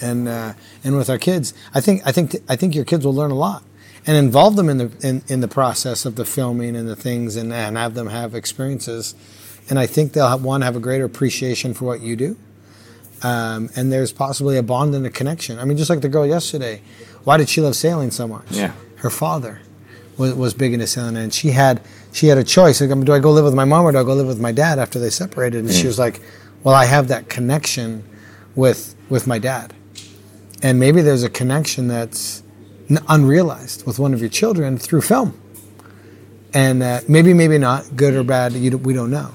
And 0.00 0.28
uh, 0.28 0.54
and 0.84 0.96
with 0.96 1.11
our 1.11 1.18
kids, 1.18 1.54
I 1.74 1.80
think 1.80 2.02
I 2.06 2.12
think 2.12 2.37
I 2.48 2.56
think 2.56 2.74
your 2.74 2.84
kids 2.84 3.04
will 3.04 3.14
learn 3.14 3.30
a 3.30 3.37
lot 3.37 3.62
and 4.06 4.16
involve 4.16 4.56
them 4.56 4.68
in 4.68 4.78
the 4.78 4.90
in, 5.00 5.22
in 5.28 5.40
the 5.40 5.48
process 5.48 6.04
of 6.06 6.16
the 6.16 6.24
filming 6.24 6.76
and 6.76 6.88
the 6.88 6.96
things 6.96 7.37
and, 7.37 7.52
and 7.52 7.76
have 7.76 7.94
them 7.94 8.08
have 8.08 8.34
experiences. 8.34 9.14
And 9.70 9.78
I 9.78 9.87
think 9.87 10.12
they'll 10.12 10.28
have, 10.28 10.42
one 10.42 10.62
have 10.62 10.76
a 10.76 10.80
greater 10.80 11.04
appreciation 11.04 11.74
for 11.74 11.84
what 11.84 12.00
you 12.00 12.16
do. 12.16 12.37
Um, 13.22 13.68
and 13.76 13.92
there's 13.92 14.12
possibly 14.12 14.56
a 14.56 14.62
bond 14.62 14.94
and 14.94 15.04
a 15.04 15.11
connection. 15.11 15.58
I 15.58 15.64
mean, 15.64 15.76
just 15.76 15.90
like 15.90 16.00
the 16.00 16.08
girl 16.08 16.24
yesterday, 16.26 16.80
why 17.24 17.37
did 17.37 17.48
she 17.48 17.61
love 17.61 17.76
sailing 17.76 18.11
so 18.11 18.26
much? 18.28 18.46
Yeah. 18.50 18.72
her 18.96 19.11
father 19.11 19.61
was, 20.16 20.34
was 20.34 20.54
big 20.54 20.72
into 20.72 20.87
sailing, 20.87 21.16
and 21.16 21.32
she 21.34 21.50
had 21.50 21.80
she 22.12 22.28
had 22.28 22.38
a 22.38 22.44
choice. 22.44 22.80
Like, 22.80 23.04
do 23.04 23.12
I 23.12 23.18
go 23.18 23.32
live 23.32 23.44
with 23.44 23.54
my 23.54 23.64
mom 23.64 23.84
or 23.84 23.92
do 23.92 23.98
I 23.98 24.04
go 24.04 24.14
live 24.14 24.26
with 24.26 24.40
my 24.40 24.52
dad 24.52 24.78
after 24.78 24.98
they 24.98 25.11
separated? 25.11 25.64
And 25.64 25.72
she 25.72 25.87
was 25.87 25.98
like, 25.98 26.20
"Well, 26.64 26.74
I 26.74 26.84
have 26.87 27.08
that 27.08 27.28
connection 27.28 28.04
with 28.54 28.94
with 29.08 29.26
my 29.26 29.38
dad, 29.38 29.74
and 30.62 30.79
maybe 30.79 31.03
there's 31.03 31.23
a 31.25 31.31
connection 31.31 31.88
that's 31.88 32.42
unrealized 33.09 33.87
with 33.87 33.99
one 33.99 34.14
of 34.14 34.21
your 34.21 34.31
children 34.31 34.79
through 34.79 35.03
film, 35.03 35.38
and 36.55 36.83
uh, 36.83 37.01
maybe 37.09 37.35
maybe 37.35 37.59
not 37.59 37.97
good 37.97 38.14
or 38.14 38.25
bad. 38.25 38.53
You, 38.53 38.79
we 38.79 38.92
don't 38.94 39.11
know, 39.11 39.31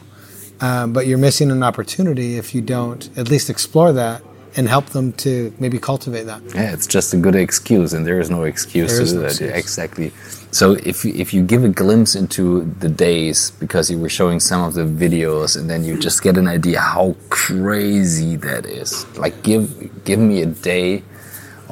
um, 0.62 0.94
but 0.94 1.08
you're 1.08 1.18
missing 1.18 1.52
an 1.52 1.64
opportunity 1.64 2.38
if 2.38 2.54
you 2.56 2.62
don't 2.62 3.10
at 3.18 3.30
least 3.30 3.50
explore 3.50 3.92
that." 3.94 4.24
And 4.56 4.70
help 4.70 4.86
them 4.90 5.14
to 5.14 5.52
maybe 5.58 5.80
cultivate 5.80 6.26
that. 6.26 6.44
Yeah, 6.54 6.74
it's 6.74 6.86
just 6.86 7.12
a 7.12 7.18
good 7.18 7.34
excuse, 7.34 7.92
and 7.92 8.06
there 8.06 8.20
is 8.20 8.30
no 8.30 8.44
excuse 8.44 8.92
There 8.92 9.04
to 9.04 9.10
do 9.10 9.16
no 9.16 9.22
that. 9.22 9.30
excuse. 9.32 9.52
Exactly. 9.52 10.12
So 10.52 10.74
if 10.74 11.04
you, 11.04 11.12
if 11.16 11.34
you 11.34 11.42
give 11.44 11.64
a 11.64 11.70
glimpse 11.70 12.14
into 12.14 12.72
the 12.80 12.88
days 12.88 13.50
because 13.60 13.90
you 13.90 13.98
were 13.98 14.10
showing 14.10 14.40
some 14.40 14.62
of 14.62 14.76
the 14.76 14.84
videos, 14.84 15.58
and 15.58 15.68
then 15.68 15.84
you 15.84 15.98
just 15.98 16.22
get 16.22 16.38
an 16.38 16.48
idea 16.48 16.80
how 16.80 17.16
crazy 17.32 18.36
that 18.36 18.68
is. 18.68 19.08
Like 19.18 19.42
give 19.42 19.66
give 20.04 20.20
me 20.20 20.44
a 20.44 20.46
day 20.46 21.02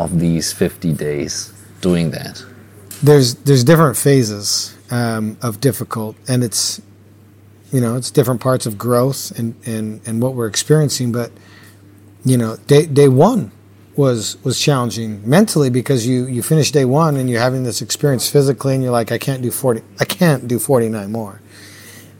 of 0.05 0.19
these 0.19 0.51
fifty 0.53 0.93
days 0.93 1.53
doing 1.81 2.11
that. 2.11 2.43
there's 3.03 3.35
there's 3.35 3.63
different 3.63 3.97
phases 3.97 4.77
um, 4.91 5.37
of 5.41 5.59
difficult, 5.59 6.15
and 6.27 6.43
it's 6.43 6.81
you 7.71 7.81
know 7.81 7.95
it's 7.95 8.11
different 8.11 8.41
parts 8.41 8.65
of 8.65 8.77
growth 8.77 9.31
and 9.37 9.55
and 9.65 10.01
and 10.05 10.21
what 10.21 10.33
we're 10.35 10.47
experiencing. 10.47 11.11
But 11.11 11.31
you 12.25 12.37
know, 12.37 12.57
day 12.67 12.85
day 12.85 13.07
one 13.07 13.51
was 13.95 14.37
was 14.43 14.59
challenging 14.59 15.27
mentally 15.27 15.69
because 15.69 16.05
you 16.07 16.25
you 16.25 16.43
finish 16.43 16.71
day 16.71 16.85
one 16.85 17.17
and 17.17 17.29
you're 17.29 17.41
having 17.41 17.63
this 17.63 17.81
experience 17.81 18.29
physically, 18.29 18.73
and 18.75 18.83
you're 18.83 18.91
like, 18.91 19.11
I 19.11 19.17
can't 19.17 19.41
do 19.41 19.51
forty, 19.51 19.81
I 19.99 20.05
can't 20.05 20.47
do 20.47 20.59
forty 20.59 20.89
nine 20.89 21.11
more, 21.11 21.41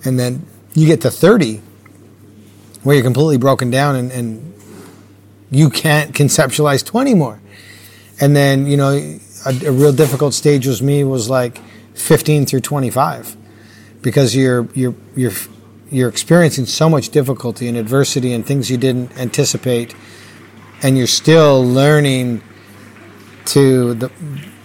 and 0.04 0.20
then 0.20 0.46
you 0.74 0.88
get 0.88 1.02
to 1.02 1.12
thirty, 1.12 1.62
where 2.84 2.96
you're 2.96 3.04
completely 3.04 3.38
broken 3.38 3.70
down 3.70 3.96
and, 3.96 4.12
and 4.12 4.54
you 5.52 5.70
can't 5.70 6.16
conceptualize 6.16 6.84
twenty 6.86 7.14
more 7.14 7.40
and 8.22 8.36
then 8.36 8.68
you 8.68 8.78
know 8.78 8.90
a, 9.46 9.66
a 9.66 9.72
real 9.72 9.92
difficult 9.92 10.34
stage 10.34 10.66
was 10.68 10.82
me 10.82 11.04
was 11.04 11.30
like 11.30 11.60
15 11.96 12.46
through 12.46 12.62
25 12.62 13.36
because 14.02 14.36
you're 14.36 14.68
you're 14.74 14.96
you're 15.16 15.34
you're 15.92 16.10
experiencing 16.10 16.66
so 16.66 16.90
much 16.90 17.10
difficulty 17.10 17.68
and 17.68 17.78
adversity 17.78 18.32
and 18.34 18.46
things 18.46 18.72
you 18.72 18.78
didn't 18.78 19.16
anticipate. 19.18 19.94
And 20.82 20.98
you're 20.98 21.06
still 21.06 21.64
learning 21.64 22.42
to 23.48 23.94
the 23.94 24.12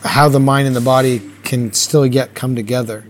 how 0.04 0.28
the 0.28 0.40
mind 0.40 0.68
and 0.68 0.76
the 0.76 0.80
body 0.80 1.20
can 1.42 1.72
still 1.72 2.06
yet 2.06 2.34
come 2.34 2.54
together, 2.54 3.04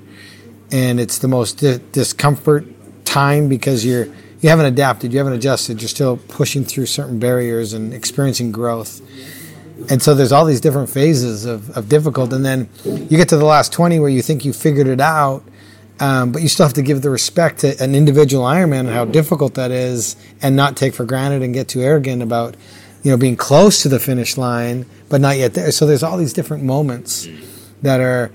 and 0.72 0.98
it's 0.98 1.18
the 1.18 1.28
most 1.28 1.58
di- 1.58 1.80
discomfort 1.92 2.64
time 3.04 3.48
because 3.48 3.84
you're 3.84 4.06
you 4.40 4.48
haven't 4.48 4.66
adapted, 4.66 5.12
you 5.12 5.18
haven't 5.18 5.34
adjusted, 5.34 5.80
you're 5.80 5.88
still 5.88 6.16
pushing 6.16 6.64
through 6.64 6.86
certain 6.86 7.18
barriers 7.18 7.72
and 7.72 7.94
experiencing 7.94 8.50
growth. 8.50 9.00
And 9.90 10.02
so 10.02 10.14
there's 10.14 10.32
all 10.32 10.44
these 10.44 10.60
different 10.60 10.88
phases 10.88 11.44
of, 11.44 11.70
of 11.76 11.88
difficult, 11.88 12.32
and 12.32 12.44
then 12.44 12.68
you 12.84 13.16
get 13.16 13.28
to 13.28 13.36
the 13.36 13.44
last 13.44 13.72
20 13.72 13.98
where 14.00 14.08
you 14.08 14.22
think 14.22 14.44
you 14.44 14.52
figured 14.52 14.86
it 14.86 15.00
out, 15.00 15.42
um, 16.00 16.32
but 16.32 16.42
you 16.42 16.48
still 16.48 16.66
have 16.66 16.74
to 16.74 16.82
give 16.82 17.02
the 17.02 17.10
respect 17.10 17.60
to 17.60 17.82
an 17.82 17.94
individual 17.94 18.44
Ironman 18.44 18.80
and 18.80 18.88
how 18.88 19.04
difficult 19.04 19.54
that 19.54 19.70
is, 19.70 20.16
and 20.40 20.56
not 20.56 20.76
take 20.76 20.94
for 20.94 21.04
granted 21.04 21.42
and 21.42 21.52
get 21.52 21.68
too 21.68 21.82
arrogant 21.82 22.22
about, 22.22 22.56
you 23.02 23.10
know, 23.10 23.16
being 23.16 23.36
close 23.36 23.82
to 23.82 23.88
the 23.88 24.00
finish 24.00 24.36
line 24.36 24.86
but 25.08 25.20
not 25.20 25.36
yet 25.36 25.54
there. 25.54 25.70
So 25.72 25.86
there's 25.86 26.02
all 26.02 26.16
these 26.16 26.32
different 26.32 26.62
moments 26.62 27.28
that 27.82 28.00
are 28.00 28.30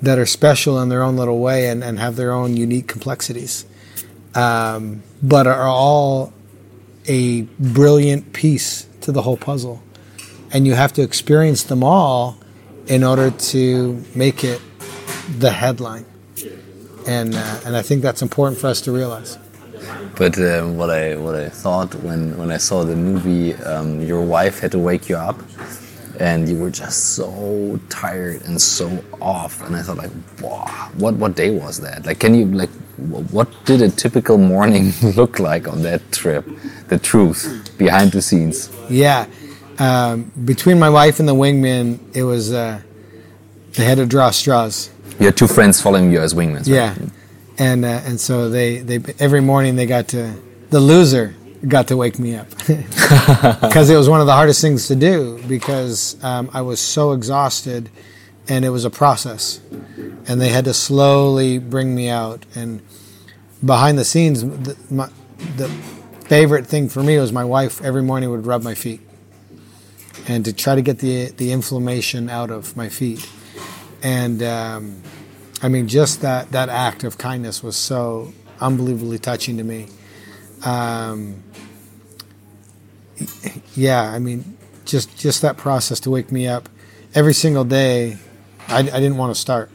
that 0.00 0.18
are 0.18 0.26
special 0.26 0.80
in 0.80 0.88
their 0.88 1.02
own 1.02 1.16
little 1.16 1.40
way 1.40 1.68
and, 1.68 1.82
and 1.82 1.98
have 1.98 2.14
their 2.14 2.32
own 2.32 2.56
unique 2.56 2.86
complexities, 2.86 3.66
um, 4.34 5.02
but 5.22 5.46
are 5.46 5.66
all 5.66 6.32
a 7.06 7.42
brilliant 7.58 8.32
piece 8.32 8.86
to 9.00 9.10
the 9.10 9.22
whole 9.22 9.36
puzzle, 9.36 9.82
and 10.52 10.66
you 10.66 10.74
have 10.74 10.92
to 10.94 11.02
experience 11.02 11.62
them 11.62 11.82
all 11.82 12.38
in 12.86 13.04
order 13.04 13.30
to 13.30 14.02
make 14.14 14.44
it 14.44 14.60
the 15.38 15.50
headline 15.50 16.06
and 17.08 17.34
uh, 17.34 17.60
and 17.64 17.74
I 17.76 17.82
think 17.82 18.02
that's 18.02 18.22
important 18.22 18.60
for 18.60 18.66
us 18.68 18.80
to 18.82 18.92
realize. 18.92 19.38
But 20.16 20.38
um, 20.38 20.76
what 20.76 20.90
I 20.90 21.16
what 21.16 21.34
I 21.34 21.48
thought 21.48 21.94
when 21.96 22.36
when 22.36 22.50
I 22.52 22.58
saw 22.58 22.84
the 22.84 22.94
movie, 22.94 23.54
um, 23.64 24.00
your 24.00 24.22
wife 24.22 24.60
had 24.60 24.72
to 24.72 24.78
wake 24.78 25.08
you 25.08 25.16
up, 25.16 25.40
and 26.20 26.48
you 26.48 26.58
were 26.58 26.70
just 26.70 27.14
so 27.16 27.80
tired 27.88 28.42
and 28.42 28.60
so 28.60 28.86
off. 29.20 29.62
And 29.62 29.74
I 29.74 29.82
thought, 29.82 29.96
like, 29.96 30.10
wow, 30.42 30.90
what 30.98 31.14
what 31.14 31.34
day 31.34 31.50
was 31.50 31.80
that? 31.80 32.04
Like, 32.04 32.20
can 32.20 32.34
you 32.34 32.44
like, 32.46 32.70
what 33.32 33.48
did 33.64 33.80
a 33.80 33.88
typical 33.88 34.36
morning 34.36 34.92
look 35.16 35.38
like 35.38 35.66
on 35.66 35.82
that 35.82 36.12
trip? 36.12 36.44
The 36.88 36.98
truth 36.98 37.72
behind 37.78 38.12
the 38.12 38.20
scenes. 38.20 38.70
Yeah, 38.90 39.26
um, 39.78 40.32
between 40.44 40.78
my 40.78 40.90
wife 40.90 41.20
and 41.20 41.28
the 41.28 41.34
wingman, 41.34 41.98
it 42.14 42.24
was 42.24 42.52
uh, 42.52 42.80
they 43.72 43.84
had 43.84 43.98
to 43.98 44.06
draw 44.06 44.30
straws. 44.30 44.90
You 45.18 45.26
had 45.26 45.36
two 45.36 45.48
friends 45.48 45.80
following 45.80 46.10
you 46.12 46.20
as 46.20 46.34
wingmen. 46.34 46.58
Right? 46.58 46.66
Yeah, 46.66 46.94
and 47.58 47.84
uh, 47.84 48.00
and 48.04 48.20
so 48.20 48.48
they 48.50 48.78
they 48.78 49.00
every 49.18 49.40
morning 49.40 49.76
they 49.76 49.86
got 49.86 50.08
to 50.08 50.34
the 50.70 50.80
loser 50.80 51.34
got 51.66 51.88
to 51.88 51.96
wake 51.96 52.18
me 52.18 52.36
up. 52.36 52.46
Because 53.60 53.90
it 53.90 53.96
was 53.96 54.08
one 54.08 54.20
of 54.20 54.26
the 54.26 54.32
hardest 54.32 54.60
things 54.60 54.86
to 54.88 54.94
do 54.94 55.42
because 55.48 56.22
um, 56.22 56.50
I 56.52 56.60
was 56.62 56.78
so 56.80 57.12
exhausted 57.12 57.90
and 58.48 58.64
it 58.64 58.68
was 58.68 58.84
a 58.84 58.90
process. 58.90 59.60
And 60.28 60.40
they 60.40 60.50
had 60.50 60.66
to 60.66 60.74
slowly 60.74 61.58
bring 61.58 61.94
me 61.94 62.08
out. 62.08 62.44
And 62.54 62.82
behind 63.64 63.98
the 63.98 64.04
scenes 64.04 64.42
the, 64.42 64.76
my, 64.90 65.08
the 65.56 65.68
favorite 66.26 66.66
thing 66.66 66.88
for 66.88 67.02
me 67.02 67.18
was 67.18 67.32
my 67.32 67.44
wife 67.44 67.82
every 67.82 68.02
morning 68.02 68.30
would 68.30 68.46
rub 68.46 68.62
my 68.62 68.74
feet 68.74 69.00
and 70.28 70.44
to 70.44 70.52
try 70.52 70.76
to 70.76 70.82
get 70.82 71.00
the 71.00 71.26
the 71.36 71.50
inflammation 71.50 72.30
out 72.30 72.50
of 72.50 72.76
my 72.76 72.88
feet 72.88 73.28
and 74.02 74.42
um, 74.42 75.02
I 75.62 75.68
mean, 75.68 75.88
just 75.88 76.20
that 76.20 76.52
that 76.52 76.68
act 76.68 77.04
of 77.04 77.18
kindness 77.18 77.62
was 77.62 77.76
so 77.76 78.32
unbelievably 78.60 79.18
touching 79.18 79.56
to 79.58 79.64
me. 79.64 79.88
Um, 80.64 81.42
yeah, 83.74 84.02
I 84.02 84.18
mean, 84.18 84.56
just 84.84 85.16
just 85.18 85.42
that 85.42 85.56
process 85.56 85.98
to 86.00 86.10
wake 86.10 86.30
me 86.30 86.46
up 86.46 86.68
every 87.14 87.34
single 87.34 87.64
day. 87.64 88.18
I, 88.68 88.78
I 88.78 88.82
didn't 88.82 89.16
want 89.16 89.34
to 89.34 89.40
start, 89.40 89.70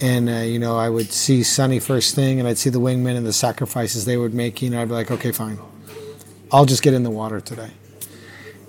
and 0.00 0.28
uh, 0.28 0.32
you 0.38 0.58
know, 0.58 0.76
I 0.76 0.88
would 0.88 1.12
see 1.12 1.44
Sunny 1.44 1.78
first 1.78 2.16
thing, 2.16 2.40
and 2.40 2.48
I'd 2.48 2.58
see 2.58 2.70
the 2.70 2.80
wingmen 2.80 3.16
and 3.16 3.26
the 3.26 3.32
sacrifices 3.32 4.04
they 4.04 4.16
were 4.16 4.30
making. 4.30 4.72
And 4.72 4.80
I'd 4.80 4.88
be 4.88 4.94
like, 4.94 5.12
okay, 5.12 5.30
fine, 5.30 5.58
I'll 6.50 6.66
just 6.66 6.82
get 6.82 6.92
in 6.94 7.04
the 7.04 7.10
water 7.10 7.40
today. 7.40 7.70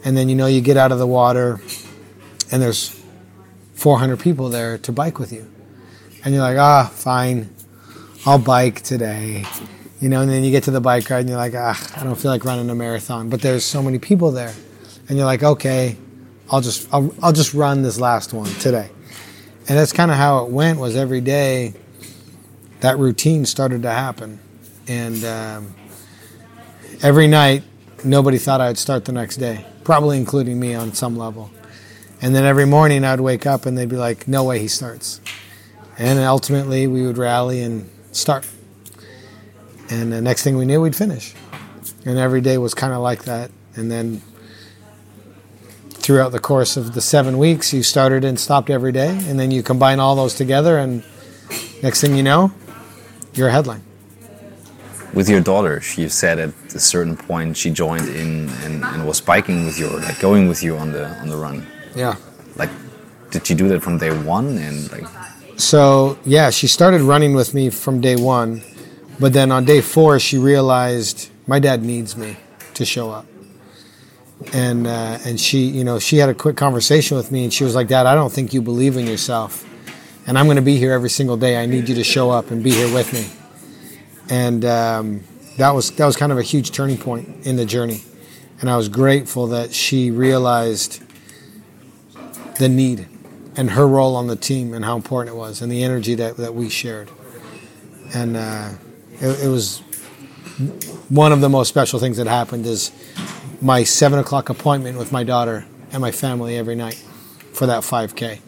And 0.05 0.17
then 0.17 0.29
you 0.29 0.35
know, 0.35 0.47
you 0.47 0.61
get 0.61 0.77
out 0.77 0.91
of 0.91 0.99
the 0.99 1.07
water, 1.07 1.59
and 2.51 2.61
there's 2.61 2.99
400 3.75 4.19
people 4.19 4.49
there 4.49 4.77
to 4.79 4.91
bike 4.91 5.19
with 5.19 5.31
you. 5.31 5.49
And 6.23 6.33
you're 6.33 6.43
like, 6.43 6.57
ah, 6.57 6.89
fine, 6.93 7.53
I'll 8.25 8.39
bike 8.39 8.81
today. 8.81 9.45
You 9.99 10.09
know, 10.09 10.21
and 10.21 10.29
then 10.29 10.43
you 10.43 10.51
get 10.51 10.63
to 10.63 10.71
the 10.71 10.81
bike 10.81 11.09
ride 11.09 11.19
and 11.19 11.29
you're 11.29 11.37
like, 11.37 11.53
ah, 11.55 11.99
I 11.99 12.03
don't 12.03 12.15
feel 12.15 12.31
like 12.31 12.45
running 12.45 12.69
a 12.69 12.75
marathon. 12.75 13.29
But 13.29 13.41
there's 13.41 13.65
so 13.65 13.81
many 13.81 13.99
people 13.99 14.31
there. 14.31 14.53
And 15.07 15.17
you're 15.17 15.25
like, 15.25 15.43
okay, 15.43 15.97
I'll 16.49 16.61
just 16.61 16.93
I'll, 16.93 17.13
I'll 17.21 17.33
just 17.33 17.53
run 17.53 17.81
this 17.81 17.99
last 17.99 18.33
one 18.33 18.51
today. 18.55 18.89
And 19.67 19.77
that's 19.77 19.93
kind 19.93 20.11
of 20.11 20.17
how 20.17 20.45
it 20.45 20.51
went 20.51 20.79
was 20.79 20.95
every 20.95 21.21
day 21.21 21.73
that 22.81 22.97
routine 22.97 23.45
started 23.45 23.81
to 23.83 23.91
happen. 23.91 24.39
And 24.87 25.23
um, 25.23 25.73
every 27.01 27.27
night, 27.27 27.63
nobody 28.03 28.37
thought 28.37 28.59
I'd 28.59 28.77
start 28.77 29.05
the 29.05 29.13
next 29.13 29.37
day, 29.37 29.65
probably 29.83 30.17
including 30.17 30.59
me 30.59 30.73
on 30.73 30.93
some 30.93 31.17
level. 31.17 31.51
And 32.21 32.33
then 32.33 32.45
every 32.45 32.65
morning 32.65 33.03
I'd 33.03 33.19
wake 33.19 33.45
up 33.45 33.65
and 33.65 33.77
they'd 33.77 33.89
be 33.89 33.97
like, 33.97 34.27
no 34.27 34.43
way 34.43 34.59
he 34.59 34.67
starts. 34.67 35.19
And 35.97 36.19
ultimately 36.19 36.87
we 36.87 37.05
would 37.05 37.17
rally 37.17 37.61
and 37.61 37.89
start. 38.11 38.47
And 39.89 40.11
the 40.11 40.21
next 40.21 40.43
thing 40.43 40.57
we 40.57 40.65
knew, 40.65 40.81
we'd 40.81 40.95
finish. 40.95 41.33
And 42.05 42.17
every 42.17 42.41
day 42.41 42.57
was 42.57 42.73
kind 42.73 42.93
of 42.93 43.01
like 43.01 43.25
that. 43.25 43.51
And 43.75 43.91
then 43.91 44.21
throughout 45.89 46.31
the 46.31 46.39
course 46.39 46.77
of 46.77 46.93
the 46.93 47.01
seven 47.01 47.37
weeks, 47.37 47.73
you 47.73 47.83
started 47.83 48.23
and 48.23 48.39
stopped 48.39 48.69
every 48.69 48.91
day. 48.91 49.09
And 49.09 49.39
then 49.39 49.51
you 49.51 49.63
combine 49.63 49.99
all 49.99 50.15
those 50.15 50.33
together, 50.33 50.77
and 50.77 51.03
next 51.81 52.01
thing 52.01 52.15
you 52.15 52.23
know, 52.23 52.51
you're 53.33 53.49
a 53.49 53.51
headline. 53.51 53.83
With 55.13 55.29
your 55.29 55.41
daughter, 55.41 55.79
she 55.79 56.09
said 56.09 56.39
at 56.39 56.49
a 56.73 56.79
certain 56.79 57.15
point 57.15 57.55
she 57.55 57.69
joined 57.69 58.07
in 58.09 58.49
and, 58.63 58.83
and 58.83 59.05
was 59.07 59.21
biking 59.21 59.65
with 59.65 59.77
you, 59.79 59.87
or 59.87 59.99
like 59.99 60.19
going 60.19 60.47
with 60.47 60.63
you 60.63 60.75
on 60.75 60.91
the 60.91 61.07
on 61.21 61.29
the 61.29 61.37
run. 61.37 61.67
Yeah. 61.95 62.15
Like, 62.55 62.71
did 63.29 63.45
she 63.45 63.53
do 63.53 63.67
that 63.69 63.83
from 63.83 63.99
day 63.99 64.11
one? 64.11 64.57
And 64.57 64.91
like, 64.91 65.05
so 65.55 66.17
yeah, 66.25 66.49
she 66.49 66.67
started 66.67 67.01
running 67.01 67.35
with 67.35 67.53
me 67.53 67.69
from 67.69 68.01
day 68.01 68.15
one, 68.15 68.63
but 69.19 69.33
then 69.33 69.51
on 69.51 69.65
day 69.65 69.81
four 69.81 70.19
she 70.19 70.39
realized 70.39 71.29
my 71.45 71.59
dad 71.59 71.83
needs 71.83 72.17
me 72.17 72.35
to 72.73 72.83
show 72.83 73.11
up. 73.11 73.27
And 74.51 74.87
uh, 74.87 75.19
and 75.25 75.39
she, 75.39 75.59
you 75.59 75.83
know, 75.83 75.99
she 75.99 76.17
had 76.17 76.29
a 76.29 76.33
quick 76.33 76.57
conversation 76.57 77.17
with 77.17 77.31
me, 77.31 77.43
and 77.43 77.53
she 77.53 77.63
was 77.63 77.75
like, 77.75 77.87
"Dad, 77.87 78.07
I 78.07 78.15
don't 78.15 78.31
think 78.31 78.51
you 78.51 78.63
believe 78.63 78.97
in 78.97 79.05
yourself, 79.05 79.63
and 80.25 80.39
I'm 80.39 80.45
going 80.47 80.57
to 80.57 80.63
be 80.63 80.77
here 80.77 80.91
every 80.91 81.09
single 81.09 81.37
day. 81.37 81.61
I 81.61 81.67
need 81.67 81.87
you 81.87 81.95
to 81.95 82.03
show 82.03 82.31
up 82.31 82.49
and 82.49 82.63
be 82.63 82.71
here 82.71 82.91
with 82.93 83.13
me." 83.13 83.42
And 84.29 84.63
um, 84.65 85.23
that 85.57 85.71
was 85.71 85.91
that 85.91 86.05
was 86.05 86.15
kind 86.15 86.31
of 86.31 86.37
a 86.37 86.43
huge 86.43 86.71
turning 86.71 86.97
point 86.97 87.45
in 87.45 87.55
the 87.55 87.65
journey, 87.65 88.03
and 88.61 88.69
I 88.69 88.77
was 88.77 88.89
grateful 88.89 89.47
that 89.47 89.73
she 89.73 90.11
realized 90.11 91.03
the 92.57 92.69
need 92.69 93.07
and 93.55 93.71
her 93.71 93.87
role 93.87 94.15
on 94.15 94.27
the 94.27 94.35
team 94.35 94.73
and 94.73 94.83
how 94.83 94.95
important 94.95 95.35
it 95.35 95.37
was 95.37 95.61
and 95.61 95.71
the 95.71 95.83
energy 95.83 96.15
that, 96.15 96.37
that 96.37 96.55
we 96.55 96.69
shared. 96.69 97.09
And 98.13 98.37
uh, 98.37 98.71
it, 99.13 99.45
it, 99.45 99.47
was 99.47 99.79
one 101.09 101.31
of 101.31 101.41
the 101.41 101.49
most 101.49 101.69
special 101.69 101.99
things 101.99 102.17
that 102.17 102.27
happened 102.27 102.65
is 102.65 102.91
my 103.61 103.83
seven 103.83 104.19
o'clock 104.19 104.49
appointment 104.49 104.97
with 104.97 105.11
my 105.11 105.23
daughter 105.23 105.65
and 105.91 106.01
my 106.01 106.11
family 106.11 106.57
every 106.57 106.75
night 106.75 106.95
for 107.53 107.65
that 107.67 107.83
5K. 107.83 108.39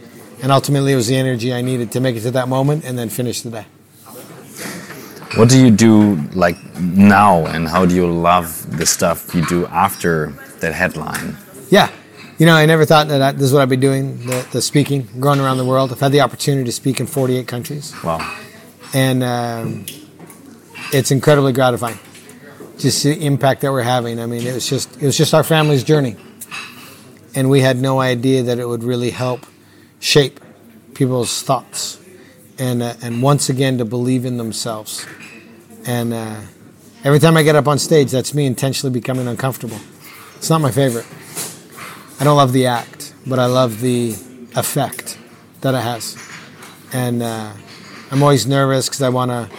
And 0.41 0.51
ultimately, 0.51 0.91
it 0.91 0.95
was 0.95 1.07
the 1.07 1.15
energy 1.15 1.53
I 1.53 1.61
needed 1.61 1.91
to 1.93 1.99
make 1.99 2.15
it 2.15 2.21
to 2.21 2.31
that 2.31 2.47
moment 2.47 2.83
and 2.83 2.97
then 2.97 3.09
finish 3.09 3.41
the 3.41 3.51
day. 3.51 3.65
What 5.35 5.49
do 5.49 5.59
you 5.59 5.69
do 5.71 6.15
like 6.33 6.57
now, 6.79 7.45
and 7.45 7.67
how 7.67 7.85
do 7.85 7.93
you 7.93 8.09
love 8.09 8.77
the 8.77 8.85
stuff 8.85 9.35
you 9.35 9.45
do 9.45 9.65
after 9.67 10.31
that 10.59 10.73
headline? 10.73 11.35
Yeah, 11.69 11.91
you 12.37 12.45
know, 12.45 12.55
I 12.55 12.65
never 12.65 12.85
thought 12.85 13.07
that 13.07 13.21
I, 13.21 13.31
this 13.31 13.43
is 13.43 13.53
what 13.53 13.61
I'd 13.61 13.69
be 13.69 13.77
doing, 13.77 14.25
the, 14.25 14.47
the, 14.51 14.61
speaking, 14.61 15.07
going 15.19 15.39
around 15.39 15.57
the 15.57 15.65
world. 15.65 15.91
I've 15.91 15.99
had 15.99 16.11
the 16.11 16.21
opportunity 16.21 16.65
to 16.65 16.71
speak 16.71 16.99
in 16.99 17.07
48 17.07 17.47
countries. 17.47 17.93
Wow. 18.03 18.37
And 18.93 19.23
um, 19.23 19.85
it's 20.91 21.11
incredibly 21.11 21.53
gratifying. 21.53 21.99
Just 22.77 23.03
the 23.03 23.25
impact 23.25 23.61
that 23.61 23.71
we're 23.71 23.83
having. 23.83 24.19
I 24.19 24.25
mean, 24.25 24.45
it 24.45 24.53
was 24.53 24.69
just 24.69 25.01
it 25.01 25.05
was 25.05 25.17
just 25.17 25.33
our 25.33 25.43
family's 25.43 25.83
journey. 25.83 26.17
And 27.35 27.49
we 27.49 27.61
had 27.61 27.77
no 27.77 27.99
idea 27.99 28.43
that 28.43 28.59
it 28.59 28.67
would 28.67 28.83
really 28.83 29.11
help 29.11 29.45
shape 29.99 30.39
people's 30.93 31.41
thoughts. 31.41 31.99
And, 32.57 32.81
uh, 32.81 32.93
and 33.01 33.21
once 33.21 33.49
again, 33.49 33.77
to 33.77 33.85
believe 33.85 34.25
in 34.25 34.37
themselves. 34.37 35.05
And 35.85 36.13
uh, 36.13 36.41
every 37.03 37.19
time 37.19 37.37
I 37.37 37.43
get 37.43 37.55
up 37.55 37.67
on 37.67 37.77
stage, 37.79 38.11
that's 38.11 38.33
me 38.33 38.45
intentionally 38.45 38.93
becoming 38.93 39.27
uncomfortable. 39.27 39.79
It's 40.37 40.49
not 40.49 40.61
my 40.61 40.71
favorite. 40.71 41.05
I 42.19 42.23
don't 42.23 42.37
love 42.37 42.53
the 42.53 42.67
act, 42.67 43.13
but 43.27 43.39
I 43.39 43.45
love 43.45 43.81
the 43.81 44.11
effect 44.55 45.17
that 45.61 45.73
it 45.73 45.81
has. 45.81 46.17
And 46.93 47.21
uh, 47.21 47.51
I'm 48.11 48.23
always 48.23 48.47
nervous 48.47 48.87
because 48.87 49.01
I 49.01 49.09
want 49.09 49.31
to 49.31 49.49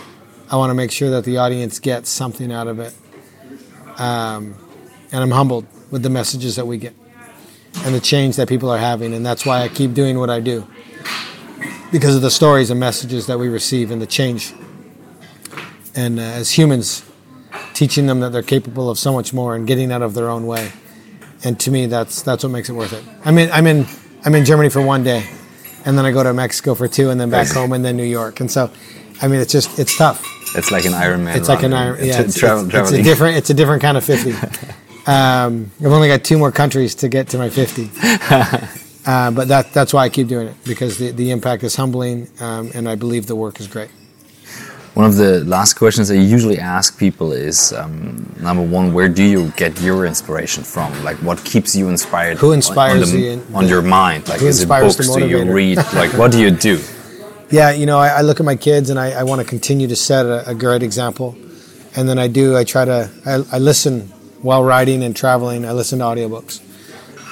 I 0.48 0.56
want 0.56 0.70
to 0.70 0.74
make 0.74 0.92
sure 0.92 1.10
that 1.10 1.24
the 1.24 1.38
audience 1.38 1.80
gets 1.80 2.08
something 2.08 2.52
out 2.52 2.68
of 2.68 2.78
it. 2.78 2.94
Um, 3.98 4.54
and 5.10 5.22
I'm 5.22 5.32
humbled 5.32 5.66
with 5.90 6.02
the 6.02 6.10
messages 6.10 6.54
that 6.56 6.66
we 6.66 6.78
get. 6.78 6.94
and 7.84 7.94
the 7.94 8.00
change 8.00 8.36
that 8.36 8.48
people 8.48 8.70
are 8.70 8.78
having, 8.78 9.12
and 9.12 9.26
that's 9.26 9.44
why 9.44 9.62
I 9.62 9.68
keep 9.68 9.92
doing 9.92 10.18
what 10.18 10.30
I 10.30 10.40
do 10.40 10.66
because 11.92 12.14
of 12.16 12.22
the 12.22 12.30
stories 12.30 12.70
and 12.70 12.80
messages 12.80 13.26
that 13.26 13.38
we 13.38 13.48
receive 13.48 13.90
and 13.90 14.00
the 14.00 14.06
change. 14.06 14.52
And 15.96 16.18
uh, 16.18 16.22
as 16.22 16.52
humans, 16.52 17.04
teaching 17.74 18.06
them 18.06 18.20
that 18.20 18.30
they're 18.32 18.42
capable 18.42 18.90
of 18.90 18.98
so 18.98 19.12
much 19.12 19.32
more 19.32 19.54
and 19.56 19.66
getting 19.66 19.90
out 19.90 20.02
of 20.02 20.14
their 20.14 20.28
own 20.28 20.46
way. 20.46 20.72
And 21.44 21.58
to 21.60 21.70
me, 21.70 21.86
that's 21.86 22.22
that's 22.22 22.42
what 22.44 22.50
makes 22.50 22.68
it 22.68 22.72
worth 22.74 22.92
it. 22.92 23.04
I 23.24 23.30
mean, 23.30 23.48
I'm 23.52 23.66
in 23.66 23.86
I'm 24.24 24.34
in 24.34 24.44
Germany 24.44 24.68
for 24.68 24.82
one 24.82 25.04
day, 25.04 25.26
and 25.84 25.96
then 25.96 26.04
I 26.04 26.10
go 26.10 26.22
to 26.22 26.32
Mexico 26.32 26.74
for 26.74 26.88
two, 26.88 27.10
and 27.10 27.20
then 27.20 27.30
back 27.30 27.48
home, 27.52 27.72
and 27.72 27.84
then 27.84 27.96
New 27.96 28.04
York. 28.04 28.40
And 28.40 28.50
so, 28.50 28.70
I 29.22 29.28
mean, 29.28 29.40
it's 29.40 29.52
just 29.52 29.78
it's 29.78 29.96
tough. 29.96 30.24
It's 30.56 30.70
like 30.70 30.84
an 30.86 30.92
Ironman. 30.92 31.36
It's 31.36 31.48
like 31.48 31.62
an. 31.62 31.72
Iron. 31.74 31.98
Yeah, 31.98 32.20
it's, 32.22 32.36
it's- 32.42 32.62
it's 32.74 32.90
a 32.92 33.02
different. 33.02 33.36
It's 33.36 33.50
a 33.50 33.54
different 33.54 33.82
kind 33.82 33.96
of 33.96 34.04
fifty. 34.04 34.32
um, 35.06 35.70
I've 35.80 35.92
only 35.92 36.08
got 36.08 36.24
two 36.24 36.38
more 36.38 36.50
countries 36.52 36.94
to 36.96 37.08
get 37.08 37.28
to 37.28 37.38
my 37.38 37.50
fifty, 37.50 37.90
uh, 39.06 39.30
but 39.30 39.48
that 39.48 39.72
that's 39.72 39.92
why 39.92 40.04
I 40.04 40.08
keep 40.08 40.28
doing 40.28 40.48
it 40.48 40.54
because 40.64 40.98
the, 40.98 41.10
the 41.12 41.30
impact 41.30 41.62
is 41.64 41.76
humbling, 41.76 42.28
um, 42.40 42.70
and 42.74 42.88
I 42.88 42.94
believe 42.94 43.26
the 43.26 43.36
work 43.36 43.60
is 43.60 43.66
great. 43.68 43.90
One 44.96 45.04
of 45.04 45.16
the 45.16 45.44
last 45.44 45.74
questions 45.74 46.10
I 46.10 46.14
usually 46.14 46.58
ask 46.58 46.98
people 46.98 47.32
is 47.32 47.74
um, 47.74 48.34
number 48.40 48.62
one, 48.62 48.94
where 48.94 49.10
do 49.10 49.22
you 49.22 49.52
get 49.54 49.78
your 49.82 50.06
inspiration 50.06 50.64
from? 50.64 50.90
Like, 51.04 51.18
what 51.18 51.44
keeps 51.44 51.76
you 51.76 51.90
inspired? 51.90 52.38
Who 52.38 52.52
inspires 52.52 53.12
on, 53.12 53.20
the- 53.20 53.22
you 53.22 53.42
on 53.52 53.68
your 53.68 53.82
mind? 53.82 54.26
Like, 54.26 54.40
is 54.40 54.62
it 54.62 54.68
books? 54.68 54.96
Do 54.96 55.28
you 55.28 55.52
read? 55.52 55.76
Like, 55.92 56.14
what 56.14 56.32
do 56.32 56.40
you 56.40 56.50
do? 56.50 56.80
Yeah, 57.48 57.70
you 57.70 57.86
know, 57.86 57.98
I, 58.00 58.08
I 58.08 58.20
look 58.22 58.40
at 58.40 58.46
my 58.46 58.56
kids 58.56 58.90
and 58.90 58.98
I, 58.98 59.12
I 59.12 59.22
want 59.22 59.40
to 59.40 59.46
continue 59.46 59.86
to 59.86 59.94
set 59.94 60.26
a, 60.26 60.48
a 60.50 60.54
great 60.54 60.82
example, 60.82 61.36
and 61.94 62.08
then 62.08 62.18
I 62.18 62.26
do. 62.26 62.56
I 62.56 62.64
try 62.64 62.84
to. 62.84 63.08
I, 63.24 63.34
I 63.52 63.58
listen 63.60 64.08
while 64.42 64.64
riding 64.64 65.04
and 65.04 65.14
traveling. 65.14 65.64
I 65.64 65.70
listen 65.70 66.00
to 66.00 66.06
audiobooks, 66.06 66.58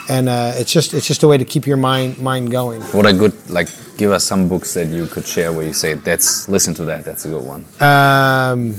and 0.09 0.29
uh, 0.29 0.53
it's 0.57 0.73
just 0.73 0.95
it's 0.95 1.07
just 1.07 1.23
a 1.23 1.29
way 1.29 1.39
to 1.39 1.45
keep 1.45 1.67
your 1.67 1.77
mind 1.77 2.19
mind 2.19 2.51
going. 2.51 2.83
What 2.93 3.07
are 3.07 3.13
good? 3.13 3.33
Like, 3.51 3.69
give 3.97 4.11
us 4.11 4.25
some 4.25 4.49
books 4.49 4.75
that 4.75 4.89
you 4.89 5.07
could 5.07 5.27
share 5.27 5.53
where 5.53 5.67
you 5.67 5.73
say, 5.73 5.95
"That's 5.95 6.49
listen 6.49 6.75
to 6.75 6.85
that. 6.87 7.05
That's 7.05 7.25
a 7.25 7.29
good 7.29 7.45
one." 7.45 7.65
Um, 7.81 8.75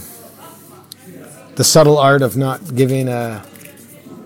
the 1.55 1.63
subtle 1.63 1.97
art 1.97 2.21
of 2.21 2.38
not 2.38 2.76
giving 2.76 3.07
a 3.07 3.43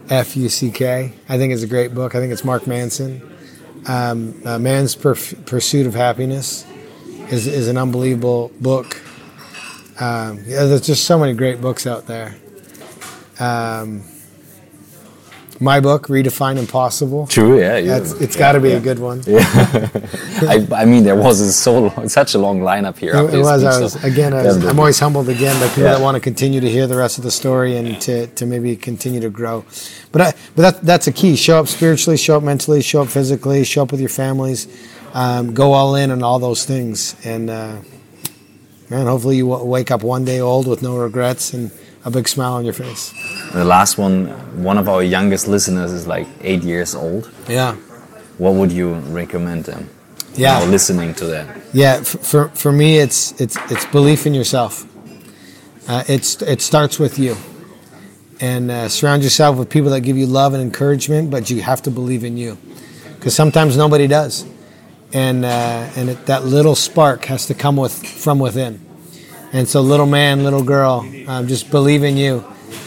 F 0.09 0.35
U 0.35 0.49
C 0.49 0.71
K. 0.71 1.13
I 1.29 1.37
think 1.37 1.53
is 1.53 1.63
a 1.63 1.67
great 1.67 1.93
book. 1.93 2.15
I 2.15 2.19
think 2.19 2.33
it's 2.33 2.43
Mark 2.43 2.67
Manson. 2.67 3.21
Um, 3.87 4.41
uh, 4.45 4.59
Man's 4.59 4.95
Perf- 4.95 5.45
Pursuit 5.45 5.87
of 5.87 5.93
Happiness 5.93 6.65
is 7.31 7.47
is 7.47 7.67
an 7.67 7.77
unbelievable 7.77 8.51
book. 8.59 9.01
Um, 10.01 10.39
yeah, 10.45 10.65
there's 10.65 10.87
just 10.87 11.05
so 11.05 11.17
many 11.17 11.33
great 11.33 11.61
books 11.61 11.85
out 11.85 12.07
there. 12.07 12.35
Um, 13.39 14.03
my 15.59 15.79
book, 15.79 16.07
Redefine 16.07 16.57
Impossible. 16.57 17.27
True. 17.27 17.59
Yeah. 17.59 17.77
yeah. 17.77 17.99
That's, 17.99 18.13
it's 18.13 18.35
got 18.35 18.53
to 18.53 18.59
be 18.59 18.71
a 18.71 18.79
good 18.79 18.99
one. 18.99 19.21
I, 19.27 20.65
I 20.73 20.85
mean, 20.85 21.03
there 21.03 21.15
was 21.15 21.41
a 21.41 21.51
so 21.51 21.79
long, 21.87 22.07
such 22.09 22.33
a 22.33 22.39
long 22.39 22.61
lineup 22.61 22.97
here. 22.97 23.15
It, 23.15 23.33
it 23.33 23.37
was. 23.39 23.61
speech, 23.61 23.67
I 23.67 23.71
so 23.73 23.81
was 23.81 24.03
again. 24.03 24.33
I. 24.33 24.47
I'm 24.47 24.79
always 24.79 24.99
humbled 24.99 25.29
again 25.29 25.59
by 25.59 25.67
people 25.67 25.83
Yeah. 25.83 25.95
that 25.95 26.01
want 26.01 26.15
to 26.15 26.21
continue 26.21 26.61
to 26.61 26.69
hear 26.69 26.87
the 26.87 26.95
rest 26.97 27.17
of 27.17 27.23
the 27.23 27.31
story 27.31 27.75
and 27.77 27.99
to, 28.01 28.27
to 28.27 28.45
maybe 28.45 28.75
continue 28.75 29.19
to 29.19 29.29
grow. 29.29 29.65
But 30.11 30.21
I, 30.21 30.33
but 30.55 30.61
that, 30.61 30.81
that's 30.81 31.07
a 31.07 31.11
key. 31.11 31.35
Show 31.35 31.59
up 31.59 31.67
spiritually, 31.67 32.17
show 32.17 32.37
up 32.37 32.43
mentally, 32.43 32.81
show 32.81 33.01
up 33.01 33.09
physically, 33.09 33.63
show 33.63 33.83
up 33.83 33.91
with 33.91 33.99
your 33.99 34.09
families. 34.09 34.67
Um, 35.13 35.53
go 35.53 35.73
all 35.73 35.95
in 35.95 36.11
on 36.11 36.21
all 36.23 36.37
those 36.39 36.65
things, 36.65 37.15
and 37.25 37.49
uh, 37.49 37.77
man, 38.89 39.07
hopefully 39.07 39.37
you 39.37 39.49
w- 39.49 39.65
wake 39.67 39.89
up 39.91 40.03
one 40.03 40.23
day 40.23 40.39
old 40.39 40.67
with 40.67 40.83
no 40.83 40.95
regrets 40.97 41.51
and 41.53 41.71
a 42.05 42.09
big 42.11 42.27
smile 42.27 42.53
on 42.53 42.63
your 42.65 42.73
face. 42.73 43.13
The 43.53 43.65
last 43.65 43.97
one, 43.97 44.27
one 44.63 44.77
of 44.77 44.87
our 44.87 45.03
youngest 45.03 45.47
listeners 45.47 45.91
is 45.91 46.07
like 46.07 46.27
eight 46.41 46.63
years 46.63 46.95
old. 46.95 47.29
Yeah, 47.47 47.75
What 48.37 48.53
would 48.55 48.71
you 48.71 48.93
recommend 49.11 49.65
them? 49.65 49.89
Yeah. 50.35 50.63
Listening 50.65 51.13
to 51.15 51.25
that. 51.25 51.45
yeah. 51.73 52.01
For 52.03 52.49
for 52.55 52.71
me, 52.71 52.99
it's 52.99 53.33
it's 53.41 53.57
it's 53.71 53.85
belief 53.87 54.25
in 54.25 54.33
yourself. 54.33 54.85
Uh, 55.87 56.03
it's 56.07 56.41
it 56.41 56.61
starts 56.61 56.99
with 56.99 57.17
you, 57.19 57.35
and 58.39 58.71
uh, 58.71 58.87
surround 58.87 59.23
yourself 59.23 59.57
with 59.57 59.69
people 59.69 59.89
that 59.91 60.01
give 60.01 60.15
you 60.17 60.27
love 60.27 60.53
and 60.53 60.61
encouragement. 60.61 61.29
But 61.31 61.49
you 61.49 61.61
have 61.61 61.81
to 61.81 61.91
believe 61.91 62.23
in 62.23 62.37
you, 62.37 62.57
because 63.15 63.35
sometimes 63.35 63.75
nobody 63.75 64.07
does, 64.07 64.45
and 65.13 65.43
uh, 65.43 65.49
and 65.97 66.09
it, 66.11 66.25
that 66.27 66.45
little 66.45 66.75
spark 66.75 67.25
has 67.25 67.47
to 67.47 67.53
come 67.53 67.75
with 67.75 67.93
from 68.05 68.39
within. 68.39 68.79
And 69.51 69.67
so, 69.67 69.81
little 69.81 70.05
man, 70.05 70.43
little 70.43 70.63
girl, 70.63 71.07
um, 71.27 71.47
just 71.47 71.71
believe 71.71 72.03
in 72.03 72.17
you, 72.17 72.45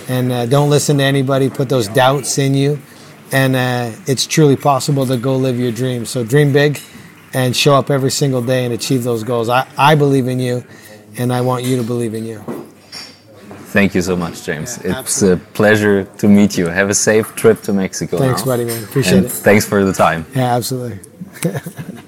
and 0.09 0.31
uh, 0.31 0.47
don't 0.47 0.71
listen 0.71 0.99
to 0.99 1.05
anybody 1.05 1.51
put 1.51 1.69
those 1.69 1.89
doubts 1.89 2.39
in 2.39 2.55
you. 2.55 2.79
And 3.33 3.57
uh, 3.57 3.93
it's 4.07 4.27
truly 4.27 4.57
possible 4.57 5.07
to 5.07 5.17
go 5.17 5.37
live 5.37 5.59
your 5.59 5.73
dreams. 5.73 6.11
So 6.11 6.23
dream 6.23 6.53
big, 6.53 6.79
and 7.35 7.57
show 7.57 7.75
up 7.75 7.91
every 7.91 8.11
single 8.11 8.43
day 8.43 8.65
and 8.65 8.75
achieve 8.75 9.05
those 9.05 9.25
goals. 9.25 9.49
I, 9.49 9.67
I 9.77 9.95
believe 9.95 10.29
in 10.29 10.39
you, 10.39 10.65
and 11.19 11.33
I 11.33 11.41
want 11.41 11.65
you 11.65 11.77
to 11.79 11.83
believe 11.83 12.15
in 12.15 12.25
you. 12.25 12.45
Thank 13.73 13.95
you 13.95 14.03
so 14.03 14.15
much, 14.17 14.45
James. 14.45 14.79
Yeah, 14.85 15.01
it's 15.01 15.23
a 15.23 15.39
pleasure 15.55 16.05
to 16.05 16.29
meet 16.29 16.59
you. 16.59 16.67
Have 16.67 16.91
a 16.91 16.95
safe 16.95 17.35
trip 17.35 17.63
to 17.63 17.73
Mexico. 17.73 18.19
Thanks, 18.19 18.43
now. 18.43 18.53
buddy, 18.53 18.67
man. 18.67 18.85
Appreciate 18.85 19.17
And 19.17 19.27
it. 19.27 19.33
Thanks 19.33 19.67
for 19.67 19.83
the 19.83 19.95
time. 19.95 20.27
Yeah, 20.35 20.55
absolutely. 20.57 21.01